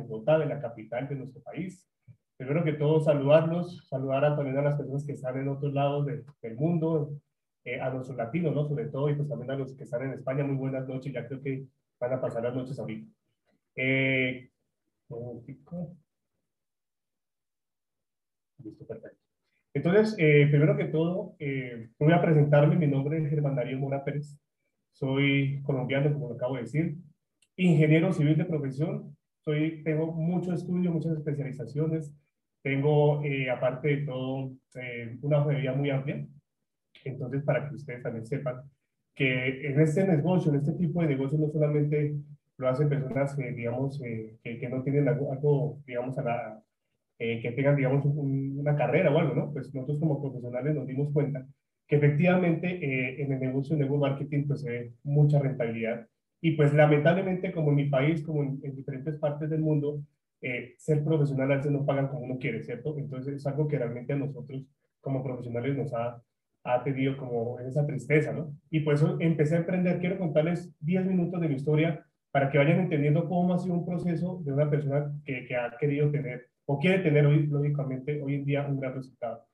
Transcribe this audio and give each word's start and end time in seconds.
en 0.00 0.08
Bogotá, 0.08 0.38
de 0.38 0.46
la 0.46 0.60
capital 0.60 1.08
de 1.08 1.14
nuestro 1.16 1.42
país. 1.42 1.86
Primero 2.36 2.64
que 2.64 2.72
todo, 2.72 3.00
saludarlos, 3.00 3.86
saludar 3.88 4.24
a 4.24 4.34
también 4.34 4.56
a 4.58 4.62
las 4.62 4.76
personas 4.76 5.04
que 5.04 5.12
están 5.12 5.38
en 5.38 5.48
otros 5.48 5.72
lados 5.72 6.06
del 6.06 6.56
mundo, 6.56 7.12
eh, 7.64 7.80
a 7.80 7.90
los 7.90 8.08
latinos, 8.16 8.54
¿no? 8.54 8.66
Sobre 8.66 8.86
todo, 8.86 9.10
y 9.10 9.14
pues 9.14 9.28
también 9.28 9.50
a 9.50 9.56
los 9.56 9.74
que 9.74 9.84
están 9.84 10.02
en 10.02 10.12
España, 10.14 10.44
muy 10.44 10.56
buenas 10.56 10.88
noches, 10.88 11.12
ya 11.12 11.26
creo 11.26 11.42
que 11.42 11.66
van 11.98 12.14
a 12.14 12.20
pasar 12.20 12.42
las 12.42 12.54
noches 12.54 12.78
ahorita. 12.78 13.10
Eh, 13.76 14.50
Listo, 18.58 18.86
perfecto. 18.86 19.18
Entonces, 19.72 20.14
eh, 20.18 20.46
primero 20.50 20.76
que 20.76 20.86
todo, 20.86 21.36
eh, 21.38 21.90
voy 21.98 22.12
a 22.12 22.20
presentarme. 22.20 22.76
Mi 22.76 22.86
nombre 22.86 23.18
es 23.18 23.30
Germán 23.30 23.54
Darío 23.54 23.78
Mora 23.78 24.04
Pérez. 24.04 24.36
Soy 24.92 25.62
colombiano, 25.62 26.12
como 26.12 26.28
lo 26.28 26.34
acabo 26.34 26.56
de 26.56 26.62
decir. 26.62 26.96
Ingeniero 27.56 28.12
civil 28.12 28.36
de 28.36 28.44
profesión. 28.44 29.16
Soy, 29.44 29.82
tengo 29.82 30.12
mucho 30.12 30.52
estudio, 30.52 30.92
muchas 30.92 31.16
especializaciones. 31.16 32.14
Tengo, 32.62 33.22
eh, 33.24 33.48
aparte 33.50 33.88
de 33.88 34.06
todo, 34.06 34.52
una 35.22 35.38
hoja 35.38 35.50
de 35.50 35.60
vida 35.60 35.72
muy 35.72 35.90
amplia. 35.90 36.26
Entonces, 37.04 37.42
para 37.42 37.68
que 37.68 37.74
ustedes 37.76 38.02
también 38.02 38.26
sepan 38.26 38.62
que 39.14 39.66
en 39.66 39.80
este 39.80 40.06
negocio, 40.06 40.52
en 40.52 40.60
este 40.60 40.72
tipo 40.74 41.00
de 41.00 41.08
negocio, 41.08 41.38
no 41.38 41.48
solamente 41.48 42.16
lo 42.58 42.68
hacen 42.68 42.88
personas, 42.88 43.36
digamos, 43.36 43.98
que, 43.98 44.38
que, 44.42 44.68
no 44.68 44.82
tienen 44.82 45.08
algo, 45.08 45.32
algo 45.32 45.80
digamos, 45.86 46.18
a 46.18 46.22
la, 46.22 46.62
eh, 47.18 47.40
que 47.40 47.52
tengan, 47.52 47.76
digamos, 47.76 48.04
una 48.04 48.76
carrera 48.76 49.10
o 49.10 49.18
algo, 49.18 49.34
¿no? 49.34 49.52
Pues 49.52 49.74
nosotros 49.74 49.98
como 50.00 50.20
profesionales 50.20 50.74
nos 50.74 50.86
dimos 50.86 51.12
cuenta 51.12 51.46
que 51.86 51.96
efectivamente 51.96 52.68
eh, 52.68 53.22
en 53.22 53.32
el 53.32 53.40
negocio 53.40 53.76
de 53.76 53.84
marketing 53.84 54.46
pues 54.46 54.60
se 54.62 54.70
ve 54.70 54.92
mucha 55.02 55.40
rentabilidad 55.40 56.06
y 56.40 56.52
pues 56.52 56.72
lamentablemente 56.72 57.52
como 57.52 57.70
en 57.70 57.76
mi 57.76 57.88
país, 57.88 58.22
como 58.22 58.42
en, 58.42 58.74
diferentes 58.74 59.16
partes 59.18 59.50
del 59.50 59.60
mundo, 59.60 60.02
eh, 60.40 60.74
ser 60.78 61.04
profesional 61.04 61.52
a 61.52 61.56
veces 61.56 61.70
no 61.70 61.84
pagan 61.84 62.08
como 62.08 62.20
uno 62.20 62.38
quiere, 62.38 62.62
¿cierto? 62.62 62.96
Entonces 62.98 63.34
es 63.34 63.46
algo 63.46 63.68
que 63.68 63.78
realmente 63.78 64.12
a 64.12 64.16
nosotros 64.16 64.64
como 65.00 65.22
profesionales 65.22 65.76
nos 65.76 65.92
ha, 65.92 66.22
ha 66.64 66.82
tenido 66.82 67.16
como 67.16 67.58
esa 67.60 67.86
tristeza, 67.86 68.32
¿no? 68.32 68.54
Y 68.70 68.80
por 68.80 68.94
eso 68.94 69.16
empecé 69.20 69.56
a 69.56 69.58
emprender. 69.58 69.98
Quiero 70.00 70.18
contarles 70.18 70.74
10 70.80 71.06
minutos 71.06 71.40
de 71.40 71.48
mi 71.48 71.54
historia 71.56 72.06
para 72.30 72.50
que 72.50 72.58
vayan 72.58 72.80
entendiendo 72.80 73.28
cómo 73.28 73.52
ha 73.52 73.58
sido 73.58 73.74
un 73.74 73.84
proceso 73.84 74.40
de 74.44 74.52
una 74.52 74.70
persona 74.70 75.12
que, 75.24 75.44
que 75.46 75.56
ha 75.56 75.76
querido 75.78 76.10
tener 76.10 76.50
o 76.72 76.78
quiere 76.78 77.00
tener 77.00 77.26
hoy, 77.26 77.48
lógicamente, 77.48 78.22
hoy 78.22 78.36
en 78.36 78.44
día 78.44 78.64
un 78.64 78.78
gran 78.78 78.94
resultado. 78.94 79.44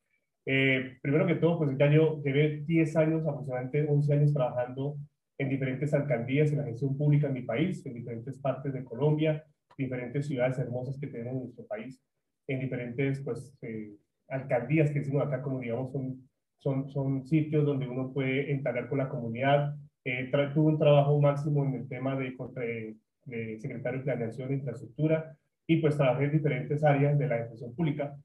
Eh, 0.44 0.98
primero 1.00 1.26
que 1.26 1.36
todo, 1.36 1.58
pues 1.58 1.76
ya 1.78 1.90
yo 1.90 2.22
llevé 2.22 2.62
10 2.66 2.96
años, 2.96 3.26
aproximadamente 3.26 3.86
11 3.88 4.12
años 4.12 4.32
trabajando 4.34 4.98
en 5.38 5.48
diferentes 5.48 5.92
alcaldías 5.94 6.50
en 6.50 6.58
la 6.58 6.64
gestión 6.64 6.96
pública 6.96 7.26
en 7.28 7.34
mi 7.34 7.42
país, 7.42 7.84
en 7.86 7.94
diferentes 7.94 8.38
partes 8.38 8.72
de 8.72 8.84
Colombia, 8.84 9.44
diferentes 9.76 10.26
ciudades 10.26 10.58
hermosas 10.58 10.98
que 10.98 11.06
tenemos 11.06 11.34
en 11.34 11.42
nuestro 11.44 11.66
país, 11.66 12.02
en 12.46 12.60
diferentes 12.60 13.20
pues, 13.20 13.56
eh, 13.62 13.92
alcaldías 14.28 14.90
que 14.90 15.00
decimos 15.00 15.26
acá, 15.26 15.42
como 15.42 15.60
digamos, 15.60 15.92
son, 15.92 16.28
son, 16.58 16.88
son 16.88 17.26
sitios 17.26 17.64
donde 17.66 17.86
uno 17.86 18.12
puede 18.12 18.50
entablar 18.50 18.88
con 18.88 18.98
la 18.98 19.08
comunidad. 19.08 19.76
Eh, 20.04 20.30
tuve 20.54 20.72
un 20.72 20.78
trabajo 20.78 21.20
máximo 21.20 21.64
en 21.64 21.74
el 21.74 21.88
tema 21.88 22.16
de, 22.16 22.34
de, 22.54 22.96
de 23.24 23.58
secretario 23.58 23.98
de 23.98 24.04
Planeación 24.04 24.50
e 24.50 24.54
Infraestructura, 24.54 25.36
y 25.66 25.76
pues 25.78 25.96
trabajé 25.96 26.24
en 26.24 26.32
diferentes 26.32 26.84
áreas 26.84 27.18
de 27.18 27.26
la 27.26 27.38
educación 27.38 27.74
pública. 27.74 28.16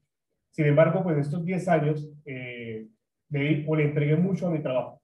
Sin 0.50 0.66
embargo, 0.66 1.02
pues 1.02 1.18
estos 1.18 1.44
10 1.44 1.68
años 1.68 2.08
eh, 2.24 2.86
le, 3.30 3.64
o 3.66 3.74
le 3.74 3.84
entregué 3.84 4.16
mucho 4.16 4.46
a 4.46 4.50
mi 4.50 4.60
trabajo. 4.60 5.01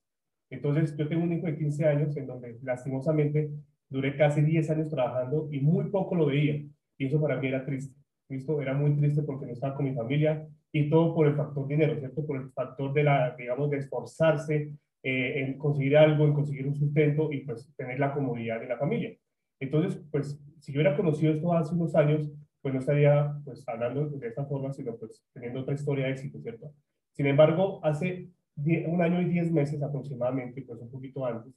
Entonces, 0.50 0.96
yo 0.96 1.08
tengo 1.08 1.24
un 1.24 1.32
hijo 1.32 1.46
de 1.46 1.56
15 1.56 1.84
años 1.86 2.16
en 2.16 2.27
donde 2.27 2.58
lastimosamente 2.62 3.50
duré 3.88 4.16
casi 4.16 4.42
10 4.42 4.70
años 4.70 4.91
trabajando 4.91 5.48
y 5.50 5.60
muy 5.60 5.91
poco 5.91 6.14
lo 6.14 6.27
veía. 6.27 6.62
Y 6.96 7.06
eso 7.06 7.20
para 7.20 7.36
mí 7.36 7.48
era 7.48 7.64
triste. 7.64 7.94
¿Listo? 8.28 8.60
Era 8.60 8.74
muy 8.74 8.94
triste 8.96 9.22
porque 9.22 9.46
no 9.46 9.52
estaba 9.52 9.74
con 9.74 9.86
mi 9.86 9.94
familia 9.94 10.46
y 10.70 10.91
todo 10.91 11.14
por 11.14 11.26
el 11.26 11.34
factor 11.34 11.66
dinero, 11.66 11.98
¿cierto? 11.98 12.26
Por 12.26 12.37
el 12.37 12.50
factor 12.50 12.92
de 12.92 13.04
la, 13.04 13.34
digamos, 13.37 13.70
de 13.70 13.78
esforzarse 13.78 14.72
eh, 15.03 15.41
en 15.41 15.56
conseguir 15.56 15.97
algo, 15.97 16.26
en 16.26 16.34
conseguir 16.34 16.66
un 16.66 16.75
sustento 16.75 17.32
y 17.32 17.38
pues 17.41 17.72
tener 17.76 17.98
la 17.98 18.12
comodidad 18.12 18.60
de 18.60 18.66
la 18.69 18.76
familia. 18.76 19.16
Entonces, 19.60 20.03
pues, 20.10 20.38
si 20.60 20.72
yo 20.72 20.81
hubiera 20.81 20.97
conocido 20.97 21.32
esto 21.32 21.53
hace 21.54 21.75
unos 21.75 21.94
años, 21.94 22.31
pues 22.60 22.75
no 22.75 22.81
estaría 22.81 23.34
pues 23.44 23.66
hablando 23.69 24.08
de 24.08 24.28
esta 24.28 24.44
forma, 24.44 24.72
sino 24.72 24.97
pues 24.97 25.25
teniendo 25.32 25.60
otra 25.60 25.75
historia 25.75 26.06
de 26.06 26.12
éxito, 26.12 26.41
¿cierto? 26.41 26.72
Sin 27.12 27.26
embargo, 27.26 27.81
hace 27.84 28.28
un 28.58 29.02
año 29.02 29.22
y 29.22 29.26
diez 29.26 29.50
meses 29.52 29.82
aproximadamente, 29.82 30.62
pues 30.62 30.80
un 30.80 30.91
poquito 30.91 31.24
antes, 31.24 31.52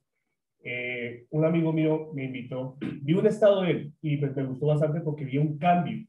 eh, 0.64 1.26
un 1.32 1.44
amigo 1.44 1.74
mío 1.74 2.12
me 2.14 2.26
invitó, 2.26 2.78
vi 3.02 3.14
un 3.14 3.26
estado 3.26 3.64
de 3.64 3.72
él 3.72 3.94
y 4.02 4.18
pues 4.18 4.36
me 4.36 4.44
gustó 4.44 4.68
bastante 4.68 5.02
porque 5.02 5.26
vi 5.26 5.38
un 5.38 5.58
cambio. 5.58 6.06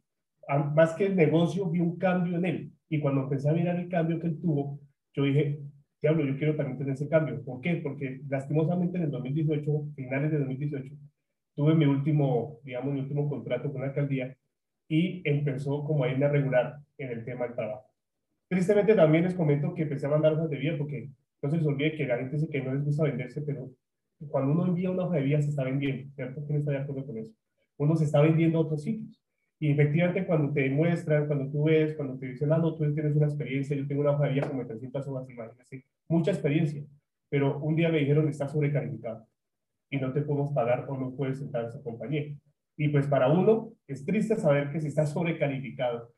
Más 0.75 0.94
que 0.94 1.06
el 1.06 1.16
negocio, 1.16 1.70
vi 1.70 1.80
un 1.80 1.97
cambio 1.97 2.36
en 2.36 2.44
él. 2.44 2.72
Y 2.88 3.00
cuando 3.00 3.22
empecé 3.22 3.48
a 3.48 3.53
mirar 3.53 3.76
el 3.76 3.88
cambio 3.88 4.19
que 4.20 4.26
él 4.26 4.41
tuvo, 4.41 4.80
yo 5.14 5.25
dije, 5.25 5.60
diablo, 6.03 6.25
yo 6.25 6.36
quiero 6.36 6.56
también 6.56 6.78
tener 6.78 6.94
ese 6.94 7.09
cambio. 7.09 7.42
¿Por 7.44 7.60
qué? 7.60 7.76
Porque 7.76 8.20
lastimosamente 8.28 8.98
en 8.98 9.04
el 9.04 9.10
2018, 9.10 9.92
finales 9.94 10.30
de 10.30 10.38
2018, 10.38 10.94
tuve 11.54 11.74
mi 11.74 11.86
último, 11.86 12.59
digamos, 12.64 12.92
mi 12.92 13.00
último 13.00 13.28
contrato 13.28 13.72
con 13.72 13.80
la 13.80 13.88
alcaldía 13.88 14.36
y 14.88 15.22
empezó 15.24 15.84
como 15.84 16.04
a 16.04 16.09
irme 16.09 16.26
a 16.26 16.28
regular 16.28 16.76
en 16.98 17.10
el 17.10 17.24
tema 17.24 17.47
del 17.47 17.54
trabajo. 17.54 17.91
Tristemente 18.48 18.94
también 18.94 19.25
les 19.25 19.34
comento 19.34 19.75
que 19.75 19.82
empecé 19.82 20.06
a 20.06 20.10
mandar 20.10 20.34
hojas 20.34 20.50
de 20.50 20.56
vida 20.58 20.76
porque 20.76 21.10
no 21.42 21.50
se 21.50 21.56
les 21.56 21.66
olvide 21.66 21.97
que 21.97 22.06
la 22.06 22.19
gente 22.19 22.36
dice 22.36 22.48
que 22.48 22.62
no 22.62 22.75
les 22.75 22.84
gusta 22.84 23.04
venderse, 23.04 23.42
pero 23.42 23.70
cuando 24.28 24.53
uno 24.53 24.66
envía 24.66 24.91
una 24.91 25.04
hoja 25.04 25.16
de 25.16 25.22
vida 25.22 25.42
se 25.42 25.50
está 25.50 25.64
vendiendo, 25.64 26.12
¿cierto? 26.14 26.44
¿Quién 26.47 26.58
está 26.58 26.70
de 26.70 26.78
acuerdo 26.78 27.06
con 27.06 27.19
eso? 27.19 27.32
Uno 27.78 27.97
se 27.97 28.04
está 28.04 28.20
vendiendo 28.20 28.58
a 28.58 28.62
otros 28.62 28.82
sitios. 28.82 29.20
Y 29.58 29.70
efectivamente 29.70 30.26
cuando 30.26 30.53
te 30.53 30.62
demuestran, 30.62 31.26
cuando 31.26 31.50
tú 31.50 31.64
ves, 31.64 31.94
cuando 31.94 32.19
te 32.19 32.26
dicen, 32.26 32.53
ah, 32.53 32.58
no, 32.58 32.75
tú 32.75 32.92
tienes 32.94 33.16
una 33.16 33.26
experiencia, 33.26 33.76
yo 33.76 33.86
tengo 33.86 34.00
una 34.00 34.10
hoja 34.10 34.26
de 34.26 34.34
vida 34.34 34.48
como 34.48 34.60
de 34.62 34.69
300 34.69 35.06
hojas, 35.09 35.30
imagínate, 35.30 35.84
mucha 36.09 36.30
experiencia. 36.30 36.84
Pero 37.28 37.59
un 37.60 37.76
día 37.76 37.88
me 37.88 37.98
dijeron, 37.98 38.28
está 38.28 38.48
sobrecalificado 38.48 39.26
y 39.88 39.98
no 39.98 40.12
te 40.12 40.22
podemos 40.22 40.53
pagar 40.53 40.86
o 40.88 40.97
no 40.97 41.14
puedes 41.14 41.41
entrar 41.41 41.64
a 41.64 41.69
esa 41.69 41.82
compañía. 41.82 42.34
Y 42.76 42.88
pues 42.88 43.06
para 43.06 43.28
uno 43.28 43.72
es 43.86 44.04
triste 44.04 44.36
saber 44.36 44.70
que 44.70 44.80
si 44.80 44.88
está 44.88 45.06
sobrecalificado, 45.06 46.12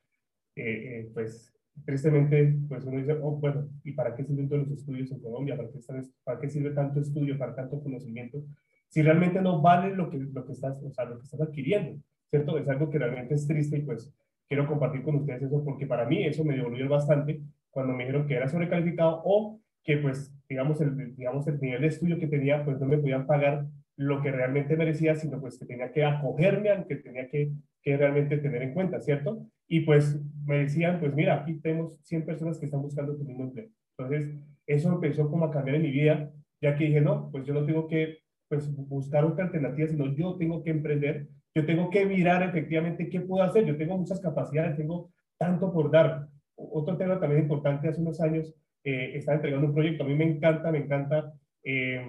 eh, 0.56 1.00
eh, 1.00 1.10
pues 1.12 1.53
tristemente, 1.84 2.56
pues 2.68 2.84
uno 2.84 2.98
dice, 2.98 3.18
oh, 3.20 3.36
bueno, 3.36 3.68
¿y 3.82 3.92
para 3.92 4.14
qué 4.14 4.24
sirven 4.24 4.48
todos 4.48 4.68
los 4.68 4.78
estudios 4.78 5.10
en 5.12 5.20
Colombia? 5.20 5.56
¿Para 5.56 5.68
qué, 5.70 5.80
¿Para 6.22 6.40
qué 6.40 6.48
sirve 6.48 6.70
tanto 6.70 7.00
estudio, 7.00 7.36
para 7.38 7.54
tanto 7.54 7.82
conocimiento? 7.82 8.42
Si 8.88 9.02
realmente 9.02 9.40
no 9.40 9.60
vale 9.60 9.94
lo 9.94 10.08
que, 10.08 10.18
lo 10.18 10.44
que, 10.44 10.52
estás, 10.52 10.82
o 10.82 10.90
sea, 10.92 11.04
lo 11.04 11.18
que 11.18 11.24
estás 11.24 11.40
adquiriendo, 11.40 12.00
¿cierto? 12.30 12.58
Es 12.58 12.68
algo 12.68 12.90
que 12.90 12.98
realmente 12.98 13.34
es 13.34 13.46
triste 13.46 13.78
y 13.78 13.82
pues 13.82 14.12
quiero 14.48 14.66
compartir 14.66 15.02
con 15.02 15.16
ustedes 15.16 15.42
eso 15.42 15.64
porque 15.64 15.86
para 15.86 16.04
mí 16.06 16.24
eso 16.24 16.44
me 16.44 16.54
devolvió 16.54 16.88
bastante 16.88 17.40
cuando 17.70 17.92
me 17.92 18.04
dijeron 18.04 18.26
que 18.26 18.34
era 18.34 18.48
sobrecalificado 18.48 19.22
o 19.24 19.60
que 19.82 19.96
pues 19.98 20.32
digamos 20.48 20.80
el, 20.80 21.16
digamos 21.16 21.46
el 21.48 21.60
nivel 21.60 21.80
de 21.80 21.88
estudio 21.88 22.18
que 22.18 22.26
tenía 22.26 22.64
pues 22.64 22.78
no 22.78 22.86
me 22.86 22.98
podían 22.98 23.26
pagar 23.26 23.66
lo 23.96 24.20
que 24.22 24.30
realmente 24.30 24.76
merecía, 24.76 25.14
sino 25.14 25.40
pues 25.40 25.58
que 25.58 25.66
tenía 25.66 25.92
que 25.92 26.04
acogerme 26.04 26.70
al 26.70 26.86
que 26.86 26.96
tenía 26.96 27.28
que, 27.28 27.52
que 27.82 27.96
realmente 27.96 28.38
tener 28.38 28.62
en 28.62 28.74
cuenta, 28.74 29.00
¿cierto? 29.00 29.46
Y 29.68 29.80
pues 29.80 30.20
me 30.44 30.58
decían, 30.58 30.98
pues 31.00 31.14
mira, 31.14 31.42
aquí 31.42 31.54
tenemos 31.60 31.98
100 32.02 32.24
personas 32.24 32.58
que 32.58 32.66
están 32.66 32.82
buscando 32.82 33.16
tu 33.16 33.24
mismo 33.24 33.44
empleo. 33.44 33.68
Entonces, 33.96 34.34
eso 34.66 34.92
empezó 34.92 35.30
como 35.30 35.44
a 35.44 35.50
cambiar 35.50 35.76
en 35.76 35.82
mi 35.82 35.90
vida, 35.90 36.30
ya 36.60 36.76
que 36.76 36.84
dije, 36.84 37.00
no, 37.00 37.30
pues 37.30 37.44
yo 37.44 37.54
no 37.54 37.64
tengo 37.64 37.86
que 37.86 38.18
pues, 38.48 38.74
buscar 38.88 39.24
otra 39.24 39.44
alternativa, 39.44 39.88
sino 39.88 40.14
yo 40.14 40.36
tengo 40.36 40.62
que 40.62 40.70
emprender, 40.70 41.28
yo 41.54 41.64
tengo 41.64 41.90
que 41.90 42.04
mirar 42.06 42.42
efectivamente 42.42 43.08
qué 43.08 43.20
puedo 43.20 43.44
hacer, 43.44 43.64
yo 43.64 43.76
tengo 43.76 43.96
muchas 43.96 44.20
capacidades, 44.20 44.76
tengo 44.76 45.10
tanto 45.38 45.72
por 45.72 45.90
dar. 45.90 46.28
Otro 46.56 46.96
tema 46.96 47.20
también 47.20 47.42
importante, 47.42 47.88
hace 47.88 48.00
unos 48.00 48.20
años 48.20 48.54
eh, 48.82 49.12
estaba 49.14 49.36
entregando 49.36 49.68
un 49.68 49.74
proyecto, 49.74 50.04
a 50.04 50.06
mí 50.06 50.14
me 50.14 50.24
encanta, 50.24 50.70
me 50.70 50.78
encanta 50.78 51.32
eh, 51.62 52.04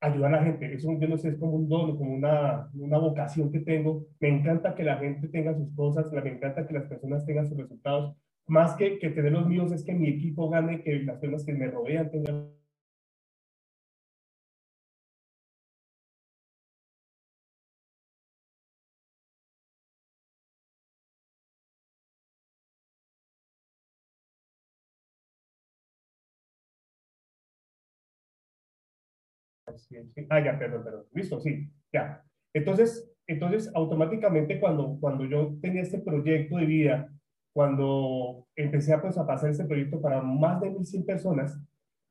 ayudar 0.00 0.34
a 0.34 0.38
la 0.38 0.44
gente. 0.44 0.72
Eso 0.74 0.92
yo 0.98 1.08
no 1.08 1.16
sé, 1.16 1.30
es 1.30 1.38
como 1.38 1.52
un 1.52 1.68
don, 1.68 1.96
como 1.96 2.14
una, 2.14 2.70
una 2.74 2.98
vocación 2.98 3.50
que 3.50 3.60
tengo. 3.60 4.06
Me 4.20 4.28
encanta 4.28 4.74
que 4.74 4.84
la 4.84 4.98
gente 4.98 5.28
tenga 5.28 5.54
sus 5.54 5.74
cosas, 5.74 6.12
me 6.12 6.30
encanta 6.30 6.66
que 6.66 6.74
las 6.74 6.84
personas 6.84 7.24
tengan 7.26 7.48
sus 7.48 7.58
resultados. 7.58 8.16
Más 8.46 8.74
que, 8.76 8.98
que 8.98 9.10
tener 9.10 9.32
los 9.32 9.46
míos 9.46 9.72
es 9.72 9.84
que 9.84 9.94
mi 9.94 10.08
equipo 10.08 10.48
gane, 10.48 10.82
que 10.82 11.02
las 11.02 11.18
personas 11.18 11.44
que 11.44 11.52
me 11.52 11.68
rodean 11.68 12.10
tengan 12.10 12.48
Ah, 30.30 30.40
ya, 30.40 30.58
perdón, 30.58 30.84
perdón. 30.84 31.04
Listo, 31.12 31.40
sí, 31.40 31.70
ya. 31.92 32.22
Entonces, 32.52 33.10
entonces 33.26 33.70
automáticamente 33.74 34.58
cuando, 34.58 34.98
cuando 35.00 35.24
yo 35.24 35.56
tenía 35.60 35.82
este 35.82 35.98
proyecto 35.98 36.56
de 36.56 36.66
vida, 36.66 37.12
cuando 37.52 38.46
empecé 38.56 38.94
a, 38.94 39.02
pues, 39.02 39.18
a 39.18 39.26
pasar 39.26 39.50
este 39.50 39.64
proyecto 39.64 40.00
para 40.00 40.22
más 40.22 40.60
de 40.60 40.70
1.100 40.70 41.04
personas, 41.04 41.60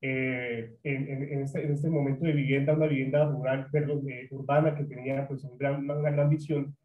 eh, 0.02 0.76
en, 0.84 1.08
en, 1.08 1.42
este, 1.42 1.64
en, 1.64 1.72
este, 1.72 1.90
momento 1.90 2.26
de 2.26 2.34
vivienda, 2.34 2.74
una 2.74 2.86
vivienda 2.86 3.26
rural, 3.26 3.68
perdón, 3.72 4.06
urbana 4.30 4.76
que 4.76 4.84
tenía 4.84 5.28
pues 5.28 5.44
una 5.44 5.56
gran, 5.58 5.90
una 5.90 6.12
gran 6.12 6.30
visión, 6.30 6.76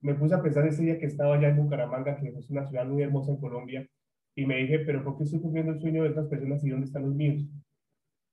me 0.00 0.14
puse 0.14 0.34
a 0.34 0.42
pensar 0.42 0.66
ese 0.66 0.82
día 0.82 0.98
que 0.98 1.06
estaba 1.06 1.36
allá 1.36 1.48
en 1.48 1.56
Bucaramanga, 1.56 2.16
que 2.16 2.28
es 2.28 2.50
una 2.50 2.66
ciudad 2.66 2.86
muy 2.86 3.02
hermosa 3.02 3.32
en 3.32 3.38
Colombia, 3.38 3.86
y 4.34 4.46
me 4.46 4.56
dije, 4.56 4.80
pero 4.80 5.04
¿por 5.04 5.18
qué 5.18 5.24
estoy 5.24 5.40
cumpliendo 5.40 5.72
el 5.72 5.80
sueño 5.80 6.02
de 6.02 6.10
otras 6.10 6.26
personas 6.28 6.64
y 6.64 6.70
dónde 6.70 6.86
están 6.86 7.02
los 7.02 7.14
míos? 7.14 7.44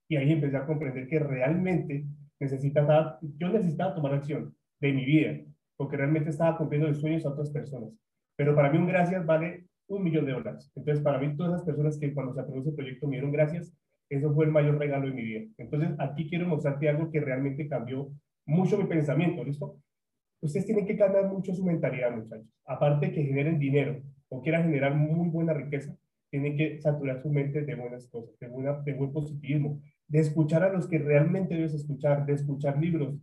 Y 0.08 0.16
ahí 0.16 0.32
empecé 0.32 0.56
a 0.56 0.66
comprender 0.66 1.08
que 1.08 1.18
realmente 1.18 2.04
necesitaba, 2.38 3.18
yo 3.38 3.48
necesitaba 3.48 3.94
tomar 3.94 4.14
acción 4.14 4.54
de 4.80 4.92
mi 4.92 5.04
vida, 5.04 5.40
porque 5.76 5.96
realmente 5.96 6.30
estaba 6.30 6.56
cumpliendo 6.56 6.88
los 6.88 7.00
sueños 7.00 7.24
a 7.24 7.30
otras 7.30 7.50
personas. 7.50 7.90
Pero 8.36 8.54
para 8.54 8.70
mí 8.70 8.78
un 8.78 8.86
gracias 8.86 9.24
vale 9.24 9.66
un 9.88 10.02
millón 10.02 10.26
de 10.26 10.32
dólares. 10.32 10.70
Entonces, 10.74 11.02
para 11.02 11.18
mí, 11.18 11.36
todas 11.36 11.54
esas 11.54 11.66
personas 11.66 11.98
que 11.98 12.12
cuando 12.12 12.34
se 12.34 12.40
aprobó 12.40 12.60
ese 12.60 12.72
proyecto 12.72 13.06
me 13.06 13.16
dieron 13.16 13.32
gracias, 13.32 13.72
eso 14.08 14.32
fue 14.34 14.44
el 14.44 14.52
mayor 14.52 14.78
regalo 14.78 15.06
de 15.06 15.14
mi 15.14 15.22
vida. 15.22 15.44
Entonces, 15.58 15.90
aquí 15.98 16.28
quiero 16.28 16.46
mostrarte 16.46 16.88
algo 16.88 17.10
que 17.10 17.20
realmente 17.20 17.68
cambió 17.68 18.10
mucho 18.46 18.78
mi 18.78 18.84
pensamiento, 18.84 19.42
¿listo? 19.44 19.78
Ustedes 20.40 20.66
tienen 20.66 20.86
que 20.86 20.96
cambiar 20.96 21.26
mucho 21.28 21.54
su 21.54 21.64
mentalidad, 21.64 22.14
muchachos. 22.14 22.46
Aparte 22.66 23.12
que 23.12 23.24
generen 23.24 23.58
dinero 23.58 24.02
o 24.28 24.42
quieran 24.42 24.64
generar 24.64 24.94
muy 24.94 25.28
buena 25.28 25.54
riqueza, 25.54 25.96
tienen 26.30 26.56
que 26.56 26.78
saturar 26.80 27.20
su 27.22 27.30
mente 27.30 27.62
de 27.62 27.74
buenas 27.74 28.06
cosas, 28.08 28.38
de, 28.38 28.48
buena, 28.48 28.80
de 28.82 28.92
buen 28.92 29.12
positivismo, 29.12 29.80
de 30.08 30.20
escuchar 30.20 30.62
a 30.62 30.72
los 30.72 30.86
que 30.88 30.98
realmente 30.98 31.54
debes 31.54 31.74
escuchar, 31.74 32.26
de 32.26 32.34
escuchar 32.34 32.78
libros, 32.78 33.18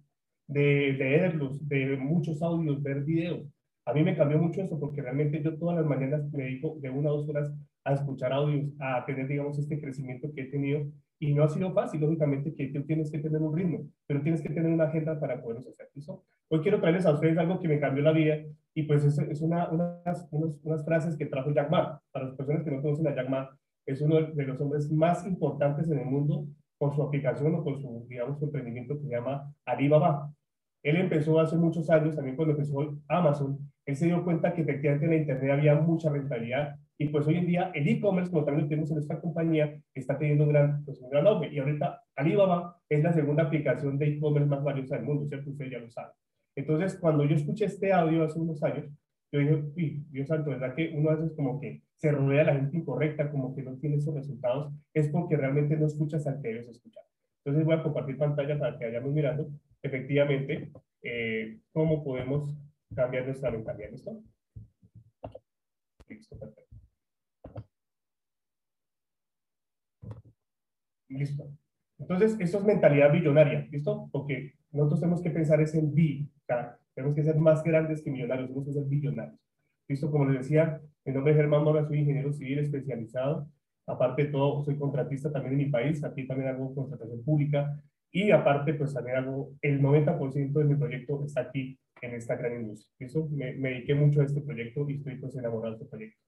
de 0.47 0.93
leerlos, 0.93 1.67
de 1.67 1.97
muchos 1.97 2.41
audios, 2.41 2.81
ver 2.83 3.03
videos. 3.03 3.47
A 3.85 3.93
mí 3.93 4.03
me 4.03 4.15
cambió 4.15 4.37
mucho 4.37 4.61
eso 4.61 4.79
porque 4.79 5.01
realmente 5.01 5.41
yo 5.41 5.57
todas 5.57 5.77
las 5.77 5.85
mañanas 5.85 6.31
me 6.31 6.43
dedico 6.43 6.77
de 6.79 6.89
una 6.89 7.09
a 7.09 7.13
dos 7.13 7.27
horas 7.29 7.53
a 7.83 7.93
escuchar 7.93 8.31
audios, 8.31 8.71
a 8.79 9.05
tener, 9.05 9.27
digamos, 9.27 9.59
este 9.59 9.79
crecimiento 9.79 10.31
que 10.33 10.41
he 10.41 10.45
tenido. 10.45 10.85
Y 11.19 11.33
no 11.33 11.43
ha 11.43 11.49
sido 11.49 11.73
fácil, 11.73 12.01
lógicamente, 12.01 12.53
que 12.53 12.67
tú 12.67 12.83
tienes 12.83 13.09
que 13.11 13.19
tener 13.19 13.41
un 13.41 13.55
ritmo, 13.55 13.87
pero 14.07 14.21
tienes 14.21 14.41
que 14.41 14.49
tener 14.49 14.71
una 14.71 14.85
agenda 14.85 15.19
para 15.19 15.41
poderlos 15.41 15.67
hacer. 15.67 15.89
¿listo? 15.93 16.23
Hoy 16.49 16.59
quiero 16.61 16.79
traerles 16.79 17.05
a 17.05 17.13
ustedes 17.13 17.37
algo 17.37 17.59
que 17.59 17.67
me 17.67 17.79
cambió 17.79 18.03
la 18.03 18.11
vida 18.11 18.39
y 18.73 18.83
pues 18.83 19.05
es, 19.05 19.17
es 19.17 19.41
una, 19.41 19.69
unas, 19.69 20.27
unas, 20.31 20.83
frases 20.85 21.15
que 21.17 21.25
trajo 21.25 21.53
Jack 21.53 21.69
Ma. 21.69 22.01
Para 22.11 22.25
las 22.25 22.35
personas 22.35 22.63
que 22.63 22.71
no 22.71 22.81
conocen 22.81 23.07
a 23.07 23.15
Jack 23.15 23.29
Ma, 23.29 23.49
es 23.85 24.01
uno 24.01 24.21
de 24.21 24.45
los 24.45 24.59
hombres 24.59 24.91
más 24.91 25.25
importantes 25.25 25.89
en 25.89 25.99
el 25.99 26.05
mundo 26.05 26.47
por 26.83 26.93
su 26.93 27.01
aplicación 27.01 27.55
o 27.55 27.63
por 27.63 27.81
su, 27.81 28.05
digamos, 28.09 28.37
su 28.39 28.43
emprendimiento 28.43 28.97
que 28.97 29.05
se 29.05 29.11
llama 29.11 29.55
Alibaba. 29.63 30.29
Él 30.83 30.97
empezó 30.97 31.39
hace 31.39 31.55
muchos 31.55 31.89
años, 31.89 32.13
también 32.13 32.35
cuando 32.35 32.55
empezó 32.55 32.97
Amazon, 33.07 33.57
él 33.85 33.95
se 33.95 34.07
dio 34.07 34.21
cuenta 34.25 34.53
que 34.53 34.63
efectivamente 34.63 35.05
en 35.05 35.11
la 35.11 35.17
Internet 35.17 35.51
había 35.51 35.75
mucha 35.75 36.09
rentabilidad 36.09 36.75
y 36.97 37.07
pues 37.07 37.25
hoy 37.25 37.37
en 37.37 37.47
día 37.47 37.71
el 37.73 37.87
e-commerce, 37.87 38.29
como 38.29 38.43
también 38.43 38.65
lo 38.65 38.69
tenemos 38.69 38.91
en 38.91 38.97
esta 38.97 39.21
compañía, 39.21 39.79
está 39.93 40.17
teniendo 40.17 40.43
un 40.43 40.49
gran, 40.49 40.83
pues, 40.83 40.99
un 40.99 41.09
gran 41.09 41.25
auge. 41.25 41.53
Y 41.53 41.59
ahorita 41.59 42.01
Alibaba 42.17 42.77
es 42.89 43.01
la 43.01 43.13
segunda 43.13 43.43
aplicación 43.43 43.97
de 43.97 44.07
e-commerce 44.09 44.49
más 44.49 44.61
valiosa 44.61 44.97
del 44.97 45.05
mundo, 45.05 45.25
¿cierto? 45.25 45.51
Ustedes 45.51 45.71
ya 45.71 45.79
lo 45.79 45.89
saben. 45.89 46.11
Entonces, 46.57 46.97
cuando 46.99 47.23
yo 47.23 47.35
escuché 47.37 47.63
este 47.63 47.93
audio 47.93 48.25
hace 48.25 48.41
unos 48.41 48.61
años, 48.61 48.91
yo 49.31 49.39
dije, 49.39 49.63
uy, 49.73 50.05
Dios 50.09 50.27
santo, 50.27 50.49
¿verdad 50.49 50.75
que 50.75 50.91
uno 50.93 51.11
veces 51.11 51.33
como 51.37 51.61
que 51.61 51.81
se 52.03 52.11
rodea 52.11 52.39
de 52.39 52.45
la 52.47 52.55
gente 52.55 52.75
incorrecta, 52.75 53.31
como 53.31 53.55
que 53.55 53.63
no 53.63 53.77
tiene 53.77 53.95
esos 53.95 54.13
resultados? 54.13 54.73
Es 54.93 55.07
porque 55.07 55.37
realmente 55.37 55.77
no 55.77 55.85
escuchas 55.85 56.27
al 56.27 56.41
que 56.41 56.49
debes 56.49 56.67
escuchar. 56.67 57.01
Entonces 57.37 57.65
voy 57.65 57.75
a 57.75 57.81
compartir 57.81 58.17
pantalla 58.17 58.59
para 58.59 58.77
que 58.77 58.83
vayamos 58.83 59.13
mirando 59.13 59.49
efectivamente 59.81 60.69
eh, 61.01 61.59
cómo 61.71 62.03
podemos 62.03 62.53
cambiar 62.93 63.25
nuestra 63.25 63.51
mentalidad. 63.51 63.91
¿Listo? 63.91 64.21
Listo, 66.09 66.37
perfecto. 66.37 66.75
Listo. 71.07 71.47
Entonces, 71.99 72.37
esto 72.37 72.57
es 72.57 72.65
mentalidad 72.65 73.13
billonaria, 73.13 73.65
¿listo? 73.71 74.09
Porque 74.11 74.55
nosotros 74.73 74.99
tenemos 74.99 75.21
que 75.21 75.29
pensar 75.29 75.61
es 75.61 75.73
en 75.73 75.93
bi, 75.93 76.29
tenemos 76.95 77.15
que 77.15 77.23
ser 77.23 77.37
más 77.37 77.63
grandes 77.63 78.01
que 78.03 78.11
millonarios, 78.11 78.49
tenemos 78.49 78.67
que 78.67 78.73
ser 78.73 78.83
billonarios. 78.89 79.39
¿Listo? 79.87 80.09
Como 80.11 80.25
les 80.25 80.39
decía, 80.39 80.81
mi 81.05 81.13
nombre 81.13 81.33
es 81.33 81.37
Germán 81.37 81.63
Mora, 81.63 81.85
soy 81.85 81.99
ingeniero 81.99 82.31
civil 82.31 82.59
especializado. 82.59 83.47
Aparte 83.85 84.25
de 84.25 84.31
todo, 84.31 84.63
soy 84.63 84.77
contratista 84.77 85.31
también 85.31 85.53
en 85.53 85.65
mi 85.65 85.71
país, 85.71 86.03
aquí 86.03 86.25
también 86.25 86.49
hago 86.49 86.73
contratación 86.73 87.23
pública. 87.23 87.81
Y 88.11 88.31
aparte, 88.31 88.75
pues 88.75 88.93
también 88.93 89.17
hago, 89.17 89.53
el 89.61 89.81
90% 89.81 90.53
de 90.53 90.65
mi 90.65 90.75
proyecto 90.75 91.23
está 91.25 91.41
aquí 91.41 91.77
en 92.01 92.13
esta 92.13 92.35
gran 92.35 92.61
industria. 92.61 92.93
¿Listo? 92.99 93.27
Me, 93.31 93.53
me 93.53 93.69
dediqué 93.69 93.95
mucho 93.95 94.21
a 94.21 94.25
este 94.25 94.41
proyecto 94.41 94.87
y 94.89 94.95
estoy 94.95 95.17
pues 95.17 95.35
enamorado 95.35 95.75
de 95.75 95.83
este 95.83 95.89
proyecto. 95.89 96.19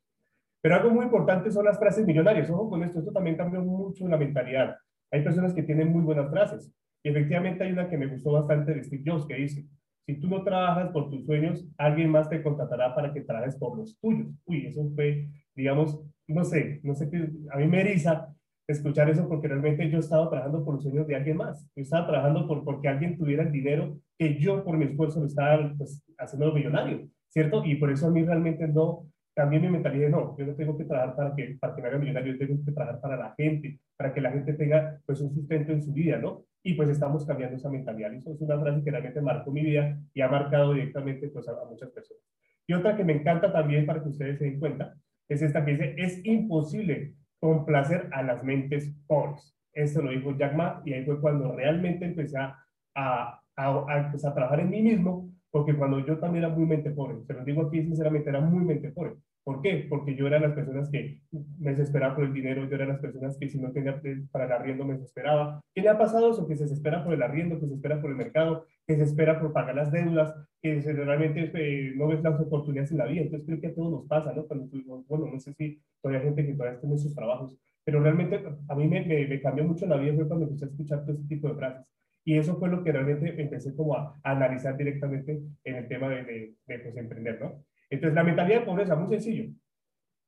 Pero 0.61 0.75
algo 0.75 0.89
muy 0.89 1.05
importante 1.05 1.51
son 1.51 1.63
las 1.65 1.77
frases 1.77 2.05
millonarias. 2.07 2.49
Ojo 2.49 2.69
con 2.69 2.83
esto, 2.83 2.99
esto 2.99 3.11
también 3.11 3.37
cambió 3.37 3.61
mucho 3.61 4.07
la 4.07 4.17
mentalidad. 4.17 4.75
Hay 5.11 5.23
personas 5.23 5.53
que 5.53 5.63
tienen 5.63 5.91
muy 5.91 6.01
buenas 6.01 6.29
frases. 6.31 6.73
Y 7.03 7.09
efectivamente 7.09 7.63
hay 7.63 7.71
una 7.71 7.87
que 7.87 7.99
me 7.99 8.07
gustó 8.07 8.31
bastante 8.31 8.73
de 8.73 8.83
Steve 8.83 9.03
Jobs 9.05 9.27
que 9.27 9.35
dice, 9.35 9.67
si 10.05 10.19
tú 10.19 10.27
no 10.27 10.43
trabajas 10.43 10.91
por 10.91 11.09
tus 11.09 11.25
sueños, 11.25 11.65
alguien 11.77 12.11
más 12.11 12.29
te 12.29 12.43
contratará 12.43 12.93
para 12.93 13.11
que 13.13 13.21
trabajes 13.21 13.55
por 13.57 13.77
los 13.77 13.99
tuyos. 13.99 14.27
Uy, 14.45 14.67
eso 14.67 14.87
fue, 14.93 15.27
digamos, 15.55 15.99
no 16.27 16.43
sé, 16.43 16.79
no 16.83 16.93
sé 16.95 17.09
qué, 17.09 17.29
a 17.51 17.57
mí 17.57 17.67
me 17.67 17.81
eriza 17.81 18.35
escuchar 18.67 19.09
eso 19.09 19.27
porque 19.27 19.47
realmente 19.47 19.89
yo 19.89 19.99
estaba 19.99 20.29
trabajando 20.29 20.63
por 20.63 20.75
los 20.75 20.83
sueños 20.83 21.07
de 21.07 21.15
alguien 21.15 21.37
más. 21.37 21.63
Yo 21.75 21.83
estaba 21.83 22.07
trabajando 22.07 22.47
por 22.47 22.63
porque 22.63 22.87
alguien 22.87 23.17
tuviera 23.17 23.43
el 23.43 23.51
dinero 23.51 23.99
que 24.17 24.39
yo 24.39 24.63
por 24.63 24.77
mi 24.77 24.85
esfuerzo 24.85 25.19
lo 25.19 25.27
estaba 25.27 25.73
pues, 25.77 26.03
haciendo 26.17 26.51
millonario, 26.53 27.07
¿cierto? 27.29 27.63
Y 27.65 27.75
por 27.75 27.91
eso 27.91 28.07
a 28.07 28.11
mí 28.11 28.23
realmente 28.23 28.67
no, 28.67 29.07
también 29.35 29.61
mi 29.61 29.69
mentalidad 29.69 30.09
no, 30.09 30.35
yo 30.37 30.45
no 30.45 30.55
tengo 30.55 30.77
que 30.77 30.85
trabajar 30.85 31.15
para 31.15 31.35
que, 31.35 31.57
para 31.59 31.75
que 31.75 31.81
me 31.81 31.87
haga 31.89 31.97
millonario, 31.97 32.33
yo 32.33 32.39
tengo 32.39 32.63
que 32.63 32.71
trabajar 32.71 33.01
para 33.01 33.17
la 33.17 33.33
gente, 33.35 33.79
para 33.97 34.13
que 34.13 34.21
la 34.21 34.31
gente 34.31 34.53
tenga 34.53 34.99
pues 35.05 35.21
un 35.21 35.33
sustento 35.33 35.71
en 35.71 35.83
su 35.83 35.93
vida, 35.93 36.17
¿no? 36.17 36.45
Y 36.67 36.73
pues 36.73 36.89
estamos 36.89 37.23
cambiando 37.27 37.57
esa 37.57 37.69
mentalidad. 37.69 38.11
Y 38.11 38.17
eso 38.17 38.33
es 38.33 38.41
una 38.41 38.59
frase 38.59 38.83
que 38.83 38.89
realmente 38.89 39.21
marcó 39.21 39.51
mi 39.51 39.61
vida 39.61 39.99
y 40.15 40.21
ha 40.21 40.27
marcado 40.27 40.73
directamente 40.73 41.27
pues 41.27 41.47
a, 41.47 41.63
muchas 41.69 41.91
personas. 41.91 42.23
Y 42.65 42.73
otra 42.73 42.97
que 42.97 43.03
me 43.03 43.13
encanta 43.13 43.53
también 43.53 43.85
para 43.85 44.01
que 44.01 44.09
ustedes 44.09 44.39
se 44.39 44.45
den 44.45 44.59
cuenta, 44.59 44.95
es 45.29 45.43
esta 45.43 45.63
que 45.63 45.73
dice, 45.73 45.93
es 45.95 46.25
imposible 46.25 47.13
complacer 47.39 48.09
a 48.11 48.23
las 48.23 48.43
mentes 48.43 48.91
pobres. 49.05 49.55
Eso 49.73 50.01
lo 50.01 50.09
dijo 50.09 50.35
Jack 50.35 50.55
Ma 50.55 50.81
y 50.83 50.93
ahí 50.93 51.05
fue 51.05 51.21
cuando 51.21 51.51
realmente 51.51 52.03
empecé 52.05 52.39
a, 52.39 52.57
a, 52.95 53.39
a, 53.55 54.09
pues, 54.09 54.25
a 54.25 54.33
trabajar 54.33 54.61
en 54.61 54.71
mí 54.71 54.81
mismo 54.81 55.29
porque 55.51 55.75
cuando 55.75 56.03
yo 56.03 56.17
también 56.17 56.45
era 56.45 56.53
muy 56.53 56.65
mente 56.65 56.89
pobre, 56.89 57.23
se 57.27 57.33
lo 57.33 57.45
digo 57.45 57.61
aquí 57.61 57.83
sinceramente, 57.83 58.29
era 58.29 58.41
muy 58.41 58.65
mente 58.65 58.89
pobre. 58.89 59.17
¿Por 59.45 59.61
qué? 59.61 59.85
Porque 59.87 60.15
yo 60.15 60.25
era 60.25 60.39
las 60.39 60.53
personas 60.53 60.89
que 60.89 61.21
me 61.59 61.69
desesperaba 61.69 62.15
por 62.15 62.23
el 62.23 62.33
dinero, 62.33 62.67
yo 62.67 62.75
era 62.75 62.87
las 62.87 62.99
personas 62.99 63.37
que 63.37 63.47
si 63.47 63.59
no 63.59 63.71
tenía 63.71 64.01
para 64.31 64.45
el 64.45 64.51
arriendo 64.51 64.85
me 64.85 64.95
desesperaba. 64.95 65.61
¿Qué 65.71 65.81
le 65.81 65.89
ha 65.89 65.99
pasado 65.99 66.31
eso? 66.31 66.47
Que 66.47 66.55
se 66.55 66.63
desespera 66.63 67.03
por 67.03 67.13
el 67.13 67.21
arriendo, 67.21 67.59
que 67.59 67.67
se 67.67 67.75
espera 67.75 68.01
por 68.01 68.09
el 68.09 68.17
mercado, 68.17 68.65
que 68.87 68.95
se 68.95 69.03
espera 69.03 69.39
por 69.39 69.53
pagar 69.53 69.75
las 69.75 69.91
deudas, 69.91 70.33
que 70.63 70.81
realmente 70.81 71.51
eh, 71.53 71.93
no 71.95 72.07
ves 72.07 72.23
las 72.23 72.41
oportunidades 72.41 72.91
en 72.91 72.97
la 72.97 73.05
vida. 73.05 73.21
Entonces 73.21 73.45
creo 73.45 73.61
que 73.61 73.67
a 73.67 73.75
todos 73.75 73.91
nos 73.91 74.07
pasa, 74.07 74.33
¿no? 74.33 74.47
Cuando 74.47 74.67
bueno, 75.07 75.29
no 75.31 75.39
sé 75.39 75.53
si 75.53 75.79
todavía 76.01 76.21
hay 76.21 76.25
gente 76.25 76.47
que 76.47 76.53
todavía 76.55 76.79
tiene 76.79 76.97
sus 76.97 77.13
trabajos, 77.13 77.55
pero 77.83 77.99
realmente 77.99 78.41
a 78.67 78.75
mí 78.75 78.87
me, 78.87 79.05
me, 79.05 79.27
me 79.27 79.41
cambió 79.41 79.63
mucho 79.63 79.85
la 79.85 79.97
vida 79.97 80.15
fue 80.15 80.27
cuando 80.27 80.45
empecé 80.45 80.65
a 80.65 80.69
escuchar 80.69 81.05
todo 81.05 81.13
este 81.13 81.27
tipo 81.27 81.49
de 81.49 81.55
frases. 81.55 81.93
Y 82.23 82.35
eso 82.39 82.57
fue 82.57 82.69
lo 82.69 82.83
que 82.83 82.91
realmente 82.91 83.39
empecé 83.39 83.75
como 83.75 83.95
a, 83.95 84.19
analizar 84.23 84.75
directamente 84.75 85.39
en 85.63 85.75
el 85.75 85.87
tema 85.87 86.09
de, 86.09 86.23
de, 86.23 86.55
de 86.65 86.79
pues, 86.79 86.97
emprender, 86.97 87.39
¿no? 87.39 87.63
Entonces, 87.89 88.15
la 88.15 88.23
mentalidad 88.23 88.59
de 88.61 88.65
pobreza, 88.65 88.95
muy 88.95 89.07
sencillo. 89.07 89.51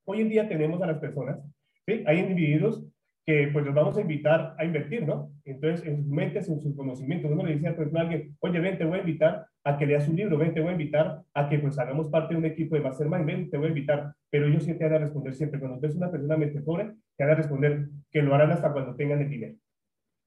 Hoy 0.06 0.22
en 0.22 0.30
día 0.30 0.48
tenemos 0.48 0.82
a 0.82 0.88
las 0.88 1.00
personas, 1.00 1.40
¿sí? 1.86 2.04
Hay 2.06 2.20
individuos 2.20 2.86
que 3.26 3.50
pues 3.52 3.66
los 3.66 3.76
vamos 3.76 3.98
a 3.98 4.02
invitar 4.02 4.56
a 4.58 4.64
invertir, 4.64 5.06
¿no? 5.06 5.32
Entonces, 5.44 5.86
en 5.86 5.98
sus 5.98 6.08
mentes, 6.08 6.48
en 6.48 6.62
sus 6.62 6.76
conocimientos, 6.76 7.30
uno 7.30 7.46
le 7.46 7.56
dice 7.56 7.74
pues, 7.74 7.94
a 7.94 8.00
alguien, 8.00 8.38
oye, 8.40 8.60
ven, 8.60 8.78
te 8.78 8.86
voy 8.86 9.00
a 9.00 9.02
invitar 9.02 9.48
a 9.66 9.78
que 9.78 9.86
leas 9.86 10.08
un 10.08 10.16
libro, 10.16 10.38
ven, 10.38 10.54
te 10.54 10.62
voy 10.62 10.70
a 10.70 10.74
invitar 10.74 11.24
a 11.34 11.50
que 11.50 11.60
pues 11.60 11.78
hagamos 11.78 12.10
parte 12.10 12.34
de 12.34 12.40
un 12.40 12.46
equipo 12.46 12.76
de 12.76 12.82
mastermind, 12.82 13.26
ven, 13.26 13.50
te 13.50 13.58
voy 13.58 13.66
a 13.68 13.70
invitar, 13.70 14.14
pero 14.30 14.48
ellos 14.48 14.64
sí 14.64 14.74
te 14.76 14.86
van 14.86 14.94
a 14.94 15.00
responder 15.00 15.34
siempre, 15.34 15.60
cuando 15.60 15.80
ves 15.80 15.96
una 15.96 16.10
persona 16.10 16.38
mente 16.38 16.62
pobre, 16.62 16.94
te 17.18 17.26
van 17.26 17.34
a 17.34 17.36
responder 17.36 17.90
que 18.10 18.22
lo 18.22 18.34
harán 18.34 18.52
hasta 18.52 18.72
cuando 18.72 18.96
tengan 18.96 19.20
el 19.20 19.30
dinero 19.30 19.56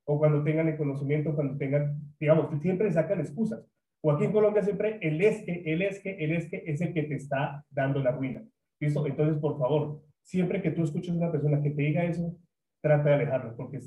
o 0.05 0.19
cuando 0.19 0.43
tengan 0.43 0.69
el 0.69 0.77
conocimiento, 0.77 1.35
cuando 1.35 1.57
tengan, 1.57 2.01
digamos, 2.19 2.61
siempre 2.61 2.91
sacan 2.93 3.21
excusas. 3.21 3.65
O 4.03 4.11
aquí 4.11 4.25
en 4.25 4.33
Colombia 4.33 4.63
siempre 4.63 4.99
el 5.01 5.21
es 5.21 5.45
que, 5.45 5.63
el 5.67 5.83
es 5.83 6.01
que, 6.01 6.13
el 6.13 6.33
es 6.33 6.49
que 6.49 6.63
es 6.67 6.81
el 6.81 6.95
que 6.95 7.03
te 7.05 7.15
está 7.17 7.65
dando 7.71 8.01
la 8.01 8.13
ruina. 8.13 8.43
¿Listo? 8.81 9.07
Entonces, 9.07 9.39
por 9.39 9.59
favor, 9.59 10.01
siempre 10.23 10.63
que 10.63 10.71
tú 10.71 10.85
escuches 10.85 11.15
a 11.15 11.19
una 11.19 11.31
persona 11.31 11.61
que 11.63 11.71
te 11.71 11.83
diga 11.83 12.05
eso, 12.05 12.35
trata 12.81 13.11
de 13.11 13.15
alejarlo, 13.17 13.55
porque 13.57 13.79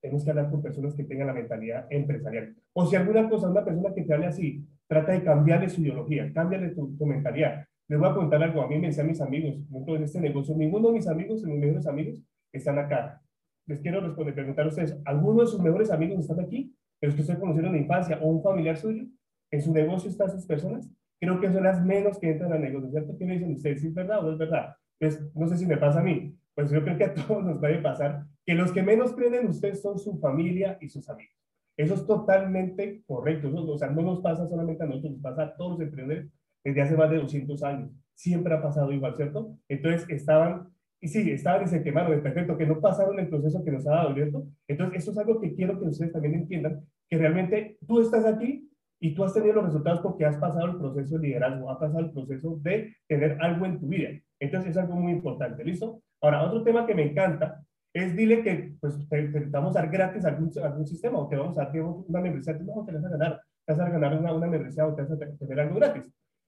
tenemos 0.00 0.24
que 0.24 0.30
hablar 0.30 0.50
con 0.50 0.62
personas 0.62 0.94
que 0.94 1.02
tengan 1.02 1.26
la 1.26 1.32
mentalidad 1.32 1.86
empresarial. 1.90 2.54
O 2.72 2.86
si 2.86 2.94
alguna 2.94 3.28
cosa, 3.28 3.50
una 3.50 3.64
persona 3.64 3.92
que 3.92 4.02
te 4.02 4.14
hable 4.14 4.26
así, 4.26 4.64
trata 4.86 5.12
de 5.12 5.24
cambiarle 5.24 5.68
su 5.68 5.80
ideología, 5.80 6.32
cámbiale 6.32 6.68
tu, 6.70 6.96
tu 6.96 7.06
mentalidad. 7.06 7.64
Les 7.88 7.98
voy 7.98 8.08
a 8.08 8.14
contar 8.14 8.42
algo, 8.42 8.62
a 8.62 8.68
mí 8.68 8.78
me 8.78 8.88
decían 8.88 9.08
mis 9.08 9.20
amigos, 9.20 9.56
en 9.88 10.02
este 10.02 10.20
negocio, 10.20 10.54
ninguno 10.56 10.88
de 10.88 10.94
mis 10.94 11.08
amigos, 11.08 11.42
mis 11.42 11.58
mejores 11.58 11.86
amigos, 11.88 12.22
están 12.52 12.78
acá 12.78 13.20
les 13.66 13.80
quiero 13.80 14.00
responder, 14.00 14.34
preguntar 14.34 14.64
a 14.64 14.68
ustedes, 14.68 14.96
¿alguno 15.04 15.42
de 15.42 15.48
sus 15.48 15.60
mejores 15.60 15.90
amigos 15.90 16.20
están 16.20 16.40
aquí? 16.40 16.74
¿Los 17.00 17.14
que 17.14 17.20
usted 17.20 17.38
conocieron 17.38 17.70
en 17.70 17.76
la 17.76 17.82
infancia 17.82 18.18
o 18.22 18.28
un 18.28 18.42
familiar 18.42 18.76
suyo? 18.76 19.04
¿En 19.50 19.62
su 19.62 19.72
negocio 19.72 20.10
están 20.10 20.28
esas 20.28 20.46
personas? 20.46 20.90
Creo 21.20 21.40
que 21.40 21.50
son 21.50 21.64
las 21.64 21.84
menos 21.84 22.18
que 22.18 22.30
entran 22.30 22.52
al 22.52 22.60
negocio, 22.60 22.90
¿cierto? 22.90 23.16
¿Qué 23.16 23.24
me 23.24 23.34
dicen 23.34 23.52
ustedes? 23.52 23.80
¿Sí 23.80 23.88
es 23.88 23.94
verdad 23.94 24.20
o 24.20 24.22
no 24.22 24.32
es 24.32 24.38
verdad? 24.38 24.74
Pues 24.98 25.20
no 25.34 25.46
sé 25.48 25.56
si 25.56 25.66
me 25.66 25.76
pasa 25.76 26.00
a 26.00 26.02
mí, 26.02 26.34
pues 26.54 26.70
yo 26.70 26.82
creo 26.82 26.96
que 26.96 27.04
a 27.04 27.14
todos 27.14 27.44
nos 27.44 27.58
puede 27.58 27.78
pasar 27.78 28.24
que 28.44 28.54
los 28.54 28.72
que 28.72 28.82
menos 28.82 29.12
creen 29.12 29.34
en 29.34 29.48
ustedes 29.48 29.82
son 29.82 29.98
su 29.98 30.18
familia 30.18 30.78
y 30.80 30.88
sus 30.88 31.08
amigos. 31.08 31.34
Eso 31.76 31.94
es 31.94 32.06
totalmente 32.06 33.02
correcto. 33.06 33.50
o 33.54 33.78
sea, 33.78 33.90
no 33.90 34.02
nos 34.02 34.20
pasa 34.20 34.48
solamente 34.48 34.82
a 34.82 34.86
nosotros, 34.86 35.12
nos 35.12 35.20
pasa 35.20 35.42
a 35.42 35.56
todos 35.56 35.72
los 35.72 35.80
emprendedores, 35.80 36.30
desde 36.64 36.82
hace 36.82 36.96
más 36.96 37.10
de 37.10 37.18
200 37.18 37.62
años. 37.62 37.90
Siempre 38.14 38.54
ha 38.54 38.62
pasado 38.62 38.90
igual, 38.92 39.14
¿cierto? 39.14 39.56
Entonces 39.68 40.08
estaban, 40.08 40.68
y 41.00 41.08
sí, 41.08 41.30
estaban 41.30 41.64
y 41.64 41.68
se 41.68 41.82
quemaron, 41.82 42.22
perfecto, 42.22 42.56
que 42.56 42.66
no 42.66 42.80
pasaron 42.80 43.18
el 43.20 43.28
proceso 43.28 43.62
que 43.62 43.70
nos 43.70 43.86
ha 43.86 43.90
dado, 43.90 44.14
¿cierto? 44.14 44.46
Entonces, 44.66 45.02
eso 45.02 45.10
es 45.10 45.18
algo 45.18 45.40
que 45.40 45.54
quiero 45.54 45.78
que 45.78 45.86
ustedes 45.86 46.12
también 46.12 46.34
entiendan, 46.34 46.80
que 47.08 47.18
realmente 47.18 47.78
tú 47.86 48.00
estás 48.00 48.24
aquí 48.24 48.65
y 49.06 49.14
tú 49.14 49.22
has 49.22 49.32
tenido 49.32 49.54
los 49.54 49.66
resultados 49.66 50.00
porque 50.00 50.24
has 50.24 50.36
pasado 50.36 50.66
el 50.66 50.78
proceso 50.78 51.16
de 51.16 51.28
liderazgo, 51.28 51.70
has 51.70 51.78
pasado 51.78 52.00
el 52.00 52.10
proceso 52.10 52.58
de 52.60 52.96
tener 53.06 53.38
algo 53.40 53.64
en 53.64 53.78
tu 53.78 53.86
vida. 53.86 54.08
Entonces, 54.40 54.72
es 54.72 54.76
algo 54.76 54.96
muy 54.96 55.12
importante, 55.12 55.62
¿listo? 55.62 56.02
Ahora, 56.20 56.42
otro 56.42 56.64
tema 56.64 56.84
que 56.84 56.94
me 56.96 57.10
encanta 57.10 57.62
es 57.94 58.16
dile 58.16 58.42
que 58.42 58.74
pues 58.80 59.08
te, 59.08 59.28
vamos 59.48 59.76
a 59.76 59.82
dar 59.82 59.90
gratis 59.90 60.24
algún, 60.24 60.50
algún 60.60 60.86
sistema 60.88 61.20
o 61.20 61.28
te 61.28 61.36
vamos 61.36 61.56
a 61.56 61.66
dar 61.66 61.80
una 61.80 62.20
membresía, 62.20 62.58
te 62.58 62.64
vas 62.64 62.88
a 63.04 63.08
ganar, 63.08 63.40
te 63.64 63.72
vas 63.72 63.80
a 63.80 63.90
ganar 63.90 64.18
una, 64.18 64.34
una 64.34 64.46
membresía 64.48 64.88
o 64.88 64.94
te 64.96 65.02
vas 65.02 65.12
a 65.12 65.18
tener 65.38 65.60
algo 65.60 65.76
gratis. 65.76 66.02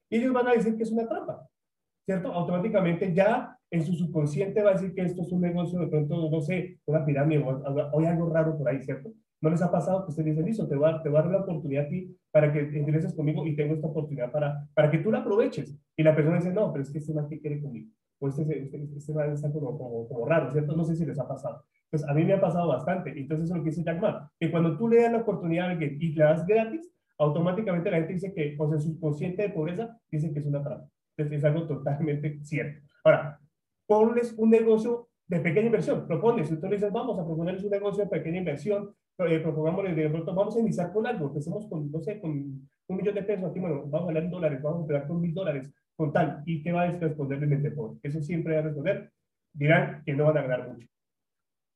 Y 0.09 0.17
ellos 0.17 0.33
van 0.33 0.49
a 0.49 0.51
decir 0.51 0.75
que 0.75 0.83
es 0.83 0.91
una 0.91 1.07
trampa, 1.07 1.47
¿cierto? 2.05 2.33
Automáticamente 2.33 3.13
ya 3.13 3.57
en 3.71 3.85
su 3.85 3.93
subconsciente 3.93 4.61
va 4.61 4.71
a 4.71 4.73
decir 4.73 4.93
que 4.93 5.03
esto 5.03 5.21
es 5.21 5.31
un 5.31 5.39
negocio, 5.39 5.79
de 5.79 5.87
pronto, 5.87 6.29
no 6.29 6.41
sé, 6.41 6.77
una 6.85 7.05
pirámide 7.05 7.41
o, 7.41 7.99
hay 7.99 8.05
algo 8.05 8.29
raro 8.29 8.57
por 8.57 8.67
ahí, 8.67 8.83
¿cierto? 8.83 9.13
¿No 9.41 9.49
les 9.49 9.61
ha 9.61 9.71
pasado 9.71 10.03
que 10.03 10.09
ustedes 10.09 10.27
dicen, 10.27 10.45
listo, 10.45 10.67
te 10.67 10.75
voy, 10.75 10.89
a, 10.89 11.01
te 11.01 11.09
voy 11.09 11.19
a 11.19 11.21
dar 11.21 11.31
la 11.31 11.39
oportunidad 11.39 11.85
a 11.85 11.89
ti 11.89 12.15
para 12.31 12.51
que 12.51 12.59
ingreses 12.77 13.13
conmigo 13.13 13.45
y 13.45 13.55
tengo 13.55 13.73
esta 13.73 13.87
oportunidad 13.87 14.31
para, 14.31 14.67
para 14.73 14.91
que 14.91 14.97
tú 14.97 15.11
la 15.11 15.19
aproveches? 15.19 15.79
Y 15.95 16.03
la 16.03 16.15
persona 16.15 16.37
dice, 16.37 16.51
no, 16.51 16.71
pero 16.71 16.83
es 16.83 16.91
que 16.91 16.97
este 16.97 17.13
man 17.13 17.27
que 17.29 17.39
quiere 17.39 17.61
conmigo 17.61 17.89
o 18.19 18.27
este, 18.27 18.41
este, 18.41 18.89
este 18.97 19.13
man 19.13 19.31
está 19.31 19.51
como, 19.51 19.77
como, 19.77 20.07
como, 20.07 20.25
raro, 20.25 20.51
¿cierto? 20.51 20.75
No 20.75 20.83
sé 20.83 20.95
si 20.95 21.05
les 21.05 21.19
ha 21.19 21.27
pasado. 21.27 21.63
Pues 21.89 22.03
a 22.07 22.13
mí 22.13 22.23
me 22.23 22.33
ha 22.33 22.41
pasado 22.41 22.67
bastante. 22.67 23.17
Entonces, 23.17 23.45
eso 23.45 23.53
es 23.53 23.57
lo 23.57 23.63
que 23.63 23.69
dice 23.71 23.83
Jack 23.83 24.01
Ma, 24.01 24.31
que 24.39 24.51
cuando 24.51 24.77
tú 24.77 24.87
le 24.87 25.01
das 25.01 25.11
la 25.11 25.19
oportunidad 25.19 25.67
a 25.67 25.71
alguien 25.71 25.97
y 25.99 26.13
le 26.13 26.23
das 26.23 26.45
gratis, 26.45 26.91
automáticamente 27.17 27.89
la 27.89 27.97
gente 27.97 28.13
dice 28.13 28.33
que, 28.33 28.55
o 28.59 28.69
sea, 28.69 28.77
subconsciente 28.77 29.43
de 29.43 29.49
pobreza, 29.49 29.97
dice 30.11 30.31
que 30.31 30.39
es 30.39 30.45
una 30.45 30.61
trampa. 30.61 30.87
Entonces, 31.17 31.39
es 31.39 31.43
algo 31.45 31.65
totalmente 31.65 32.39
cierto. 32.43 32.81
Ahora, 33.03 33.39
ponles 33.87 34.33
un 34.37 34.49
negocio 34.49 35.08
de 35.29 35.39
pequeña 35.39 35.67
inversión, 35.67 36.07
propones, 36.07 36.49
tú 36.49 36.67
le 36.67 36.75
dices, 36.75 36.91
vamos 36.91 37.19
a 37.19 37.23
proponerles 37.23 37.63
un 37.63 37.69
negocio 37.69 38.03
de 38.03 38.09
pequeña 38.09 38.39
inversión, 38.39 38.95
eh, 39.19 39.39
propongámosle 39.39 39.93
de 39.93 40.09
pronto, 40.09 40.33
vamos 40.33 40.55
a 40.55 40.59
iniciar 40.59 40.91
con 40.91 41.05
algo, 41.05 41.27
empecemos 41.27 41.67
con, 41.67 41.91
no 41.91 42.01
sé, 42.01 42.19
con 42.19 42.31
un 42.31 42.97
millón 42.97 43.13
de 43.13 43.21
pesos, 43.21 43.45
aquí, 43.45 43.59
bueno, 43.59 43.83
vamos 43.85 44.07
a 44.07 44.07
hablar 44.07 44.23
en 44.23 44.31
dólares, 44.31 44.61
vamos 44.61 44.79
a 44.79 44.81
empezar 44.81 45.07
con 45.07 45.21
mil 45.21 45.31
dólares, 45.31 45.71
con 45.95 46.11
tal, 46.11 46.41
¿y 46.47 46.63
qué 46.63 46.71
va 46.71 46.81
a 46.81 46.91
responder 46.91 47.43
el 47.43 47.47
mente 47.47 47.69
pobre? 47.69 47.99
Eso 48.01 48.19
siempre 48.21 48.55
va 48.55 48.59
a 48.61 48.63
responder, 48.63 49.11
dirán 49.53 50.01
que 50.03 50.13
no 50.13 50.25
van 50.25 50.37
a 50.37 50.41
ganar 50.41 50.67
mucho. 50.67 50.87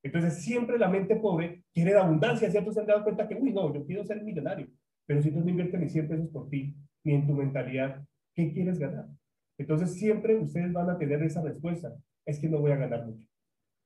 Entonces, 0.01 0.33
siempre 0.43 0.79
la 0.79 0.89
mente 0.89 1.15
pobre 1.15 1.63
quiere 1.71 1.93
la 1.93 2.01
abundancia, 2.01 2.49
¿cierto? 2.49 2.71
Se 2.71 2.79
han 2.79 2.87
dado 2.87 3.03
cuenta 3.03 3.27
que, 3.27 3.35
uy, 3.35 3.53
no, 3.53 3.71
yo 3.71 3.85
quiero 3.85 4.03
ser 4.03 4.23
millonario, 4.23 4.67
pero 5.05 5.21
si 5.21 5.29
tú 5.29 5.41
no 5.41 5.49
inviertes 5.49 5.79
ni 5.79 5.89
100 5.89 6.07
pesos 6.07 6.29
por 6.29 6.49
ti, 6.49 6.75
ni 7.03 7.13
en 7.13 7.27
tu 7.27 7.33
mentalidad, 7.33 8.03
¿qué 8.33 8.51
quieres 8.51 8.79
ganar? 8.79 9.05
Entonces, 9.59 9.93
siempre 9.93 10.35
ustedes 10.37 10.73
van 10.73 10.89
a 10.89 10.97
tener 10.97 11.21
esa 11.21 11.43
respuesta, 11.43 11.95
es 12.25 12.39
que 12.39 12.49
no 12.49 12.57
voy 12.57 12.71
a 12.71 12.77
ganar 12.77 13.05
mucho. 13.05 13.27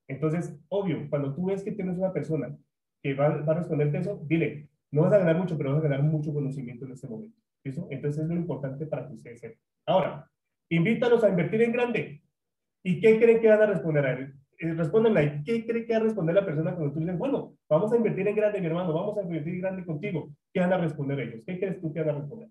Entonces, 0.08 0.58
obvio, 0.70 1.10
cuando 1.10 1.34
tú 1.34 1.46
ves 1.46 1.64
que 1.64 1.72
tienes 1.72 1.98
una 1.98 2.14
persona 2.14 2.56
que 3.02 3.14
va, 3.14 3.28
a 3.28 3.54
responderte 3.54 4.00
eso, 4.00 4.22
dile, 4.26 4.70
no 4.92 5.04
vas 5.04 5.14
a 5.14 5.20
ganar 5.20 5.38
mucho, 5.38 5.58
pero 5.58 5.72
vas 5.72 5.80
a 5.80 5.88
ganar 5.88 6.04
mucho 6.04 6.34
conocimiento 6.34 6.86
en 6.86 6.92
este 6.94 7.08
momento. 7.08 7.38
¿Eso? 7.64 7.88
Entonces, 7.92 8.24
es 8.24 8.30
lo 8.30 8.36
importante 8.36 8.86
para 8.86 9.08
que 9.08 9.14
ustedes 9.14 9.40
sepan. 9.40 9.60
Ahora, 9.86 10.30
invítalos 10.70 11.24
a 11.24 11.30
invertir 11.30 11.62
en 11.62 11.72
grande. 11.72 12.22
¿Y 12.84 13.02
qué 13.02 13.20
creen 13.20 13.42
que 13.42 13.50
van 13.50 13.62
a 13.62 13.66
responder 13.66 14.06
a 14.06 14.14
él? 14.14 14.34
Eh, 14.60 14.74
respondenla. 14.74 15.24
¿Y 15.24 15.44
qué 15.44 15.66
cree 15.66 15.86
que 15.86 15.94
va 15.94 16.00
a 16.00 16.04
responder 16.04 16.36
la 16.36 16.46
persona 16.46 16.74
cuando 16.76 16.94
tú 16.94 17.00
dices, 17.00 17.18
bueno, 17.18 17.56
vamos 17.70 17.92
a 17.92 17.98
invertir 17.98 18.28
en 18.28 18.36
grande, 18.36 18.60
mi 18.60 18.68
hermano, 18.68 18.94
vamos 18.94 19.18
a 19.18 19.22
invertir 19.22 19.60
grande 19.60 19.86
contigo? 19.86 20.30
¿Qué 20.54 20.60
van 20.60 20.74
a 20.74 20.78
responder 20.78 21.20
ellos? 21.20 21.44
¿Qué 21.46 21.60
crees 21.60 21.80
tú 21.80 21.94
que 21.94 22.02
van 22.02 22.16
a 22.16 22.20
responder? 22.20 22.50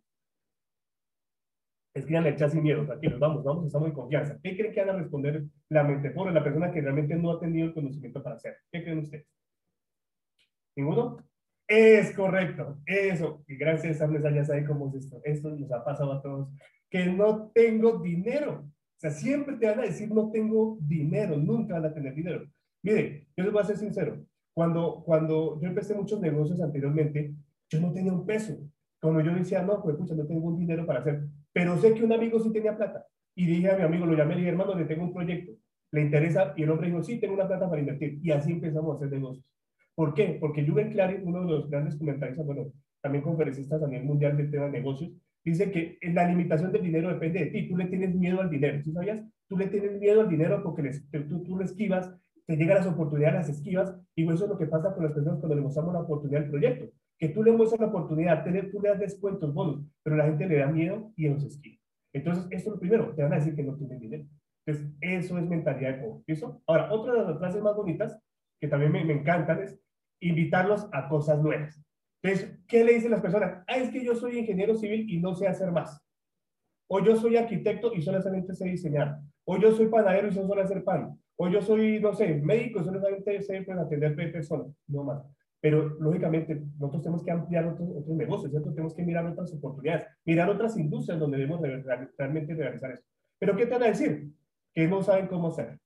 Escríbanle 1.96 2.28
el 2.28 2.36
chat 2.36 2.50
sin 2.50 2.62
miedo, 2.62 2.84
tranquilos, 2.84 3.18
vamos, 3.18 3.42
vamos, 3.42 3.66
estamos 3.66 3.88
en 3.88 3.94
confianza. 3.94 4.38
¿Qué 4.42 4.54
creen 4.54 4.74
que 4.74 4.84
van 4.84 4.90
a 4.90 4.98
responder 4.98 5.44
la 5.70 5.82
mente 5.82 6.10
pobre, 6.10 6.34
la 6.34 6.44
persona 6.44 6.70
que 6.70 6.82
realmente 6.82 7.14
no 7.16 7.30
ha 7.30 7.40
tenido 7.40 7.68
el 7.68 7.72
conocimiento 7.72 8.22
para 8.22 8.36
hacer? 8.36 8.58
¿Qué 8.70 8.84
creen 8.84 8.98
ustedes? 8.98 9.26
¿Ninguno? 10.76 11.16
Es 11.66 12.12
correcto, 12.14 12.78
eso. 12.84 13.42
Y 13.48 13.56
gracias 13.56 14.06
Mesa 14.10 14.30
ya 14.30 14.44
saben 14.44 14.66
cómo 14.66 14.88
es 14.88 14.96
esto. 14.96 15.22
Esto 15.24 15.48
nos 15.48 15.72
ha 15.72 15.82
pasado 15.82 16.12
a 16.12 16.20
todos 16.20 16.50
que 16.90 17.06
no 17.06 17.50
tengo 17.54 17.98
dinero. 17.98 18.62
O 18.66 18.98
sea, 18.98 19.10
siempre 19.10 19.56
te 19.56 19.66
van 19.66 19.80
a 19.80 19.84
decir 19.84 20.10
no 20.10 20.30
tengo 20.30 20.76
dinero, 20.82 21.38
nunca 21.38 21.74
van 21.74 21.86
a 21.86 21.94
tener 21.94 22.14
dinero. 22.14 22.46
Mire, 22.82 23.26
yo 23.34 23.42
les 23.42 23.52
voy 23.54 23.62
a 23.62 23.66
ser 23.66 23.78
sincero. 23.78 24.22
Cuando, 24.54 25.02
cuando 25.02 25.58
yo 25.62 25.68
empecé 25.68 25.94
muchos 25.94 26.20
negocios 26.20 26.60
anteriormente, 26.60 27.34
yo 27.70 27.80
no 27.80 27.90
tenía 27.90 28.12
un 28.12 28.26
peso. 28.26 28.54
Cuando 29.00 29.22
yo 29.22 29.34
decía, 29.34 29.62
no, 29.62 29.82
pues 29.82 29.96
pucha, 29.96 30.14
no 30.14 30.26
tengo 30.26 30.46
un 30.46 30.58
dinero 30.58 30.84
para 30.84 31.00
hacer. 31.00 31.26
Pero 31.56 31.78
sé 31.78 31.94
que 31.94 32.04
un 32.04 32.12
amigo 32.12 32.38
sí 32.38 32.52
tenía 32.52 32.76
plata. 32.76 33.06
Y 33.34 33.46
dije 33.46 33.70
a 33.70 33.78
mi 33.78 33.82
amigo, 33.82 34.04
lo 34.04 34.14
llamé 34.14 34.34
y 34.34 34.38
dije, 34.40 34.50
hermano, 34.50 34.75
le 34.75 34.84
tengo 34.84 35.04
un 35.04 35.14
proyecto. 35.14 35.52
¿Le 35.90 36.02
interesa? 36.02 36.52
Y 36.54 36.64
el 36.64 36.70
hombre 36.70 36.88
dijo, 36.88 37.02
sí, 37.02 37.18
tengo 37.18 37.32
una 37.32 37.48
plata 37.48 37.66
para 37.66 37.80
invertir. 37.80 38.18
Y 38.22 38.30
así 38.30 38.52
empezamos 38.52 38.92
a 38.92 38.96
hacer 38.96 39.10
negocios. 39.10 39.42
¿Por 39.94 40.12
qué? 40.12 40.36
Porque 40.38 40.66
Juven 40.66 40.90
Clary, 40.90 41.22
uno 41.22 41.40
de 41.40 41.46
los 41.46 41.70
grandes 41.70 41.96
comentaristas, 41.96 42.44
bueno, 42.44 42.75
también 43.00 43.25
conferencistas 43.25 43.82
a 43.82 43.86
nivel 43.86 44.04
mundial 44.04 44.36
del 44.36 44.50
tema 44.50 44.66
de 44.66 44.72
negocios, 44.72 45.12
dice 45.42 45.70
que 45.70 45.96
la 46.12 46.28
limitación 46.28 46.72
del 46.72 46.82
dinero 46.82 47.08
depende 47.08 47.38
de 47.38 47.46
ti. 47.46 47.68
Tú 47.70 47.78
le 47.78 47.86
tienes 47.86 48.14
miedo 48.14 48.42
al 48.42 48.50
dinero. 48.50 48.82
¿Sí 48.82 48.92
sabías? 48.92 49.25
Tú 49.48 49.56
le 49.56 49.68
tienes 49.68 49.98
miedo 49.98 50.20
al 50.20 50.28
dinero 50.28 50.62
porque 50.62 50.90
tú, 51.26 51.42
tú 51.42 51.56
lo 51.56 51.64
esquivas, 51.64 52.12
te 52.44 52.54
llegan 52.58 52.76
las 52.76 52.86
oportunidades, 52.86 53.48
las 53.48 53.48
esquivas, 53.48 53.98
y 54.14 54.25
eso 54.30 54.44
es 54.44 54.50
lo 54.50 54.58
que 54.58 54.66
pasa 54.66 54.92
con 54.94 55.04
las 55.04 55.14
personas 55.14 55.38
cuando 55.38 55.56
le 55.56 55.62
mostramos 55.62 55.94
la 55.94 56.00
oportunidad 56.00 56.40
del 56.42 56.50
proyecto. 56.50 56.92
Que 57.18 57.30
tú 57.30 57.42
le 57.42 57.52
muestras 57.52 57.80
la 57.80 57.87
oportunidad, 57.87 58.44
tener, 58.44 58.70
tú 58.70 58.80
le 58.80 58.90
das 58.90 58.99
descuentos, 58.99 59.52
bonos, 59.54 59.85
pero 60.02 60.16
la 60.16 60.25
gente 60.25 60.46
le 60.46 60.58
da 60.58 60.66
miedo 60.66 61.12
y 61.16 61.28
los 61.28 61.44
esquiva. 61.44 61.76
Entonces, 62.12 62.44
esto 62.50 62.70
es 62.70 62.75
lo 62.75 62.80
primero, 62.80 63.14
te 63.14 63.23
van 63.23 63.32
a 63.32 63.37
decir 63.37 63.54
que 63.54 63.62
no 63.62 63.76
tienen 63.76 64.00
dinero. 64.00 64.25
Entonces, 64.66 64.92
eso 65.00 65.38
es 65.38 65.46
mentalidad 65.46 65.96
de 65.96 66.02
cómo. 66.02 66.25
¿Eso? 66.26 66.62
Ahora, 66.66 66.92
otra 66.92 67.14
de 67.14 67.25
las 67.25 67.38
frases 67.38 67.62
más 67.62 67.76
bonitas, 67.76 68.20
que 68.61 68.68
también 68.68 68.92
me, 68.92 69.04
me 69.04 69.14
encantan, 69.14 69.62
es 69.62 69.78
invitarlos 70.20 70.88
a 70.92 71.08
cosas 71.08 71.40
nuevas. 71.42 71.82
Entonces, 72.23 72.58
¿qué 72.66 72.85
le 72.85 72.94
dicen 72.94 73.11
las 73.11 73.20
personas? 73.20 73.62
Ah, 73.66 73.76
es 73.76 73.90
que 73.90 74.04
yo 74.04 74.14
soy 74.14 74.38
ingeniero 74.38 74.75
civil 74.75 75.08
y 75.08 75.20
no 75.20 75.35
sé 75.35 75.46
hacer 75.46 75.70
más. 75.70 76.02
O 76.88 77.00
yo 77.00 77.16
soy 77.16 77.37
arquitecto 77.37 77.92
y 77.94 78.02
solamente 78.02 78.54
sé 78.54 78.66
diseñar. 78.66 79.18
O 79.44 79.58
yo 79.58 79.73
soy 79.73 79.87
panadero 79.87 80.28
y 80.28 80.32
solo 80.32 80.54
sé 80.54 80.61
hacer 80.61 80.85
pan. 80.85 81.18
O 81.37 81.49
yo 81.49 81.61
soy, 81.61 82.00
no 82.00 82.12
sé, 82.14 82.35
médico 82.37 82.80
y 82.80 82.85
solamente 82.85 83.42
sé 83.42 83.62
pues, 83.62 83.78
atender 83.78 84.16
personas. 84.32 84.68
No 84.88 85.04
más. 85.04 85.23
Pero, 85.66 85.96
lógicamente, 85.99 86.62
nosotros 86.78 87.02
tenemos 87.02 87.25
que 87.25 87.32
ampliar 87.32 87.66
otros, 87.66 87.88
otros 87.90 88.16
negocios, 88.16 88.52
¿cierto? 88.52 88.70
Tenemos 88.70 88.94
que 88.94 89.02
mirar 89.02 89.26
otras 89.26 89.52
oportunidades, 89.52 90.06
mirar 90.25 90.49
otras 90.49 90.76
industrias 90.76 91.18
donde 91.18 91.38
debemos 91.38 91.61
realmente 92.16 92.54
realizar 92.54 92.92
eso. 92.92 93.02
Pero, 93.37 93.56
¿qué 93.56 93.66
te 93.66 93.73
van 93.73 93.82
a 93.82 93.87
decir? 93.87 94.30
Que 94.73 94.87
no 94.87 95.02
saben 95.02 95.26
cómo 95.26 95.49
hacer, 95.49 95.76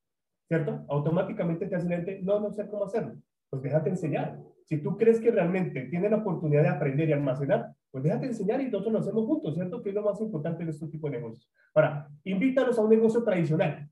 ¿cierto? 0.49 0.85
Automáticamente 0.87 1.67
te 1.67 1.77
hacen 1.77 2.05
no, 2.27 2.41
no 2.41 2.53
sé 2.53 2.69
cómo 2.69 2.85
hacerlo. 2.85 3.15
Pues 3.49 3.63
déjate 3.63 3.89
enseñar. 3.89 4.39
Si 4.67 4.83
tú 4.83 4.99
crees 4.99 5.19
que 5.19 5.31
realmente 5.31 5.87
tienen 5.87 6.11
la 6.11 6.19
oportunidad 6.19 6.61
de 6.61 6.69
aprender 6.69 7.09
y 7.09 7.15
almacenar, 7.15 7.73
pues 7.91 8.05
déjate 8.05 8.27
enseñar 8.27 8.61
y 8.61 8.67
nosotros 8.67 8.93
lo 8.93 8.99
hacemos 8.99 9.25
juntos, 9.25 9.55
¿cierto? 9.55 9.83
Que 9.83 9.89
es 9.89 9.95
lo 9.95 10.03
más 10.03 10.21
importante 10.21 10.63
en 10.63 10.69
este 10.69 10.89
tipo 10.89 11.09
de 11.09 11.17
negocios. 11.17 11.51
Ahora, 11.75 12.07
invítalos 12.25 12.79
a 12.79 12.83
un 12.83 12.91
negocio 12.91 13.25
tradicional. 13.25 13.89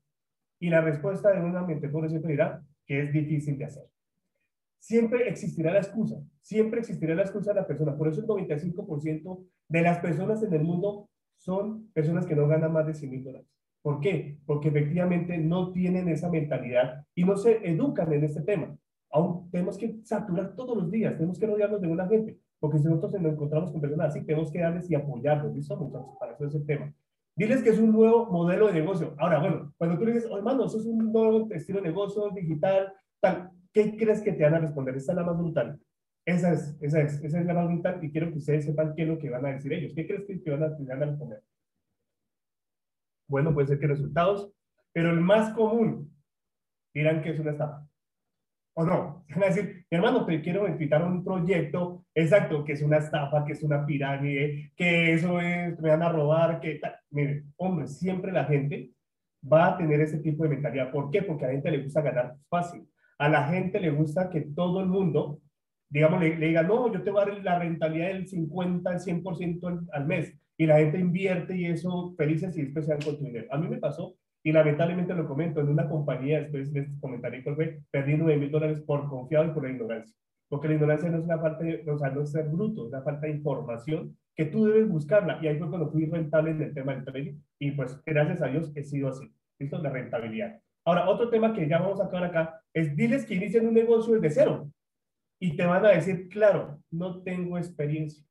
Y 0.59 0.69
la 0.69 0.81
respuesta 0.81 1.31
de 1.31 1.41
una 1.41 1.63
mente 1.63 1.89
por 1.89 2.07
siempre 2.07 2.33
dirá 2.33 2.61
que 2.85 3.01
es 3.01 3.11
difícil 3.11 3.57
de 3.57 3.65
hacer. 3.65 3.85
Siempre 4.79 5.27
existirá 5.27 5.73
la 5.73 5.79
excusa, 5.79 6.21
siempre 6.41 6.79
existirá 6.79 7.13
la 7.15 7.23
excusa 7.23 7.53
de 7.53 7.61
la 7.61 7.67
persona. 7.67 7.97
Por 7.97 8.07
eso 8.07 8.21
el 8.21 8.27
95% 8.27 9.45
de 9.67 9.81
las 9.81 9.99
personas 9.99 10.41
en 10.41 10.53
el 10.53 10.63
mundo 10.63 11.09
son 11.37 11.89
personas 11.93 12.25
que 12.25 12.35
no 12.35 12.47
ganan 12.47 12.73
más 12.73 12.87
de 12.87 12.93
100 12.93 13.11
mil 13.11 13.23
dólares. 13.23 13.47
¿Por 13.81 13.99
qué? 13.99 14.37
Porque 14.45 14.69
efectivamente 14.69 15.37
no 15.37 15.71
tienen 15.71 16.09
esa 16.09 16.29
mentalidad 16.29 17.05
y 17.15 17.23
no 17.23 17.37
se 17.37 17.69
educan 17.69 18.11
en 18.11 18.23
este 18.23 18.41
tema 18.41 18.77
aún 19.11 19.49
tenemos 19.51 19.77
que 19.77 19.99
saturar 20.03 20.55
todos 20.55 20.77
los 20.77 20.91
días, 20.91 21.15
tenemos 21.15 21.39
que 21.39 21.47
rodearnos 21.47 21.81
de 21.81 21.87
una 21.87 22.07
gente, 22.07 22.39
porque 22.59 22.77
si 22.79 22.85
nosotros 22.85 23.21
nos 23.21 23.33
encontramos 23.33 23.71
con 23.71 23.81
personas 23.81 24.09
así, 24.09 24.25
tenemos 24.25 24.51
que 24.51 24.59
darles 24.59 24.89
y 24.89 24.95
apoyarlos, 24.95 25.53
¿listo? 25.53 25.75
Muchachos, 25.77 26.15
para 26.19 26.33
eso 26.33 26.45
es 26.45 26.55
el 26.55 26.65
tema. 26.65 26.93
Diles 27.35 27.63
que 27.63 27.69
es 27.69 27.79
un 27.79 27.91
nuevo 27.91 28.25
modelo 28.25 28.67
de 28.67 28.73
negocio. 28.73 29.15
Ahora, 29.17 29.39
bueno, 29.39 29.73
cuando 29.77 29.97
tú 29.97 30.05
le 30.05 30.13
dices, 30.13 30.29
oh, 30.29 30.37
hermano, 30.37 30.65
eso 30.65 30.77
es 30.77 30.85
un 30.85 31.11
nuevo 31.11 31.47
estilo 31.51 31.79
de 31.81 31.87
negocio 31.87 32.29
digital, 32.35 32.91
tal, 33.21 33.51
¿qué 33.73 33.95
crees 33.97 34.21
que 34.21 34.33
te 34.33 34.43
van 34.43 34.55
a 34.55 34.59
responder? 34.59 34.95
Esa 34.95 35.11
es 35.11 35.15
la 35.15 35.23
más 35.23 35.37
brutal. 35.37 35.79
Esa 36.25 36.53
es, 36.53 36.77
esa 36.81 37.01
es, 37.01 37.23
esa 37.23 37.39
es 37.39 37.45
la 37.45 37.53
más 37.53 37.67
brutal 37.67 38.03
y 38.03 38.11
quiero 38.11 38.31
que 38.31 38.37
ustedes 38.37 38.65
sepan 38.65 38.93
qué 38.95 39.03
es 39.03 39.07
lo 39.07 39.17
que 39.17 39.29
van 39.29 39.45
a 39.45 39.53
decir 39.53 39.73
ellos. 39.73 39.93
¿Qué 39.95 40.05
crees 40.05 40.25
que, 40.25 40.51
van, 40.51 40.63
a, 40.63 40.77
que 40.77 40.83
van 40.83 41.03
a 41.03 41.05
responder? 41.05 41.43
Bueno, 43.27 43.53
puede 43.53 43.67
ser 43.67 43.79
que 43.79 43.87
resultados, 43.87 44.51
pero 44.91 45.11
el 45.11 45.21
más 45.21 45.53
común 45.53 46.11
dirán 46.93 47.21
que 47.21 47.31
es 47.31 47.39
una 47.39 47.51
estafa. 47.51 47.87
¿O 48.73 48.85
no? 48.85 49.25
Van 49.35 49.43
a 49.43 49.47
decir, 49.47 49.85
hermano, 49.89 50.25
te 50.25 50.41
quiero 50.41 50.67
invitar 50.67 51.01
a 51.01 51.05
un 51.05 51.23
proyecto, 51.23 52.05
exacto, 52.13 52.63
que 52.63 52.73
es 52.73 52.81
una 52.81 52.97
estafa, 52.97 53.43
que 53.43 53.53
es 53.53 53.63
una 53.63 53.85
pirámide, 53.85 54.71
que 54.75 55.13
eso 55.13 55.39
es, 55.41 55.79
me 55.79 55.89
van 55.89 56.03
a 56.03 56.11
robar, 56.11 56.61
que 56.61 56.75
tal. 56.75 56.95
Mire, 57.09 57.43
hombre, 57.57 57.87
siempre 57.87 58.31
la 58.31 58.45
gente 58.45 58.91
va 59.51 59.67
a 59.67 59.77
tener 59.77 59.99
ese 60.01 60.19
tipo 60.19 60.43
de 60.43 60.49
mentalidad. 60.49 60.91
¿Por 60.91 61.11
qué? 61.11 61.23
Porque 61.23 61.45
a 61.45 61.47
la 61.47 61.53
gente 61.53 61.71
le 61.71 61.83
gusta 61.83 62.01
ganar 62.01 62.37
fácil. 62.47 62.87
A 63.19 63.29
la 63.29 63.47
gente 63.47 63.79
le 63.79 63.91
gusta 63.91 64.29
que 64.29 64.41
todo 64.41 64.79
el 64.79 64.87
mundo 64.87 65.41
digamos, 65.89 66.21
le, 66.21 66.35
diga, 66.35 66.63
no, 66.63 66.91
yo 66.93 67.01
te 67.01 67.11
voy 67.11 67.21
a 67.21 67.25
dar 67.25 67.43
la 67.43 67.59
rentabilidad 67.59 68.09
del 68.09 68.27
50, 68.27 68.93
el 68.93 68.99
100% 68.99 69.67
al, 69.67 69.79
al 69.91 70.05
mes, 70.05 70.37
y 70.57 70.65
la 70.65 70.77
gente 70.77 70.99
invierte 70.99 71.57
y 71.57 71.65
eso 71.65 72.13
felices 72.17 72.55
y 72.57 72.63
después 72.63 72.85
se 72.85 72.91
dan 72.91 73.01
con 73.01 73.17
tu 73.17 73.23
dinero. 73.23 73.47
A 73.51 73.57
mí 73.57 73.67
me 73.67 73.77
pasó, 73.77 74.15
y 74.43 74.51
lamentablemente 74.51 75.13
lo 75.13 75.27
comento, 75.27 75.59
en 75.59 75.69
una 75.69 75.89
compañía, 75.89 76.41
después 76.41 76.71
de 76.71 76.81
este 76.81 76.99
comentario 76.99 77.43
que 77.43 77.55
fue, 77.55 77.81
perdí 77.91 78.15
9 78.15 78.37
mil 78.37 78.51
dólares 78.51 78.79
por 78.81 79.07
confiado 79.09 79.45
y 79.45 79.51
por 79.51 79.63
la 79.63 79.71
ignorancia. 79.71 80.15
Porque 80.47 80.67
la 80.67 80.75
ignorancia 80.75 81.09
no 81.09 81.19
es 81.19 81.25
una 81.25 81.39
falta 81.39 81.63
o 81.91 81.97
sea, 81.97 82.09
no 82.09 82.21
es 82.21 82.31
ser 82.31 82.47
bruto, 82.49 82.85
es 82.85 82.93
una 82.93 83.01
falta 83.01 83.27
de 83.27 83.33
información 83.33 84.17
que 84.35 84.45
tú 84.45 84.65
debes 84.65 84.89
buscarla. 84.89 85.39
Y 85.41 85.47
ahí 85.47 85.57
fue 85.57 85.69
cuando 85.69 85.91
fui 85.91 86.05
rentable 86.05 86.51
en 86.51 86.61
el 86.61 86.73
tema 86.73 86.95
del 86.95 87.03
trading. 87.05 87.33
Y 87.59 87.71
pues, 87.71 88.01
gracias 88.05 88.41
a 88.41 88.47
Dios, 88.47 88.71
he 88.75 88.83
sido 88.83 89.09
así. 89.09 89.31
¿Listo? 89.59 89.77
La 89.79 89.91
rentabilidad. 89.91 90.59
Ahora, 90.85 91.07
otro 91.07 91.29
tema 91.29 91.53
que 91.53 91.67
ya 91.67 91.79
vamos 91.79 91.99
a 91.99 92.05
acabar 92.05 92.29
acá 92.29 92.58
es 92.79 92.95
diles 92.95 93.25
que 93.25 93.35
inician 93.35 93.67
un 93.67 93.73
negocio 93.73 94.13
desde 94.13 94.41
cero. 94.41 94.71
Y 95.39 95.55
te 95.55 95.65
van 95.65 95.85
a 95.85 95.89
decir, 95.89 96.27
claro, 96.29 96.81
no 96.91 97.21
tengo 97.23 97.57
experiencia. 97.57 98.25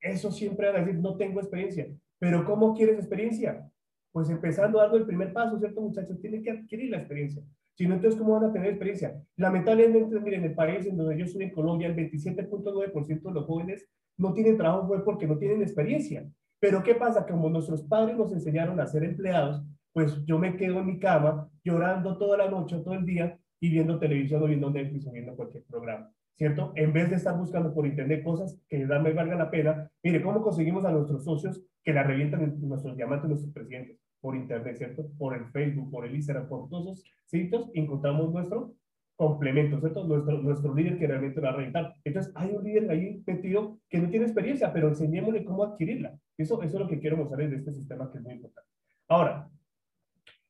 Eso 0.00 0.30
siempre 0.30 0.66
van 0.66 0.76
a 0.76 0.84
decir, 0.84 1.00
no 1.00 1.16
tengo 1.16 1.40
experiencia. 1.40 1.88
Pero 2.18 2.44
¿cómo 2.44 2.74
quieres 2.74 2.98
experiencia? 2.98 3.70
Pues 4.12 4.28
empezando 4.30 4.78
dando 4.78 4.96
el 4.96 5.06
primer 5.06 5.32
paso, 5.32 5.58
¿cierto, 5.58 5.80
muchachos? 5.80 6.20
Tienen 6.20 6.42
que 6.42 6.50
adquirir 6.50 6.90
la 6.90 6.98
experiencia. 6.98 7.42
Si 7.74 7.86
no, 7.86 7.94
entonces, 7.94 8.18
¿cómo 8.18 8.32
van 8.32 8.50
a 8.50 8.52
tener 8.52 8.70
experiencia? 8.70 9.22
Lamentablemente, 9.36 10.18
miren, 10.18 10.40
en 10.44 10.50
el 10.50 10.54
país 10.54 10.84
en 10.84 10.96
donde 10.96 11.16
yo 11.16 11.24
estoy 11.24 11.44
en 11.44 11.52
Colombia, 11.52 11.86
el 11.86 11.94
27.9% 11.94 13.22
de 13.22 13.32
los 13.32 13.46
jóvenes 13.46 13.88
no 14.16 14.32
tienen 14.32 14.56
trabajo 14.56 14.88
fue 14.88 15.04
porque 15.04 15.28
no 15.28 15.38
tienen 15.38 15.62
experiencia. 15.62 16.28
Pero 16.60 16.82
¿qué 16.82 16.96
pasa? 16.96 17.24
Como 17.24 17.48
nuestros 17.48 17.82
padres 17.84 18.16
nos 18.16 18.32
enseñaron 18.32 18.80
a 18.80 18.86
ser 18.86 19.04
empleados, 19.04 19.62
pues 19.92 20.24
yo 20.24 20.38
me 20.38 20.56
quedo 20.56 20.80
en 20.80 20.86
mi 20.86 20.98
cama 20.98 21.48
llorando 21.64 22.16
toda 22.18 22.36
la 22.36 22.50
noche, 22.50 22.78
todo 22.78 22.94
el 22.94 23.04
día, 23.04 23.38
y 23.60 23.70
viendo 23.70 23.98
televisión 23.98 24.42
o 24.42 24.46
viendo 24.46 24.70
Netflix 24.70 25.06
o 25.06 25.12
viendo 25.12 25.34
cualquier 25.34 25.64
programa, 25.64 26.12
¿cierto? 26.36 26.72
En 26.76 26.92
vez 26.92 27.10
de 27.10 27.16
estar 27.16 27.36
buscando 27.36 27.74
por 27.74 27.86
internet 27.86 28.22
cosas 28.22 28.60
que 28.68 28.78
me 28.78 29.12
valga 29.12 29.34
la 29.34 29.50
pena, 29.50 29.90
mire, 30.02 30.22
¿cómo 30.22 30.42
conseguimos 30.42 30.84
a 30.84 30.92
nuestros 30.92 31.24
socios 31.24 31.62
que 31.82 31.92
la 31.92 32.02
revientan 32.02 32.42
en 32.42 32.68
nuestros 32.68 32.96
diamantes, 32.96 33.28
nuestros 33.28 33.52
presidentes? 33.52 33.98
Por 34.20 34.36
internet, 34.36 34.76
¿cierto? 34.76 35.08
Por 35.16 35.36
el 35.36 35.46
Facebook, 35.46 35.90
por 35.90 36.04
el 36.06 36.14
Instagram, 36.14 36.48
por 36.48 36.68
todos 36.68 36.98
esos 36.98 37.10
sitios, 37.26 37.70
encontramos 37.74 38.32
nuestro 38.32 38.74
complemento, 39.16 39.80
¿cierto? 39.80 40.04
Nuestro, 40.04 40.40
nuestro 40.40 40.74
líder 40.74 40.98
que 40.98 41.06
realmente 41.06 41.40
va 41.40 41.50
a 41.50 41.56
reventar. 41.56 41.94
Entonces, 42.04 42.32
hay 42.36 42.50
un 42.50 42.62
líder 42.62 42.90
ahí 42.90 43.22
metido 43.26 43.78
que 43.88 43.98
no 43.98 44.08
tiene 44.08 44.26
experiencia, 44.26 44.72
pero 44.72 44.88
enseñémosle 44.88 45.44
cómo 45.44 45.64
adquirirla. 45.64 46.16
Eso, 46.36 46.62
eso 46.62 46.76
es 46.76 46.80
lo 46.80 46.88
que 46.88 47.00
quiero 47.00 47.16
mostrarles 47.16 47.50
de 47.50 47.56
este 47.56 47.72
sistema 47.72 48.10
que 48.10 48.18
es 48.18 48.24
muy 48.24 48.34
importante. 48.34 48.70
Ahora, 49.08 49.48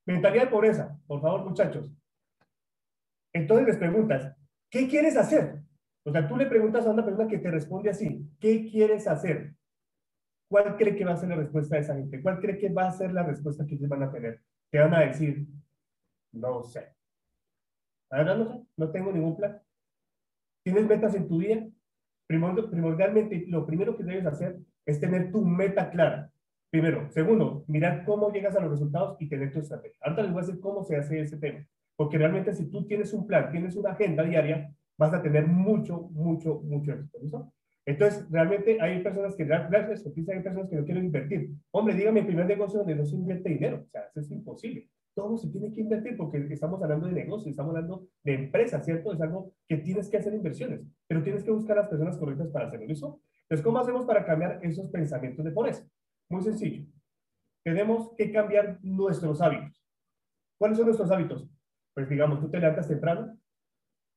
mentalidad 0.09 0.45
de 0.45 0.51
pobreza, 0.51 0.99
por 1.07 1.21
favor, 1.21 1.45
muchachos. 1.45 1.93
Entonces 3.33 3.67
les 3.67 3.77
preguntas, 3.77 4.35
¿qué 4.71 4.89
quieres 4.89 5.17
hacer? 5.17 5.63
O 6.05 6.11
sea, 6.11 6.27
tú 6.27 6.37
le 6.37 6.47
preguntas 6.47 6.87
a 6.87 6.91
una 6.91 7.05
persona 7.05 7.29
que 7.29 7.39
te 7.39 7.51
responde 7.51 7.91
así, 7.91 8.27
¿qué 8.41 8.67
quieres 8.71 9.07
hacer? 9.07 9.55
¿Cuál 10.51 10.77
cree 10.79 10.97
que 10.97 11.05
va 11.05 11.13
a 11.13 11.17
ser 11.17 11.29
la 11.29 11.37
respuesta 11.37 11.77
de 11.77 11.83
esa 11.83 11.95
gente? 11.95 12.23
¿Cuál 12.23 12.41
cree 12.41 12.57
que 12.57 12.71
va 12.71 12.89
a 12.89 12.93
ser 12.93 13.13
la 13.13 13.23
respuesta 13.23 13.67
que 13.67 13.75
ellos 13.75 13.89
van 13.89 14.03
a 14.03 14.11
tener? 14.11 14.41
Te 14.71 14.79
van 14.79 14.95
a 14.95 15.01
decir, 15.01 15.47
no 16.33 16.63
sé. 16.65 16.95
La 18.11 18.25
no 18.25 18.47
sé, 18.47 18.67
no 18.79 18.91
tengo 18.91 19.13
ningún 19.13 19.37
plan. 19.37 19.61
¿Tienes 20.65 20.87
metas 20.87 21.15
en 21.15 21.29
tu 21.29 21.39
día? 21.39 21.69
Primordialmente, 22.27 23.45
lo 23.49 23.67
primero 23.67 23.95
que 23.95 24.05
debes 24.05 24.25
hacer 24.25 24.59
es 24.87 24.99
tener 24.99 25.31
tu 25.31 25.45
meta 25.45 25.91
clara. 25.91 26.33
Primero. 26.71 27.11
Segundo, 27.11 27.65
mirar 27.67 28.05
cómo 28.05 28.31
llegas 28.31 28.55
a 28.57 28.61
los 28.61 28.71
resultados 28.71 29.17
y 29.21 29.29
tener 29.29 29.53
tu 29.53 29.61
estrategia. 29.61 29.97
Ahora 30.03 30.23
les 30.23 30.33
voy 30.33 30.43
a 30.43 30.47
decir 30.47 30.61
cómo 30.61 30.85
se 30.85 30.97
hace 30.97 31.21
ese 31.21 31.39
tema. 31.39 31.67
Porque 31.97 32.19
realmente 32.19 32.53
si 32.53 32.71
tú 32.71 32.87
tienes 32.87 33.13
un 33.13 33.27
plan, 33.27 33.51
tienes 33.51 33.75
una 33.75 33.91
agenda 33.91 34.23
diaria, 34.23 34.73
vas 34.99 35.13
a 35.15 35.23
tener 35.23 35.47
mucho, 35.47 36.09
mucho, 36.13 36.61
mucho 36.61 36.93
éxito. 36.93 37.53
Entonces, 37.87 38.31
realmente 38.31 38.79
hay 38.81 39.03
personas 39.03 39.35
que, 39.35 39.45
gracias 39.45 40.07
hay 40.07 40.43
personas 40.43 40.69
que 40.69 40.77
no 40.77 40.85
quieren 40.85 41.07
invertir. 41.07 41.51
Hombre, 41.71 41.95
dígame 41.95 42.21
el 42.21 42.27
primer 42.27 42.47
negocio 42.47 42.81
donde 42.81 42.95
no 42.95 43.07
se 43.07 43.17
invierte 43.17 43.49
dinero. 43.49 43.85
O 43.87 43.91
sea, 43.91 44.03
eso 44.03 44.21
es 44.21 44.31
imposible. 44.31 44.91
Todo 45.15 45.39
se 45.39 45.49
tiene 45.49 45.73
que 45.73 45.81
invertir 45.81 46.17
porque 46.17 46.37
estamos 46.51 46.83
hablando 46.83 47.07
de 47.07 47.15
negocio, 47.15 47.51
estamos 47.51 47.75
hablando 47.75 48.07
de 48.23 48.35
empresa, 48.35 48.81
¿cierto? 48.83 49.13
Es 49.13 49.21
algo 49.21 49.53
que 49.67 49.79
tienes 49.79 50.09
que 50.09 50.19
hacer 50.19 50.35
inversiones, 50.35 50.83
pero 51.09 51.23
tienes 51.23 51.43
que 51.43 51.51
buscar 51.51 51.77
las 51.77 51.89
personas 51.89 52.19
correctas 52.19 52.49
para 52.49 52.67
hacerlo. 52.67 52.87
¿Listo? 52.87 53.21
Entonces, 53.43 53.65
¿cómo 53.65 53.79
hacemos 53.79 54.05
para 54.05 54.25
cambiar 54.25 54.61
esos 54.63 54.91
pensamientos 54.91 55.45
de 55.45 55.51
pobreza? 55.51 55.89
Muy 56.31 56.43
sencillo. 56.43 56.87
Tenemos 57.65 58.15
que 58.17 58.31
cambiar 58.33 58.79
nuestros 58.83 59.41
hábitos. 59.41 59.83
¿Cuáles 60.59 60.77
son 60.79 60.87
nuestros 60.87 61.11
hábitos? 61.11 61.49
pues 61.99 62.09
digamos, 62.09 62.39
tú 62.39 62.49
te 62.49 62.61
levantas 62.61 62.87
temprano. 62.87 63.37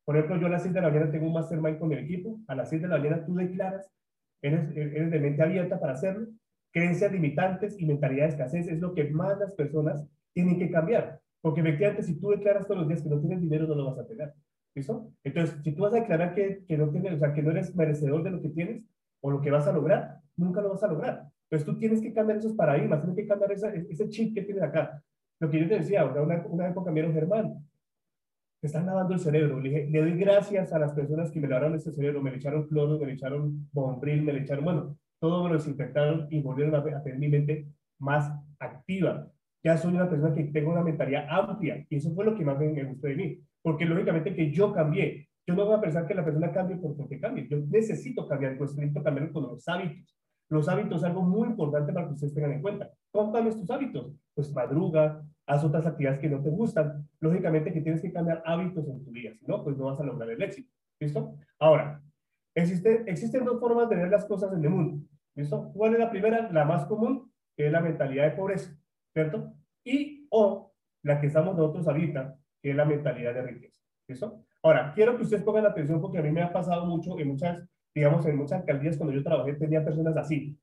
Por 0.06 0.16
ejemplo, 0.16 0.40
yo 0.40 0.46
a 0.46 0.52
las 0.52 0.62
6 0.62 0.72
de 0.72 0.82
la 0.82 0.90
mañana 0.90 1.10
tengo 1.10 1.26
un 1.26 1.34
mastermind 1.34 1.80
con 1.80 1.92
el 1.92 1.98
equipo. 2.06 2.40
A 2.48 2.54
las 2.54 2.70
6 2.70 2.84
de 2.84 2.88
la 2.88 3.00
mañana 3.00 3.26
tú 3.26 3.34
declaras, 3.34 3.92
eres, 4.40 4.70
eres 4.78 5.10
de 5.10 5.20
mente 5.20 5.42
abierta 5.42 5.80
para 5.80 5.94
hacerlo. 5.94 6.28
Creencias 6.72 7.12
limitantes 7.12 7.80
y 7.80 7.88
mentalidad 7.88 8.26
de 8.26 8.30
escasez 8.30 8.68
es 8.68 8.80
lo 8.80 8.94
que 8.94 9.10
más 9.10 9.40
las 9.40 9.54
personas 9.54 10.08
tienen 10.32 10.60
que 10.60 10.70
cambiar. 10.70 11.22
Porque 11.42 11.62
efectivamente, 11.62 12.04
si 12.04 12.20
tú 12.20 12.30
declaras 12.30 12.68
todos 12.68 12.82
los 12.82 12.88
días 12.88 13.02
que 13.02 13.10
no 13.10 13.20
tienes 13.20 13.42
dinero, 13.42 13.66
no 13.66 13.74
lo 13.74 13.86
vas 13.86 13.98
a 13.98 14.06
tener. 14.06 14.32
¿Listo? 14.76 15.12
Entonces, 15.24 15.58
si 15.64 15.72
tú 15.72 15.82
vas 15.82 15.94
a 15.94 16.02
declarar 16.02 16.36
que, 16.36 16.64
que, 16.68 16.78
no 16.78 16.92
tienes, 16.92 17.14
o 17.14 17.18
sea, 17.18 17.34
que 17.34 17.42
no 17.42 17.50
eres 17.50 17.76
merecedor 17.76 18.22
de 18.22 18.30
lo 18.30 18.44
que 18.44 18.50
tienes 18.50 18.84
o 19.22 19.32
lo 19.32 19.42
que 19.42 19.50
vas 19.50 19.66
a 19.66 19.74
lograr, 19.74 20.20
nunca 20.38 20.62
lo 20.62 20.70
vas 20.70 20.84
a 20.84 20.88
lograr. 20.88 21.32
Entonces, 21.52 21.66
tú 21.66 21.78
tienes 21.78 22.02
que 22.02 22.14
cambiar 22.14 22.38
esos 22.38 22.54
paradigmas, 22.54 23.02
tienes 23.02 23.18
que 23.18 23.28
cambiar 23.28 23.52
ese 23.52 24.10
chip 24.10 24.34
que 24.34 24.44
tienes 24.44 24.64
acá. 24.64 25.04
Lo 25.42 25.50
que 25.50 25.60
yo 25.60 25.68
te 25.68 25.80
decía, 25.80 26.06
una, 26.06 26.46
una 26.48 26.70
época 26.70 26.92
me 26.92 27.02
Germán, 27.12 27.68
me 28.62 28.68
están 28.68 28.86
lavando 28.86 29.14
el 29.14 29.20
cerebro. 29.20 29.60
Le, 29.60 29.70
dije, 29.70 29.90
le 29.90 30.02
doy 30.02 30.18
gracias 30.18 30.72
a 30.72 30.80
las 30.80 30.94
personas 30.94 31.30
que 31.30 31.42
me 31.42 31.50
lavaron 31.50 31.76
ese 31.76 31.92
cerebro, 31.92 32.22
me 32.22 32.32
le 32.32 32.38
echaron 32.38 32.68
cloro, 32.68 32.98
me 32.98 33.08
le 33.08 33.14
echaron 33.14 33.68
bombril, 33.74 34.22
me 34.22 34.32
le 34.32 34.42
echaron, 34.42 34.64
bueno, 34.64 34.98
todo 35.20 35.44
me 35.44 35.50
lo 35.50 35.56
desinfectaron 35.56 36.28
y 36.30 36.42
volvieron 36.42 36.74
a, 36.76 37.04
tener 37.04 37.20
mi 37.20 37.28
mente 37.28 37.68
más 38.00 38.32
activa. 38.60 39.28
Ya 39.64 39.78
soy 39.78 39.94
una 39.94 40.10
persona 40.10 40.34
que 40.34 40.46
tengo 40.46 40.72
una 40.72 40.84
mentalidad 40.84 41.28
amplia 41.30 41.86
y 41.90 41.96
eso 41.98 42.14
fue 42.14 42.24
lo 42.24 42.36
que 42.36 42.46
más 42.46 42.58
me, 42.58 42.84
gustó 42.84 43.08
de 43.08 43.16
mí, 43.16 43.40
porque 43.62 43.86
lógicamente 43.86 44.34
que 44.34 44.52
yo 44.52 44.72
cambié. 44.72 45.28
Yo 45.46 45.56
no 45.56 45.66
voy 45.66 45.76
a 45.76 45.82
pensar 45.82 46.08
que 46.08 46.14
la 46.14 46.24
persona 46.24 46.52
cambie 46.52 46.78
porque 46.78 47.20
cambie. 47.20 47.48
Yo 47.48 47.58
necesito 47.68 48.28
cambiar, 48.28 48.58
pues 48.58 48.76
necesito 48.76 49.04
cambiar 49.04 49.32
con 49.32 49.44
los 49.44 49.68
hábitos. 49.68 50.21
Los 50.52 50.68
hábitos 50.68 51.06
algo 51.06 51.22
muy 51.22 51.48
importante 51.48 51.94
para 51.94 52.08
que 52.08 52.14
ustedes 52.14 52.34
tengan 52.34 52.52
en 52.52 52.62
cuenta. 52.62 52.92
¿Cómo 53.10 53.32
cambias 53.32 53.58
tus 53.58 53.72
hábitos? 53.72 54.12
Pues 54.36 54.54
madruga, 54.54 55.24
haz 55.48 55.64
otras 55.64 55.86
actividades 55.86 56.20
que 56.20 56.30
no 56.30 56.44
te 56.44 56.50
gustan. 56.50 57.08
Lógicamente 57.22 57.72
que 57.72 57.80
tienes 57.80 58.02
que 58.02 58.12
cambiar 58.12 58.44
hábitos 58.46 58.86
en 58.90 59.02
tu 59.02 59.12
vida, 59.12 59.34
si 59.34 59.46
no, 59.46 59.64
pues 59.64 59.78
no 59.78 59.86
vas 59.86 60.02
a 60.02 60.04
lograr 60.04 60.30
el 60.30 60.42
éxito. 60.42 60.70
¿Listo? 61.00 61.36
Ahora, 61.58 62.04
existe, 62.54 63.10
existen 63.10 63.46
dos 63.46 63.62
formas 63.62 63.88
de 63.88 63.96
ver 63.96 64.10
las 64.10 64.26
cosas 64.26 64.52
en 64.52 64.62
el 64.62 64.70
mundo. 64.70 65.08
¿Listo? 65.36 65.72
¿Cuál 65.74 65.94
es 65.94 66.00
la 66.00 66.10
primera? 66.10 66.52
La 66.52 66.66
más 66.66 66.86
común, 66.86 67.32
que 67.56 67.68
es 67.68 67.72
la 67.72 67.80
mentalidad 67.80 68.26
de 68.26 68.32
pobreza, 68.32 68.78
¿cierto? 69.14 69.54
Y 69.86 70.28
o 70.32 70.74
la 71.04 71.22
que 71.22 71.28
estamos 71.28 71.56
nosotros 71.56 71.88
ahorita, 71.88 72.38
que 72.62 72.72
es 72.72 72.76
la 72.76 72.84
mentalidad 72.84 73.34
de 73.34 73.44
riqueza. 73.44 73.82
¿Listo? 74.06 74.44
Ahora, 74.64 74.92
quiero 74.94 75.16
que 75.16 75.24
ustedes 75.24 75.44
pongan 75.44 75.66
atención 75.66 76.02
porque 76.02 76.18
a 76.18 76.22
mí 76.22 76.32
me 76.32 76.44
ha 76.44 76.52
pasado 76.52 76.86
mucho 76.86 77.18
en 77.18 77.30
muchas 77.30 77.66
digamos, 77.94 78.26
en 78.26 78.38
muchas 78.38 78.60
alcaldías 78.60 78.98
cuando 78.98 79.16
yo 79.16 79.24
trabajé 79.24 79.54
tenía 79.54 79.84
personas 79.84 80.16
así. 80.18 80.58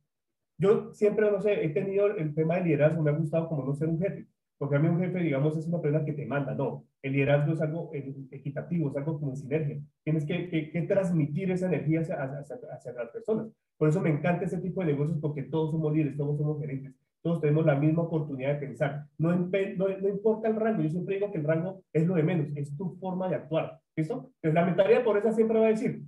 Yo 0.58 0.92
siempre, 0.92 1.30
no 1.30 1.40
sé, 1.40 1.64
he 1.64 1.68
tenido 1.68 2.06
el 2.06 2.34
tema 2.34 2.56
de 2.56 2.64
liderazgo, 2.64 3.02
me 3.02 3.10
ha 3.10 3.14
gustado 3.14 3.48
como 3.48 3.64
no 3.64 3.74
ser 3.74 3.88
un 3.88 4.00
jefe, 4.00 4.26
porque 4.58 4.74
a 4.74 4.78
mí 4.80 4.88
un 4.88 4.98
jefe, 4.98 5.20
digamos, 5.20 5.56
es 5.56 5.68
una 5.68 5.80
persona 5.80 6.04
que 6.04 6.12
te 6.12 6.26
manda, 6.26 6.52
no, 6.54 6.84
el 7.00 7.12
liderazgo 7.12 7.52
es 7.52 7.60
algo 7.60 7.90
eh, 7.94 8.12
equitativo, 8.32 8.90
es 8.90 8.96
algo 8.96 9.20
como 9.20 9.36
sinergia, 9.36 9.80
tienes 10.02 10.24
que, 10.24 10.50
que, 10.50 10.82
transmitir 10.82 11.52
esa 11.52 11.66
energía 11.66 12.00
hacia, 12.00 12.16
hacia, 12.24 12.92
las 12.92 13.10
personas. 13.10 13.46
Por 13.76 13.88
eso 13.88 14.00
me 14.00 14.10
encanta 14.10 14.44
ese 14.44 14.58
tipo 14.58 14.80
de 14.80 14.88
negocios, 14.92 15.18
porque 15.20 15.44
todos 15.44 15.70
somos 15.70 15.92
líderes, 15.92 16.16
todos 16.16 16.36
somos 16.36 16.58
gerentes, 16.60 16.92
todos 17.22 17.40
tenemos 17.40 17.64
la 17.64 17.76
misma 17.76 18.02
oportunidad 18.02 18.54
de 18.54 18.66
pensar. 18.66 19.04
No, 19.16 19.30
no, 19.30 19.48
no, 19.76 20.08
importa 20.08 20.48
el 20.48 20.56
rango, 20.56 20.82
yo 20.82 20.90
siempre 20.90 21.14
digo 21.14 21.30
que 21.30 21.38
el 21.38 21.44
rango 21.44 21.84
es 21.92 22.04
lo 22.04 22.14
de 22.14 22.24
menos, 22.24 22.48
es 22.56 22.76
tu 22.76 22.96
forma 22.96 23.28
de 23.28 23.36
actuar. 23.36 23.78
¿Listo? 23.96 24.32
Entonces 24.42 24.54
la 24.54 24.64
mentalidad 24.64 25.04
por 25.04 25.18
eso 25.18 25.32
siempre 25.32 25.58
va 25.58 25.66
a 25.66 25.70
decir, 25.70 26.02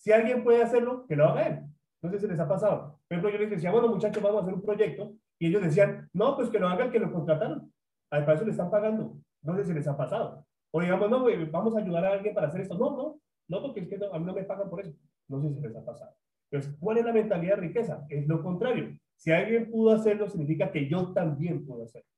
si 0.00 0.12
alguien 0.12 0.42
puede 0.42 0.62
hacerlo, 0.62 1.04
que 1.06 1.14
lo 1.14 1.26
haga 1.26 1.46
él. 1.46 1.60
No 2.02 2.10
sé 2.10 2.18
si 2.18 2.26
les 2.26 2.40
ha 2.40 2.48
pasado. 2.48 2.98
Por 3.06 3.18
ejemplo, 3.18 3.30
yo 3.30 3.38
les 3.38 3.50
decía, 3.50 3.70
bueno, 3.70 3.88
muchachos, 3.88 4.22
vamos 4.22 4.40
a 4.40 4.42
hacer 4.42 4.54
un 4.54 4.62
proyecto. 4.62 5.12
Y 5.38 5.48
ellos 5.48 5.62
decían, 5.62 6.08
no, 6.14 6.36
pues 6.36 6.48
que 6.48 6.58
lo 6.58 6.68
haga 6.68 6.86
el 6.86 6.90
que 6.90 6.98
lo 6.98 7.12
contrataron. 7.12 7.70
Al 8.10 8.28
eso 8.28 8.44
le 8.44 8.50
están 8.50 8.70
pagando. 8.70 9.18
No 9.42 9.54
sé 9.54 9.64
si 9.64 9.74
les 9.74 9.86
ha 9.86 9.96
pasado. 9.96 10.46
O 10.72 10.80
digamos, 10.80 11.10
no, 11.10 11.26
vamos 11.50 11.76
a 11.76 11.80
ayudar 11.80 12.06
a 12.06 12.12
alguien 12.12 12.34
para 12.34 12.46
hacer 12.46 12.62
esto. 12.62 12.78
No, 12.78 12.96
no, 12.96 13.20
no, 13.48 13.62
porque 13.62 13.80
es 13.80 13.88
que 13.88 13.96
a 13.96 14.18
mí 14.18 14.24
no 14.24 14.32
me 14.32 14.44
pagan 14.44 14.70
por 14.70 14.80
eso. 14.80 14.96
No 15.28 15.40
sé 15.42 15.52
si 15.52 15.60
les 15.60 15.76
ha 15.76 15.84
pasado. 15.84 16.14
Entonces, 16.50 16.78
¿cuál 16.80 16.96
es 16.96 17.04
la 17.04 17.12
mentalidad 17.12 17.56
de 17.56 17.60
riqueza? 17.60 18.06
Es 18.08 18.26
lo 18.26 18.42
contrario. 18.42 18.96
Si 19.16 19.30
alguien 19.30 19.70
pudo 19.70 19.92
hacerlo, 19.92 20.28
significa 20.28 20.72
que 20.72 20.88
yo 20.88 21.12
también 21.12 21.66
puedo 21.66 21.84
hacerlo. 21.84 22.08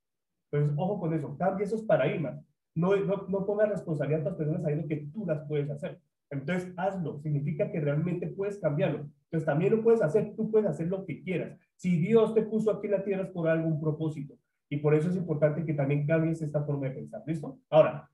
Entonces, 0.52 0.78
ojo 0.78 1.00
con 1.00 1.14
eso. 1.14 1.36
Cambia 1.36 1.64
esos 1.64 1.82
paradigmas. 1.82 2.40
No, 2.76 2.94
no, 2.94 3.26
no 3.28 3.44
pongas 3.44 3.70
responsabilidad 3.70 4.20
a 4.20 4.22
otras 4.22 4.36
personas 4.36 4.62
sabiendo 4.62 4.86
que 4.86 5.08
tú 5.12 5.26
las 5.26 5.46
puedes 5.48 5.68
hacer. 5.68 6.00
Entonces, 6.32 6.72
hazlo. 6.76 7.20
Significa 7.20 7.70
que 7.70 7.80
realmente 7.80 8.26
puedes 8.26 8.58
cambiarlo. 8.58 9.10
Entonces, 9.24 9.44
también 9.44 9.76
lo 9.76 9.82
puedes 9.82 10.02
hacer. 10.02 10.34
Tú 10.34 10.50
puedes 10.50 10.68
hacer 10.68 10.88
lo 10.88 11.04
que 11.04 11.22
quieras. 11.22 11.58
Si 11.76 11.98
Dios 11.98 12.34
te 12.34 12.42
puso 12.42 12.70
aquí 12.70 12.86
en 12.86 12.92
la 12.92 13.04
tierra 13.04 13.24
es 13.24 13.30
por 13.30 13.48
algún 13.48 13.80
propósito. 13.80 14.34
Y 14.68 14.78
por 14.78 14.94
eso 14.94 15.10
es 15.10 15.16
importante 15.16 15.64
que 15.64 15.74
también 15.74 16.06
cambies 16.06 16.40
esta 16.40 16.64
forma 16.64 16.88
de 16.88 16.94
pensar. 16.94 17.22
¿Listo? 17.26 17.58
Ahora, 17.68 18.08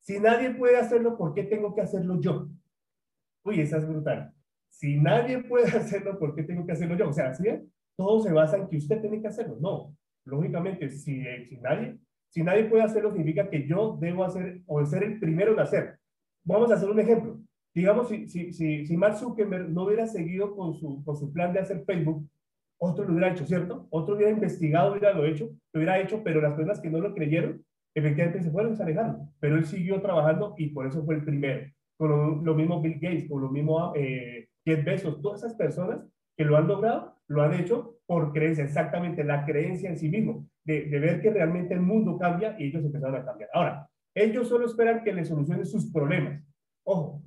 si 0.00 0.20
nadie 0.20 0.50
puede 0.54 0.76
hacerlo, 0.76 1.18
¿por 1.18 1.34
qué 1.34 1.42
tengo 1.42 1.74
que 1.74 1.80
hacerlo 1.80 2.20
yo? 2.20 2.48
Uy, 3.42 3.60
esa 3.60 3.78
es 3.78 3.88
brutal. 3.88 4.32
Si 4.68 4.96
nadie 4.98 5.42
puede 5.42 5.66
hacerlo, 5.76 6.18
¿por 6.18 6.34
qué 6.34 6.44
tengo 6.44 6.64
que 6.64 6.72
hacerlo 6.72 6.96
yo? 6.96 7.08
O 7.08 7.12
sea, 7.12 7.34
¿sí? 7.34 7.48
todo 7.96 8.20
se 8.20 8.32
basa 8.32 8.58
en 8.58 8.68
que 8.68 8.76
usted 8.76 9.00
tiene 9.00 9.20
que 9.20 9.28
hacerlo. 9.28 9.56
No, 9.60 9.96
lógicamente, 10.24 10.88
si, 10.90 11.24
si, 11.48 11.56
nadie, 11.56 11.98
si 12.28 12.42
nadie 12.42 12.64
puede 12.64 12.84
hacerlo, 12.84 13.10
significa 13.10 13.50
que 13.50 13.66
yo 13.66 13.96
debo 14.00 14.24
hacer 14.24 14.62
o 14.66 14.84
ser 14.84 15.02
el 15.02 15.18
primero 15.18 15.52
en 15.52 15.60
hacer. 15.60 15.98
Vamos 16.44 16.70
a 16.70 16.74
hacer 16.74 16.88
un 16.88 17.00
ejemplo. 17.00 17.40
Digamos, 17.76 18.08
si, 18.08 18.26
si, 18.26 18.54
si, 18.54 18.86
si 18.86 18.96
Mark 18.96 19.18
Zuckerberg 19.18 19.68
no 19.68 19.82
hubiera 19.82 20.06
seguido 20.06 20.56
con 20.56 20.72
su, 20.72 21.04
con 21.04 21.14
su 21.14 21.30
plan 21.30 21.52
de 21.52 21.60
hacer 21.60 21.84
Facebook, 21.84 22.26
otro 22.78 23.04
lo 23.04 23.12
hubiera 23.12 23.30
hecho, 23.30 23.44
¿cierto? 23.44 23.86
Otro 23.90 24.14
hubiera 24.16 24.32
investigado, 24.32 24.92
hubiera 24.92 25.12
lo 25.12 25.26
hecho, 25.26 25.50
lo 25.74 25.78
hubiera 25.78 26.00
hecho, 26.00 26.22
pero 26.24 26.40
las 26.40 26.54
personas 26.54 26.80
que 26.80 26.88
no 26.88 27.00
lo 27.00 27.12
creyeron, 27.12 27.62
efectivamente 27.94 28.42
se 28.42 28.50
fueron, 28.50 28.74
se 28.78 28.82
alejaron. 28.82 29.30
Pero 29.40 29.56
él 29.56 29.66
siguió 29.66 30.00
trabajando 30.00 30.54
y 30.56 30.68
por 30.68 30.86
eso 30.86 31.04
fue 31.04 31.16
el 31.16 31.24
primero. 31.26 31.70
Con 31.98 32.42
lo, 32.46 32.54
mismo 32.54 32.80
Bill 32.80 32.94
Gates, 32.94 33.28
con 33.28 33.42
lo 33.42 33.50
mismo 33.50 33.92
eh, 33.94 34.48
Jeff 34.64 34.82
Bezos, 34.82 35.20
todas 35.20 35.42
esas 35.42 35.54
personas 35.54 36.00
que 36.34 36.46
lo 36.46 36.56
han 36.56 36.68
logrado, 36.68 37.14
lo 37.28 37.42
han 37.42 37.52
hecho 37.60 37.98
por 38.06 38.32
creencia, 38.32 38.64
exactamente 38.64 39.22
la 39.22 39.44
creencia 39.44 39.90
en 39.90 39.98
sí 39.98 40.08
mismo, 40.08 40.48
de, 40.64 40.86
de 40.86 40.98
ver 40.98 41.20
que 41.20 41.28
realmente 41.28 41.74
el 41.74 41.80
mundo 41.80 42.16
cambia 42.16 42.56
y 42.58 42.68
ellos 42.68 42.86
empezaron 42.86 43.16
a 43.16 43.24
cambiar. 43.26 43.50
Ahora, 43.52 43.86
ellos 44.14 44.48
solo 44.48 44.64
esperan 44.64 45.04
que 45.04 45.12
le 45.12 45.26
solucionen 45.26 45.66
sus 45.66 45.92
problemas. 45.92 46.42
Ojo, 46.84 47.22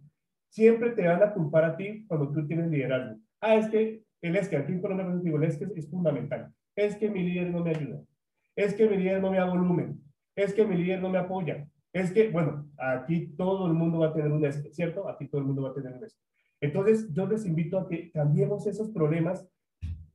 siempre 0.50 0.92
te 0.92 1.08
van 1.08 1.24
a 1.24 1.34
culpar 1.34 1.64
a 1.64 1.78
ti 1.78 2.06
cuando 2.08 2.32
tú 2.32 2.46
tienes 2.46 2.70
liderazgo. 2.70 3.20
Ah, 3.42 3.56
es 3.56 3.70
que 3.70 4.04
el 4.22 4.36
es 4.36 4.50
que 4.50 4.58
aquí 4.58 4.74
en 4.74 4.82
Colombia 4.82 5.08
digo, 5.24 5.38
el 5.38 5.44
es 5.44 5.58
que 5.58 5.66
es 5.76 5.90
fundamental. 5.90 6.54
Es 6.76 6.96
que 6.98 7.10
mi 7.10 7.24
líder 7.24 7.52
no 7.52 7.64
me 7.64 7.72
ayuda. 7.72 8.02
Es 8.56 8.74
que 8.74 8.88
mi 8.88 8.98
líder 8.98 9.22
no 9.22 9.32
me 9.32 9.38
da 9.38 9.46
volumen. 9.46 10.02
Es 10.36 10.54
que 10.54 10.66
mi 10.66 10.76
líder 10.76 11.02
no 11.02 11.10
me 11.10 11.18
apoya. 11.18 11.68
Es 11.94 12.12
que, 12.12 12.30
bueno, 12.30 12.70
aquí 12.78 13.28
todo 13.38 13.68
el 13.68 13.74
mundo 13.74 14.00
va 14.00 14.08
a 14.08 14.14
tener 14.14 14.32
un 14.32 14.46
es 14.46 14.62
¿cierto? 14.72 15.08
Aquí 15.10 15.28
todo 15.28 15.42
el 15.42 15.48
mundo 15.48 15.64
va 15.64 15.70
a 15.70 15.74
tener 15.74 15.94
un 15.94 16.04
es. 16.04 16.20
Entonces, 16.62 17.12
yo 17.14 17.26
les 17.26 17.46
invito 17.46 17.80
a 17.80 17.88
que 17.88 18.12
cambiemos 18.12 18.68
esos 18.68 18.90
problemas 18.90 19.48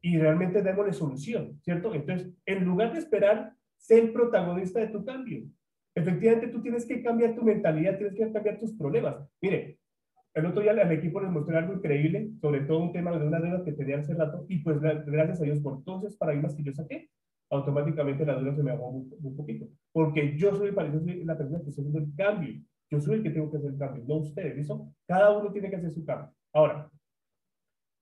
y 0.03 0.19
realmente 0.19 0.63
démosle 0.63 0.93
solución, 0.93 1.59
¿cierto? 1.63 1.95
Entonces, 1.95 2.31
en 2.45 2.65
lugar 2.65 2.93
de 2.93 2.99
esperar, 2.99 3.55
ser 3.79 4.13
protagonista 4.13 4.81
de 4.81 4.89
tu 4.89 5.05
cambio. 5.05 5.45
Efectivamente, 5.95 6.49
tú 6.49 6.61
tienes 6.61 6.85
que 6.85 7.03
cambiar 7.03 7.35
tu 7.35 7.43
mentalidad, 7.43 7.97
tienes 7.97 8.15
que 8.15 8.31
cambiar 8.31 8.59
tus 8.59 8.73
problemas. 8.73 9.17
Mire, 9.41 9.79
el 10.35 10.47
otro 10.47 10.63
día 10.63 10.73
al 10.73 10.93
equipo 10.93 11.21
les 11.21 11.31
mostré 11.31 11.57
algo 11.57 11.75
increíble, 11.75 12.31
sobre 12.41 12.63
todo 12.63 12.81
un 12.81 12.93
tema 12.93 13.17
de 13.17 13.27
una 13.27 13.39
deuda 13.39 13.65
que 13.65 13.73
tenía 13.73 13.99
hace 13.99 14.15
rato, 14.15 14.45
y 14.49 14.59
pues 14.59 14.81
gracias 14.81 15.41
a 15.41 15.45
Dios 15.45 15.61
por 15.61 15.85
todos 15.85 16.05
esos 16.05 16.19
paradigmas 16.19 16.55
que 16.57 16.65
yo 16.65 16.73
saqué, 16.73 17.09
automáticamente 17.51 18.27
la 18.27 18.35
deuda 18.35 18.57
se 18.57 18.63
me 18.65 18.73
bajó 18.73 18.89
un, 18.89 19.37
poquito. 19.37 19.67
Porque 19.93 20.37
yo 20.37 20.57
soy 20.57 20.73
la 20.73 21.39
persona 21.39 21.63
que 21.63 21.71
estoy 21.71 21.85
haciendo 21.85 21.99
el 22.01 22.15
cambio. 22.17 22.61
Yo 22.91 23.01
soy 23.01 23.15
el 23.17 23.23
que 23.23 23.31
tengo 23.31 23.51
que 23.51 23.59
hacer 23.59 23.71
el 23.71 23.79
cambio, 23.79 24.05
no 24.07 24.17
ustedes. 24.17 24.57
¿Listo? 24.57 24.89
Cada 25.07 25.37
uno 25.37 25.53
tiene 25.53 25.71
que 25.71 25.77
hacer 25.77 25.91
su 25.93 26.05
cambio. 26.05 26.35
Ahora, 26.53 26.91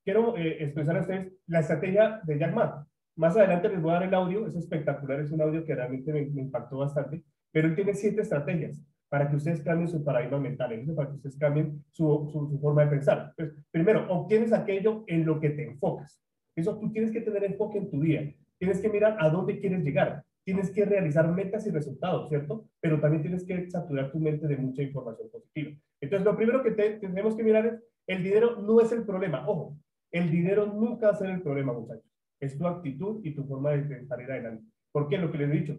quiero 0.03 0.37
eh, 0.37 0.65
expresar 0.65 0.97
a 0.97 1.01
ustedes 1.01 1.33
la 1.47 1.61
estrategia 1.61 2.21
de 2.25 2.39
Jack 2.39 2.55
Ma. 2.55 2.87
Más 3.17 3.37
adelante 3.37 3.69
les 3.69 3.83
voy 3.83 3.91
a 3.91 3.95
dar 3.95 4.05
el 4.05 4.15
audio, 4.15 4.47
es 4.47 4.57
espectacular, 4.57 5.21
es 5.21 5.31
un 5.31 5.43
audio 5.43 5.65
que 5.67 5.75
realmente 5.75 6.11
me, 6.13 6.25
me 6.31 6.43
impactó 6.43 6.79
bastante, 6.79 7.23
pero 7.51 7.69
él 7.69 7.75
tiene 7.75 7.93
siete 7.93 8.23
estrategias 8.23 8.83
para 9.13 9.29
que 9.29 9.37
ustedes 9.37 9.63
cambien 9.63 9.91
su 9.91 10.03
paradigma 10.03 10.39
mental, 10.41 10.71
para 10.97 11.11
que 11.11 11.17
ustedes 11.17 11.37
cambien 11.37 11.85
su, 11.91 12.59
forma 12.63 12.85
de 12.85 12.93
pensar. 12.93 13.35
Entonces, 13.37 13.63
primero, 13.71 14.11
obtienes 14.11 14.55
aquello 14.55 15.05
en 15.07 15.27
lo 15.27 15.39
que 15.39 15.51
te 15.51 15.65
enfocas. 15.65 16.25
Eso 16.57 16.79
tú 16.79 16.91
tienes 16.91 17.13
que 17.13 17.21
tener 17.21 17.45
enfoque 17.45 17.77
en 17.77 17.91
tu 17.91 18.01
día. 18.01 18.35
Tienes 18.59 18.81
que 18.81 18.89
mirar 18.89 19.19
a 19.21 19.29
dónde 19.29 19.59
quieres 19.59 19.85
llegar. 19.85 20.25
Tienes 20.47 20.71
que 20.71 20.87
realizar 20.87 21.31
metas 21.31 21.67
y 21.67 21.71
resultados, 21.71 22.31
¿cierto? 22.31 22.71
Pero 22.81 23.03
también 23.03 23.21
tienes 23.21 23.45
que 23.45 23.71
saturar 23.71 24.11
tu 24.11 24.19
mente 24.19 24.47
de 24.47 24.57
mucha 24.57 24.83
información 24.83 25.29
positiva. 25.31 25.73
Entonces, 26.01 26.25
lo 26.25 26.35
primero 26.35 26.63
que 26.63 26.71
tenemos 26.71 27.37
que 27.37 27.45
mirar 27.45 27.67
es, 27.67 27.83
el 28.07 28.23
dinero 28.23 28.63
no 28.63 28.81
es 28.81 28.93
el 28.93 29.05
problema. 29.05 29.47
Ojo, 29.47 29.77
el 30.11 30.31
dinero 30.31 30.65
nunca 30.65 31.09
va 31.09 31.13
a 31.13 31.17
ser 31.17 31.29
el 31.29 31.43
problema, 31.43 31.75
muchachos. 31.75 32.11
Es 32.41 32.57
tu 32.57 32.67
actitud 32.67 33.21
y 33.23 33.35
tu 33.35 33.45
forma 33.45 33.73
de 33.73 34.07
salir 34.07 34.33
adelante. 34.33 34.65
¿Por 34.91 35.07
qué? 35.11 35.19
Lo 35.19 35.31
que 35.31 35.37
les 35.37 35.51
he 35.51 35.53
dicho, 35.53 35.79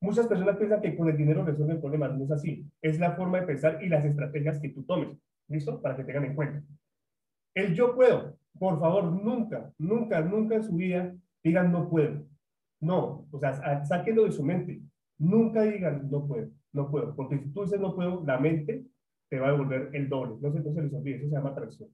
Muchas 0.00 0.26
personas 0.26 0.56
piensan 0.56 0.80
que 0.80 0.96
con 0.96 1.08
el 1.08 1.16
dinero 1.16 1.44
resuelven 1.44 1.80
problemas. 1.80 2.16
No 2.16 2.24
es 2.24 2.30
así. 2.30 2.64
Es 2.80 2.98
la 3.00 3.12
forma 3.12 3.40
de 3.40 3.46
pensar 3.46 3.82
y 3.82 3.88
las 3.88 4.04
estrategias 4.04 4.60
que 4.60 4.68
tú 4.70 4.84
tomes. 4.84 5.16
¿Listo? 5.48 5.80
Para 5.80 5.96
que 5.96 6.04
tengan 6.04 6.24
en 6.24 6.34
cuenta. 6.34 6.62
El 7.54 7.74
yo 7.74 7.94
puedo. 7.94 8.38
Por 8.58 8.78
favor, 8.78 9.04
nunca, 9.04 9.72
nunca, 9.78 10.20
nunca 10.20 10.56
en 10.56 10.62
su 10.64 10.74
vida 10.74 11.14
digan 11.42 11.72
no 11.72 11.88
puedo. 11.88 12.26
No. 12.80 13.26
O 13.30 13.38
sea, 13.38 13.84
sáquenlo 13.84 14.24
de 14.24 14.32
su 14.32 14.44
mente. 14.44 14.80
Nunca 15.18 15.62
digan 15.62 16.08
no 16.10 16.26
puedo, 16.26 16.48
no 16.72 16.90
puedo. 16.90 17.14
Porque 17.14 17.38
si 17.38 17.52
tú 17.52 17.62
dices 17.62 17.80
no 17.80 17.94
puedo, 17.94 18.22
la 18.24 18.38
mente 18.38 18.84
te 19.28 19.38
va 19.38 19.48
a 19.48 19.52
devolver 19.52 19.90
el 19.92 20.08
doble. 20.08 20.36
No 20.40 20.52
sé, 20.52 20.60
no 20.60 20.72
se 20.72 20.82
les 20.82 20.92
olvide. 20.92 21.16
Eso 21.16 21.28
se 21.28 21.34
llama 21.34 21.50
atracción. 21.50 21.88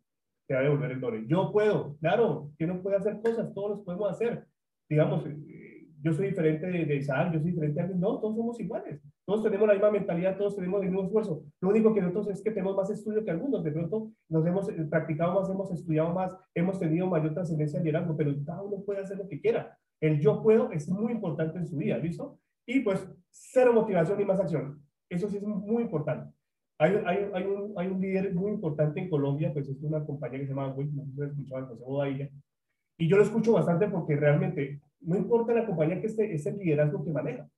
Te 0.46 0.54
va 0.54 0.60
a 0.60 0.64
devolver 0.64 0.90
el 0.90 1.00
doble. 1.00 1.26
Yo 1.26 1.50
puedo. 1.52 1.96
Claro, 1.98 2.50
que 2.58 2.66
no 2.66 2.82
puede 2.82 2.96
hacer 2.96 3.20
cosas. 3.22 3.52
Todos 3.54 3.70
los 3.70 3.80
podemos 3.80 4.10
hacer. 4.10 4.46
Digamos, 4.88 5.24
yo 6.04 6.12
soy 6.12 6.28
diferente 6.28 6.66
de, 6.66 6.84
de 6.84 6.96
Isaac, 6.96 7.32
yo 7.32 7.40
soy 7.40 7.52
diferente 7.52 7.82
de 7.82 7.94
No, 7.94 8.20
todos 8.20 8.36
somos 8.36 8.60
iguales. 8.60 9.00
Todos 9.24 9.42
tenemos 9.42 9.66
la 9.66 9.72
misma 9.72 9.90
mentalidad, 9.90 10.36
todos 10.36 10.54
tenemos 10.54 10.82
el 10.82 10.90
mismo 10.90 11.06
esfuerzo. 11.06 11.44
Lo 11.62 11.70
único 11.70 11.94
que 11.94 12.02
nosotros 12.02 12.28
es 12.28 12.42
que 12.42 12.50
tenemos 12.50 12.76
más 12.76 12.90
estudio 12.90 13.24
que 13.24 13.30
algunos. 13.30 13.64
De 13.64 13.72
pronto 13.72 14.12
nos 14.28 14.46
hemos 14.46 14.68
eh, 14.68 14.86
practicado 14.90 15.40
más, 15.40 15.48
hemos 15.48 15.72
estudiado 15.72 16.12
más, 16.12 16.36
hemos 16.54 16.78
tenido 16.78 17.06
mayor 17.06 17.32
trascendencia 17.32 17.78
en 17.78 17.86
liderazgo, 17.86 18.14
pero 18.18 18.34
cada 18.44 18.62
uno 18.62 18.82
puede 18.84 19.00
hacer 19.00 19.16
lo 19.16 19.26
que 19.26 19.40
quiera. 19.40 19.78
El 19.98 20.20
yo 20.20 20.42
puedo 20.42 20.70
es 20.72 20.90
muy 20.90 21.10
importante 21.10 21.58
en 21.58 21.66
su 21.66 21.78
vida, 21.78 21.96
¿listo? 21.96 22.38
Y 22.66 22.80
pues 22.80 23.10
cero 23.30 23.72
motivación 23.72 24.20
y 24.20 24.26
más 24.26 24.38
acción. 24.38 24.82
Eso 25.08 25.30
sí 25.30 25.38
es 25.38 25.42
muy 25.42 25.84
importante. 25.84 26.34
Hay, 26.78 27.00
hay, 27.06 27.30
hay, 27.32 27.44
un, 27.46 27.72
hay 27.78 27.86
un 27.86 28.00
líder 28.00 28.34
muy 28.34 28.50
importante 28.50 29.00
en 29.00 29.08
Colombia, 29.08 29.54
pues 29.54 29.70
es 29.70 29.82
una 29.82 30.04
compañía 30.04 30.40
que 30.40 30.46
se 30.46 30.52
llama, 30.52 30.74
no 30.76 31.04
sé 31.06 31.14
si 31.14 31.22
escuchado, 31.22 31.60
el 31.60 31.66
José 31.68 31.84
Bodadilla, 31.84 32.30
y 32.98 33.08
yo 33.08 33.16
lo 33.16 33.22
escucho 33.22 33.52
bastante 33.52 33.88
porque 33.88 34.16
realmente 34.16 34.80
no 35.06 35.16
importa 35.16 35.52
la 35.52 35.66
compañía 35.66 36.00
que 36.00 36.06
esté, 36.06 36.34
es 36.34 36.46
el 36.46 36.58
liderazgo 36.58 37.04
que 37.04 37.10
maneja. 37.10 37.48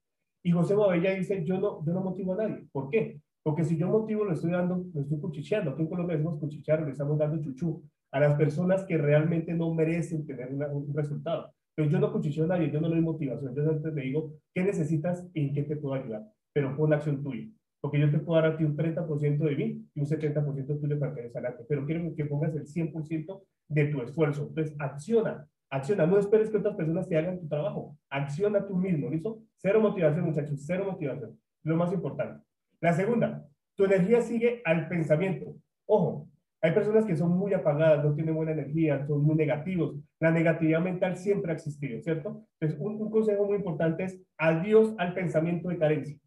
Y 0.45 0.53
José 0.53 0.75
Bobella 0.75 1.13
dice, 1.13 1.45
yo 1.45 1.59
no, 1.59 1.85
yo 1.85 1.93
no 1.93 2.01
motivo 2.01 2.35
a 2.35 2.37
nadie. 2.37 2.67
¿Por 2.71 2.89
qué? 2.91 3.21
Porque 3.43 3.65
si 3.65 3.77
yo 3.77 3.89
motivo, 3.89 4.25
lo 4.25 4.33
estoy 4.33 4.51
dando, 4.51 4.85
lo 4.93 5.01
estoy 5.01 5.19
cuchicheando. 5.21 5.71
Aquí 5.71 5.83
en 5.83 5.89
Colombia 5.89 6.17
decimos 6.17 6.39
cuchichear, 6.41 6.83
le 6.83 6.93
estamos 6.93 7.19
dando 7.19 7.43
chuchú 7.43 7.83
a 8.13 8.21
las 8.21 8.37
personas 8.37 8.85
que 8.85 8.97
realmente 8.99 9.55
no 9.55 9.73
merecen 9.75 10.27
tener 10.27 10.53
un 10.53 10.95
resultado. 10.95 11.53
Pero 11.77 11.91
yo 11.91 11.99
no 11.99 12.13
cuchicheo 12.13 12.45
a 12.45 12.49
nadie, 12.49 12.71
yo 12.71 12.81
no 12.81 12.89
le 12.89 12.95
doy 12.95 13.05
motivación. 13.05 13.55
Yo 13.55 13.71
antes 13.71 13.95
le 13.95 14.03
digo, 14.03 14.33
¿qué 14.55 14.65
necesitas 14.65 15.29
y 15.35 15.49
en 15.49 15.55
qué 15.55 15.63
te 15.63 15.77
puedo 15.77 15.95
ayudar? 15.95 16.25
Pero 16.53 16.77
pon 16.77 16.93
acción 16.93 17.23
tuya. 17.23 17.47
Porque 17.81 18.01
yo 18.01 18.11
te 18.11 18.19
puedo 18.19 18.41
dar 18.41 18.53
a 18.53 18.57
ti 18.57 18.65
un 18.65 18.77
30% 18.77 19.39
de 19.39 19.57
mí 19.57 19.85
y 19.95 20.01
un 20.01 20.07
70% 20.07 20.81
tuyo 20.81 20.99
para 20.99 21.15
que 21.15 21.21
adelante. 21.21 21.65
Pero 21.69 21.85
quiero 21.85 22.15
que 22.15 22.25
pongas 22.25 22.55
el 22.57 22.67
100% 22.67 23.43
de 23.69 23.85
tu 23.87 24.01
esfuerzo. 24.01 24.47
Entonces, 24.49 24.75
acciona, 24.79 25.47
Acciona, 25.71 26.07
no 26.07 26.19
esperes 26.19 26.51
que 26.51 26.59
otras 26.59 26.77
personas 26.77 27.09
te 27.09 27.17
hagan 27.17 27.41
tu 27.41 27.49
trabajo. 27.49 27.97
Acciona 28.11 28.67
tú 28.67 28.77
mismo, 28.77 29.11
¿listo? 29.11 29.43
Cero 29.57 29.81
motivación, 29.81 30.25
muchachos, 30.25 30.65
cero 30.65 30.85
motivación. 30.87 31.39
Lo 31.65 31.77
más 31.77 31.93
importante. 31.93 32.45
La 32.81 32.93
segunda, 32.93 33.47
tu 33.75 33.85
energía 33.85 34.21
sigue 34.21 34.63
al 34.65 34.89
pensamiento. 34.89 35.57
Ojo, 35.87 36.29
hay 36.63 36.73
personas 36.73 37.05
que 37.05 37.17
son 37.17 37.37
muy 37.37 37.53
apagadas, 37.53 38.05
no 38.05 38.15
tienen 38.15 38.35
buena 38.35 38.53
energía, 38.53 39.07
son 39.07 39.23
muy 39.23 39.35
negativos. 39.35 39.97
La 40.21 40.31
negatividad 40.31 40.81
mental 40.81 41.17
siempre 41.17 41.53
ha 41.53 41.55
existido, 41.55 42.01
¿cierto? 42.01 42.47
Entonces, 42.59 42.81
un, 42.81 43.01
un 43.01 43.11
consejo 43.11 43.45
muy 43.45 43.57
importante 43.57 44.05
es 44.05 44.21
adiós 44.39 44.95
al 44.99 45.15
pensamiento 45.15 45.69
de 45.69 45.79
carencia. 45.79 46.19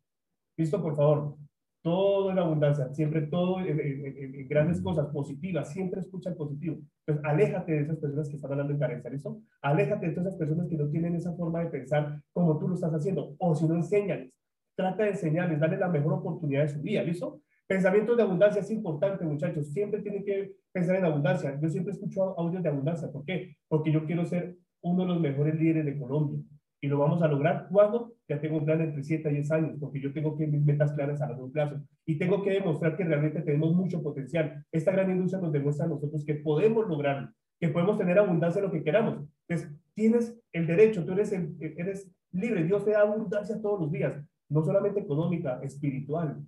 ¿Listo? 0.58 0.82
Por 0.82 0.96
favor, 0.96 1.36
todo 1.82 2.32
en 2.32 2.40
abundancia, 2.40 2.94
siempre 2.94 3.22
todo 3.24 3.60
en, 3.62 4.48
grandes 4.48 4.82
cosas 4.82 5.08
positivas, 5.08 5.72
siempre 5.72 6.02
escucha 6.02 6.30
el 6.30 6.36
positivo. 6.36 6.80
Entonces, 7.06 7.26
aléjate 7.26 7.72
de 7.72 7.82
esas 7.82 7.98
personas 7.98 8.30
que 8.30 8.36
están 8.36 8.52
hablando 8.52 8.74
en 8.74 8.80
carencia, 8.80 9.10
¿listo? 9.10 9.42
Aléjate 9.62 10.08
de 10.08 10.12
todas 10.14 10.28
esas 10.28 10.40
personas 10.40 10.68
que 10.68 10.78
no 10.78 10.90
tienen 10.90 11.16
esa 11.16 11.34
forma 11.34 11.64
de 11.64 11.70
pensar 11.70 12.22
como 12.34 12.60
tú 12.60 12.68
lo 12.68 12.76
estás 12.76 12.94
haciendo, 12.94 13.36
o 13.38 13.56
si 13.56 13.68
no, 13.68 13.76
enséñales. 13.76 14.34
Trata 14.76 15.04
de 15.04 15.10
enseñarles, 15.12 15.60
darles 15.60 15.80
la 15.80 15.90
mejor 15.90 16.14
oportunidad 16.14 16.64
de 16.64 16.70
su 16.70 16.82
vida, 16.82 17.04
¿listo? 17.04 17.42
Pensamientos 17.68 18.18
de 18.18 18.24
abundancia 18.24 18.62
es 18.62 18.72
importante, 18.72 19.24
muchachos. 19.26 19.68
Siempre 19.68 20.02
tienen 20.02 20.26
que 20.26 20.54
pensar 20.72 20.96
en 20.96 21.06
abundancia. 21.06 21.60
Yo 21.62 21.70
siempre 21.70 21.94
escucho 21.94 22.38
audios 22.40 22.64
de 22.64 22.70
abundancia. 22.70 23.12
¿Por 23.12 23.24
qué? 23.24 23.58
Porque 23.68 23.92
yo 23.92 24.06
quiero 24.06 24.26
ser 24.26 24.58
uno 24.82 25.04
de 25.04 25.10
los 25.10 25.22
mejores 25.22 25.54
líderes 25.54 25.86
de 25.86 26.00
Colombia. 26.00 26.40
Y 26.82 26.88
lo 26.88 26.98
vamos 26.98 27.22
a 27.22 27.28
lograr 27.28 27.68
cuando 27.70 28.14
ya 28.30 28.40
tengo 28.40 28.58
un 28.58 28.66
plan 28.66 28.80
entre 28.80 29.04
7 29.04 29.28
a 29.28 29.32
10 29.32 29.52
años, 29.52 29.78
porque 29.80 30.00
yo 30.00 30.14
tengo 30.14 30.38
que 30.38 30.46
mis 30.46 30.64
metas 30.64 30.94
claras 30.94 31.20
a 31.20 31.28
largo 31.28 31.52
plazo. 31.52 31.82
Y 32.06 32.20
tengo 32.20 32.44
que 32.44 32.52
demostrar 32.52 32.96
que 32.96 33.04
realmente 33.04 33.42
tenemos 33.42 33.74
mucho 33.74 34.04
potencial. 34.04 34.64
Esta 34.72 34.92
gran 34.92 35.10
industria 35.10 35.42
nos 35.42 35.52
demuestra 35.52 35.86
a 35.86 35.90
nosotros 35.90 36.24
que 36.24 36.36
podemos 36.36 36.88
lograrlo, 36.88 37.32
que 37.60 37.70
podemos 37.70 37.98
tener 37.98 38.20
abundancia 38.20 38.60
en 38.60 38.66
lo 38.66 38.72
que 38.72 38.84
queramos. 38.84 39.26
Entonces, 39.48 39.76
tienes 39.96 40.40
el 40.54 40.68
derecho, 40.68 41.04
tú 41.04 41.14
eres, 41.14 41.32
eres 41.32 42.08
libre. 42.32 42.64
Dios 42.64 42.86
te 42.86 42.92
da 42.92 43.02
abundancia 43.02 43.60
todos 43.60 43.82
los 43.82 43.92
días, 43.92 44.24
no 44.48 44.64
solamente 44.64 45.00
económica, 45.00 45.60
espiritual. 45.64 46.40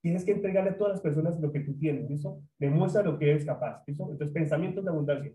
Tienes 0.00 0.24
que 0.24 0.32
entregarle 0.32 0.70
a 0.70 0.78
todas 0.78 0.94
las 0.94 1.02
personas 1.02 1.38
lo 1.38 1.52
que 1.52 1.60
tú 1.60 1.76
tienes, 1.76 2.08
¿listo? 2.08 2.40
Demuestra 2.58 3.02
lo 3.02 3.18
que 3.18 3.30
eres 3.30 3.44
capaz, 3.44 3.82
¿listo? 3.86 4.10
Entonces, 4.10 4.32
pensamientos 4.32 4.82
de 4.82 4.90
abundancia. 4.90 5.32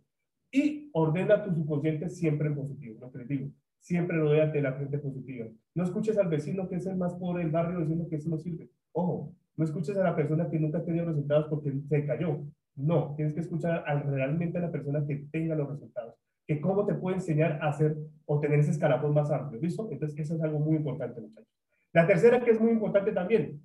Y 0.51 0.89
ordena 0.93 1.43
tu 1.43 1.53
subconsciente 1.53 2.09
siempre 2.09 2.47
en 2.47 2.55
positivo, 2.55 2.97
lo 2.99 3.11
que 3.11 3.19
les 3.19 3.27
digo 3.27 3.51
siempre 3.81 4.17
rodeate 4.17 4.57
de 4.57 4.61
la 4.61 4.73
gente 4.73 4.97
positiva. 4.99 5.47
No 5.75 5.83
escuches 5.83 6.17
al 6.17 6.29
vecino 6.29 6.69
que 6.69 6.75
es 6.75 6.85
el 6.85 6.95
más 6.95 7.13
pobre 7.15 7.43
del 7.43 7.51
barrio 7.51 7.79
diciendo 7.79 8.07
que 8.07 8.15
eso 8.15 8.29
no 8.29 8.37
sirve. 8.37 8.69
Ojo, 8.93 9.33
no 9.57 9.65
escuches 9.65 9.97
a 9.97 10.03
la 10.03 10.15
persona 10.15 10.49
que 10.49 10.59
nunca 10.59 10.77
ha 10.77 10.85
tenido 10.85 11.05
resultados 11.05 11.47
porque 11.49 11.73
se 11.89 12.05
cayó. 12.05 12.45
No, 12.75 13.13
tienes 13.15 13.33
que 13.33 13.41
escuchar 13.41 13.83
al, 13.85 14.03
realmente 14.03 14.59
a 14.59 14.61
la 14.61 14.71
persona 14.71 15.05
que 15.05 15.25
tenga 15.31 15.55
los 15.55 15.69
resultados, 15.69 16.15
que 16.47 16.61
cómo 16.61 16.85
te 16.85 16.93
puede 16.93 17.17
enseñar 17.17 17.59
a 17.61 17.69
hacer 17.69 17.97
o 18.25 18.39
tener 18.39 18.59
ese 18.59 18.71
escalafón 18.71 19.13
más 19.13 19.29
amplio, 19.29 19.59
¿listo? 19.59 19.89
Entonces, 19.91 20.17
eso 20.17 20.35
es 20.35 20.41
algo 20.41 20.59
muy 20.59 20.77
importante, 20.77 21.19
muchachos. 21.19 21.49
La 21.91 22.07
tercera, 22.07 22.39
que 22.39 22.51
es 22.51 22.61
muy 22.61 22.71
importante 22.71 23.11
también, 23.11 23.61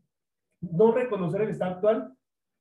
no 0.60 0.92
reconocer 0.92 1.42
el 1.42 1.50
estado 1.50 1.74
actual 1.74 2.12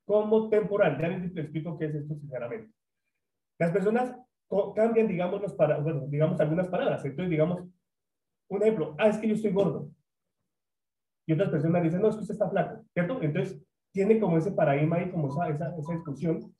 como 0.04 0.48
temporal. 0.48 0.98
Ya 1.00 1.08
les 1.08 1.36
explico 1.36 1.76
qué 1.76 1.86
es 1.86 1.94
esto 1.96 2.14
sinceramente. 2.14 2.70
Las 3.58 3.72
personas 3.72 4.14
cambian, 4.74 5.08
digamos, 5.08 5.52
para, 5.54 5.78
bueno, 5.78 6.06
digamos 6.08 6.40
algunas 6.40 6.68
palabras. 6.68 7.04
Entonces, 7.04 7.30
digamos, 7.30 7.64
un 8.48 8.62
ejemplo, 8.62 8.94
ah, 8.98 9.08
es 9.08 9.18
que 9.18 9.28
yo 9.28 9.34
estoy 9.34 9.52
gordo. 9.52 9.90
Y 11.26 11.32
otras 11.32 11.50
personas 11.50 11.82
dicen, 11.82 12.00
no, 12.00 12.08
es 12.08 12.14
que 12.14 12.22
usted 12.22 12.34
está 12.34 12.48
flaco, 12.48 12.84
¿cierto? 12.92 13.20
Entonces, 13.20 13.60
tiene 13.92 14.20
como 14.20 14.38
ese 14.38 14.52
paradigma 14.52 15.02
y 15.02 15.10
como 15.10 15.28
esa, 15.28 15.48
esa, 15.48 15.76
esa 15.76 15.92
discusión. 15.92 16.54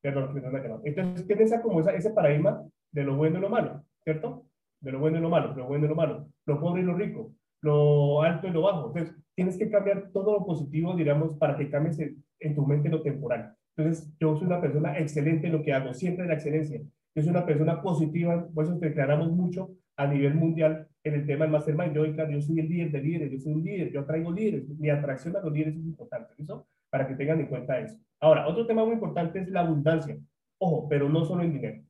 Perdón, 0.00 0.34
perdón, 0.34 0.82
Entonces, 0.84 1.26
tiene 1.26 1.42
esa, 1.42 1.62
como 1.62 1.80
esa, 1.80 1.92
ese 1.94 2.10
paradigma 2.10 2.64
de 2.92 3.04
lo 3.04 3.16
bueno 3.16 3.38
y 3.38 3.40
lo 3.40 3.48
malo, 3.48 3.84
¿cierto? 4.04 4.46
De 4.80 4.92
lo 4.92 5.00
bueno 5.00 5.18
y 5.18 5.20
lo 5.20 5.30
malo, 5.30 5.54
lo 5.54 5.66
bueno 5.66 5.86
y 5.86 5.88
lo 5.88 5.94
malo, 5.94 6.28
lo 6.46 6.60
pobre 6.60 6.82
y 6.82 6.84
lo 6.84 6.94
rico, 6.94 7.32
lo 7.60 8.22
alto 8.22 8.46
y 8.46 8.50
lo 8.50 8.62
bajo. 8.62 8.88
Entonces, 8.88 9.16
tienes 9.34 9.56
que 9.56 9.70
cambiar 9.70 10.10
todo 10.12 10.38
lo 10.38 10.44
positivo, 10.44 10.94
digamos, 10.94 11.36
para 11.36 11.56
que 11.56 11.70
cambies 11.70 11.98
en 11.98 12.54
tu 12.54 12.66
mente 12.66 12.88
lo 12.88 13.02
temporal. 13.02 13.56
Entonces, 13.76 14.12
yo 14.20 14.36
soy 14.36 14.46
una 14.46 14.60
persona 14.60 14.98
excelente 14.98 15.46
en 15.46 15.54
lo 15.54 15.62
que 15.62 15.72
hago, 15.72 15.94
siempre 15.94 16.26
la 16.26 16.34
excelencia. 16.34 16.80
Yo 17.14 17.22
soy 17.22 17.30
una 17.30 17.46
persona 17.46 17.82
positiva, 17.82 18.48
por 18.54 18.64
eso 18.64 18.78
declaramos 18.78 19.30
mucho 19.32 19.70
a 19.96 20.06
nivel 20.06 20.34
mundial 20.34 20.88
en 21.04 21.14
el 21.14 21.26
tema 21.26 21.44
del 21.44 21.52
Mastermind. 21.52 21.94
Yo, 21.94 22.04
yo 22.06 22.40
soy 22.40 22.60
el 22.60 22.68
líder 22.68 22.92
de 22.92 23.02
líderes, 23.02 23.32
yo 23.32 23.38
soy 23.38 23.52
un 23.54 23.64
líder, 23.64 23.92
yo 23.92 24.00
atraigo 24.00 24.32
líderes. 24.32 24.68
Mi 24.68 24.90
atracción 24.90 25.36
a 25.36 25.40
los 25.40 25.52
líderes 25.52 25.76
es 25.76 25.84
importante, 25.84 26.34
¿eso? 26.38 26.66
Para 26.90 27.06
que 27.06 27.14
tengan 27.14 27.40
en 27.40 27.46
cuenta 27.46 27.78
eso. 27.78 27.96
Ahora, 28.20 28.46
otro 28.46 28.66
tema 28.66 28.84
muy 28.84 28.94
importante 28.94 29.40
es 29.40 29.48
la 29.48 29.60
abundancia. 29.60 30.18
Ojo, 30.58 30.88
pero 30.88 31.08
no 31.08 31.24
solo 31.24 31.42
el 31.42 31.52
dinero. 31.52 31.82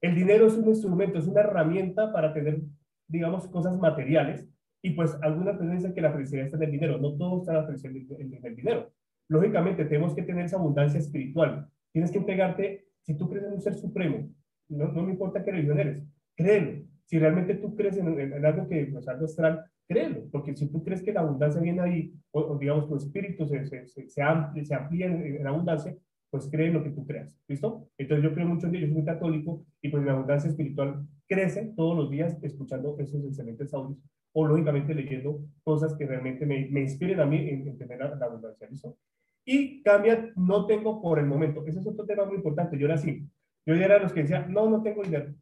El 0.00 0.14
dinero 0.14 0.46
es 0.46 0.54
un 0.54 0.68
instrumento, 0.68 1.18
es 1.18 1.26
una 1.26 1.40
herramienta 1.40 2.12
para 2.12 2.32
tener, 2.32 2.60
digamos, 3.08 3.48
cosas 3.48 3.76
materiales, 3.78 4.46
y 4.84 4.90
pues 4.90 5.16
algunas 5.22 5.58
dicen 5.58 5.94
que 5.94 6.02
la 6.02 6.12
felicidad 6.12 6.44
está 6.44 6.58
en 6.58 6.64
el 6.64 6.72
dinero. 6.72 6.98
No 6.98 7.16
todo 7.16 7.40
está 7.40 7.54
la 7.54 7.64
felicidad 7.64 8.20
en 8.20 8.38
el 8.44 8.54
dinero. 8.54 8.92
Lógicamente, 9.28 9.84
tenemos 9.84 10.14
que 10.14 10.22
tener 10.22 10.44
esa 10.44 10.56
abundancia 10.56 10.98
espiritual. 10.98 11.68
Tienes 11.92 12.10
que 12.10 12.18
entregarte, 12.18 12.86
si 13.02 13.16
tú 13.16 13.28
crees 13.28 13.44
en 13.44 13.54
un 13.54 13.60
ser 13.60 13.74
supremo, 13.74 14.28
no, 14.68 14.88
no 14.92 15.02
me 15.02 15.12
importa 15.12 15.44
qué 15.44 15.52
religión 15.52 15.78
eres, 15.78 16.02
créelo. 16.36 16.84
Si 17.06 17.18
realmente 17.18 17.54
tú 17.54 17.74
crees 17.76 17.96
en, 17.98 18.44
algo 18.44 18.68
que, 18.68 18.86
pues, 18.86 19.06
algo 19.08 19.26
astral, 19.26 19.64
créelo. 19.86 20.28
Porque 20.30 20.56
si 20.56 20.70
tú 20.70 20.82
crees 20.82 21.02
que 21.02 21.12
la 21.12 21.20
abundancia 21.20 21.60
viene 21.60 21.80
ahí, 21.80 22.14
o, 22.30 22.58
digamos, 22.58 22.88
tu 22.88 22.96
espíritu 22.96 23.46
se, 23.46 23.64
se, 23.66 23.86
se, 23.86 24.08
se 24.08 24.22
amplía, 24.22 25.06
en, 25.06 25.36
en, 25.36 25.46
abundancia, 25.46 25.96
pues 26.30 26.48
cree 26.50 26.68
en 26.68 26.74
lo 26.74 26.82
que 26.82 26.90
tú 26.90 27.06
creas. 27.06 27.38
¿Listo? 27.46 27.88
Entonces 27.98 28.24
yo 28.24 28.34
creo 28.34 28.46
mucho 28.46 28.66
en 28.66 28.72
yo 28.74 28.86
soy 28.86 28.94
muy 28.94 29.04
católico, 29.04 29.64
y 29.80 29.88
pues 29.88 30.02
mi 30.02 30.10
abundancia 30.10 30.50
espiritual 30.50 31.06
crece 31.28 31.72
todos 31.76 31.96
los 31.96 32.10
días 32.10 32.36
escuchando 32.42 32.96
esos 32.98 33.24
excelentes 33.24 33.72
audios 33.72 33.98
o 34.34 34.46
lógicamente 34.46 34.94
leyendo 34.94 35.40
cosas 35.62 35.94
que 35.94 36.06
realmente 36.06 36.44
me, 36.44 36.68
me 36.68 36.80
inspiren 36.82 37.20
a 37.20 37.26
mí 37.26 37.48
en, 37.48 37.78
tener 37.78 37.98
la, 37.98 38.26
abundancia. 38.26 38.68
¿listo? 38.68 38.96
Y 39.44 39.82
cambia, 39.82 40.32
no 40.36 40.66
tengo 40.66 41.02
por 41.02 41.18
el 41.18 41.26
momento. 41.26 41.64
Ese 41.66 41.80
es 41.80 41.86
otro 41.86 42.06
tema 42.06 42.24
muy 42.24 42.36
importante. 42.36 42.78
Yo 42.78 42.86
era 42.86 42.94
así. 42.94 43.28
Yo 43.66 43.74
era 43.74 43.98
los 43.98 44.12
que 44.12 44.22
decía, 44.22 44.46
no, 44.48 44.68
no 44.68 44.82
tengo 44.82 45.02
dinero. 45.02 45.34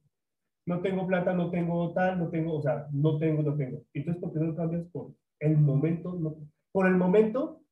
No 0.67 0.81
tengo 0.81 1.07
plata, 1.07 1.33
no 1.33 1.51
tengo 1.51 1.93
tal, 1.93 2.19
no 2.19 2.29
tengo, 2.29 2.55
o 2.55 2.63
sea, 2.63 2.87
no 2.93 3.19
tengo, 3.19 3.43
no 3.43 3.57
tengo. 3.57 3.83
Entonces, 3.93 4.21
¿por 4.21 4.33
qué 4.33 4.39
no 4.39 4.55
cambias 4.55 4.85
por 4.93 5.13
el 5.41 5.59
momento? 5.59 6.15
No, 6.15 6.37
por 6.71 6.87
el 6.87 6.95
momento 6.95 7.63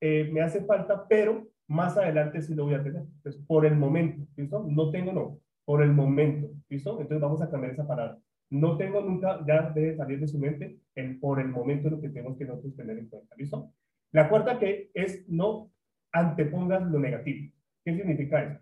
eh, 0.00 0.30
me 0.32 0.40
hace 0.40 0.64
falta, 0.64 1.06
pero 1.08 1.46
más 1.68 1.96
adelante 1.96 2.40
sí 2.40 2.54
lo 2.54 2.64
voy 2.64 2.74
a 2.74 2.82
tener. 2.82 3.02
Entonces, 3.02 3.42
por 3.46 3.66
el 3.66 3.76
momento, 3.76 4.26
¿listo? 4.36 4.64
No 4.66 4.90
tengo, 4.90 5.12
no, 5.12 5.40
por 5.66 5.82
el 5.82 5.92
momento, 5.92 6.48
¿listo? 6.70 6.92
Entonces 6.92 7.20
vamos 7.20 7.42
a 7.42 7.50
cambiar 7.50 7.72
esa 7.72 7.86
palabra 7.86 8.18
no 8.52 8.76
tengo 8.76 9.00
nunca, 9.00 9.42
ya 9.46 9.70
debe 9.70 9.96
salir 9.96 10.20
de 10.20 10.28
su 10.28 10.38
mente 10.38 10.78
el, 10.94 11.18
por 11.18 11.40
el 11.40 11.48
momento 11.48 11.88
lo 11.88 12.00
que 12.00 12.10
tenemos 12.10 12.36
que 12.36 12.44
nosotros 12.44 12.76
tener 12.76 12.98
en 12.98 13.08
cuenta. 13.08 13.34
¿Listo? 13.36 13.72
La 14.12 14.28
cuarta 14.28 14.58
que 14.58 14.90
es 14.94 15.28
no 15.28 15.70
antepongas 16.12 16.82
lo 16.82 16.98
negativo. 16.98 17.52
¿Qué 17.84 17.94
significa 17.94 18.42
eso? 18.42 18.60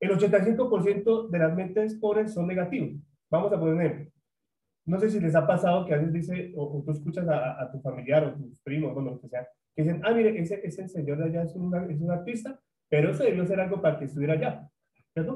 El 0.00 0.10
85% 0.10 1.28
de 1.28 1.38
las 1.38 1.54
mentes 1.54 1.94
pobres 1.96 2.32
son 2.32 2.46
negativos. 2.46 2.98
Vamos 3.30 3.52
a 3.52 3.60
poner 3.60 4.10
No 4.86 4.98
sé 4.98 5.10
si 5.10 5.20
les 5.20 5.34
ha 5.34 5.46
pasado 5.46 5.84
que 5.84 5.94
a 5.94 5.98
veces 5.98 6.12
dice, 6.12 6.52
o, 6.56 6.82
tú 6.84 6.90
escuchas 6.90 7.28
a, 7.28 7.70
tu 7.70 7.80
familiar 7.80 8.24
o 8.24 8.34
tus 8.34 8.60
primos, 8.62 8.96
o 8.96 9.00
lo 9.02 9.20
que 9.20 9.28
sea, 9.28 9.46
que 9.76 9.82
dicen, 9.82 10.00
ah, 10.04 10.12
mire, 10.12 10.40
ese, 10.40 10.60
ese 10.66 10.88
señor 10.88 11.18
de 11.18 11.24
allá 11.24 11.42
es, 11.42 11.50
es 11.50 12.00
un 12.00 12.10
artista, 12.10 12.58
pero 12.88 13.10
eso 13.10 13.22
debió 13.22 13.46
ser 13.46 13.60
algo 13.60 13.80
para 13.80 13.98
que 13.98 14.06
estuviera 14.06 14.32
allá. 14.34 14.70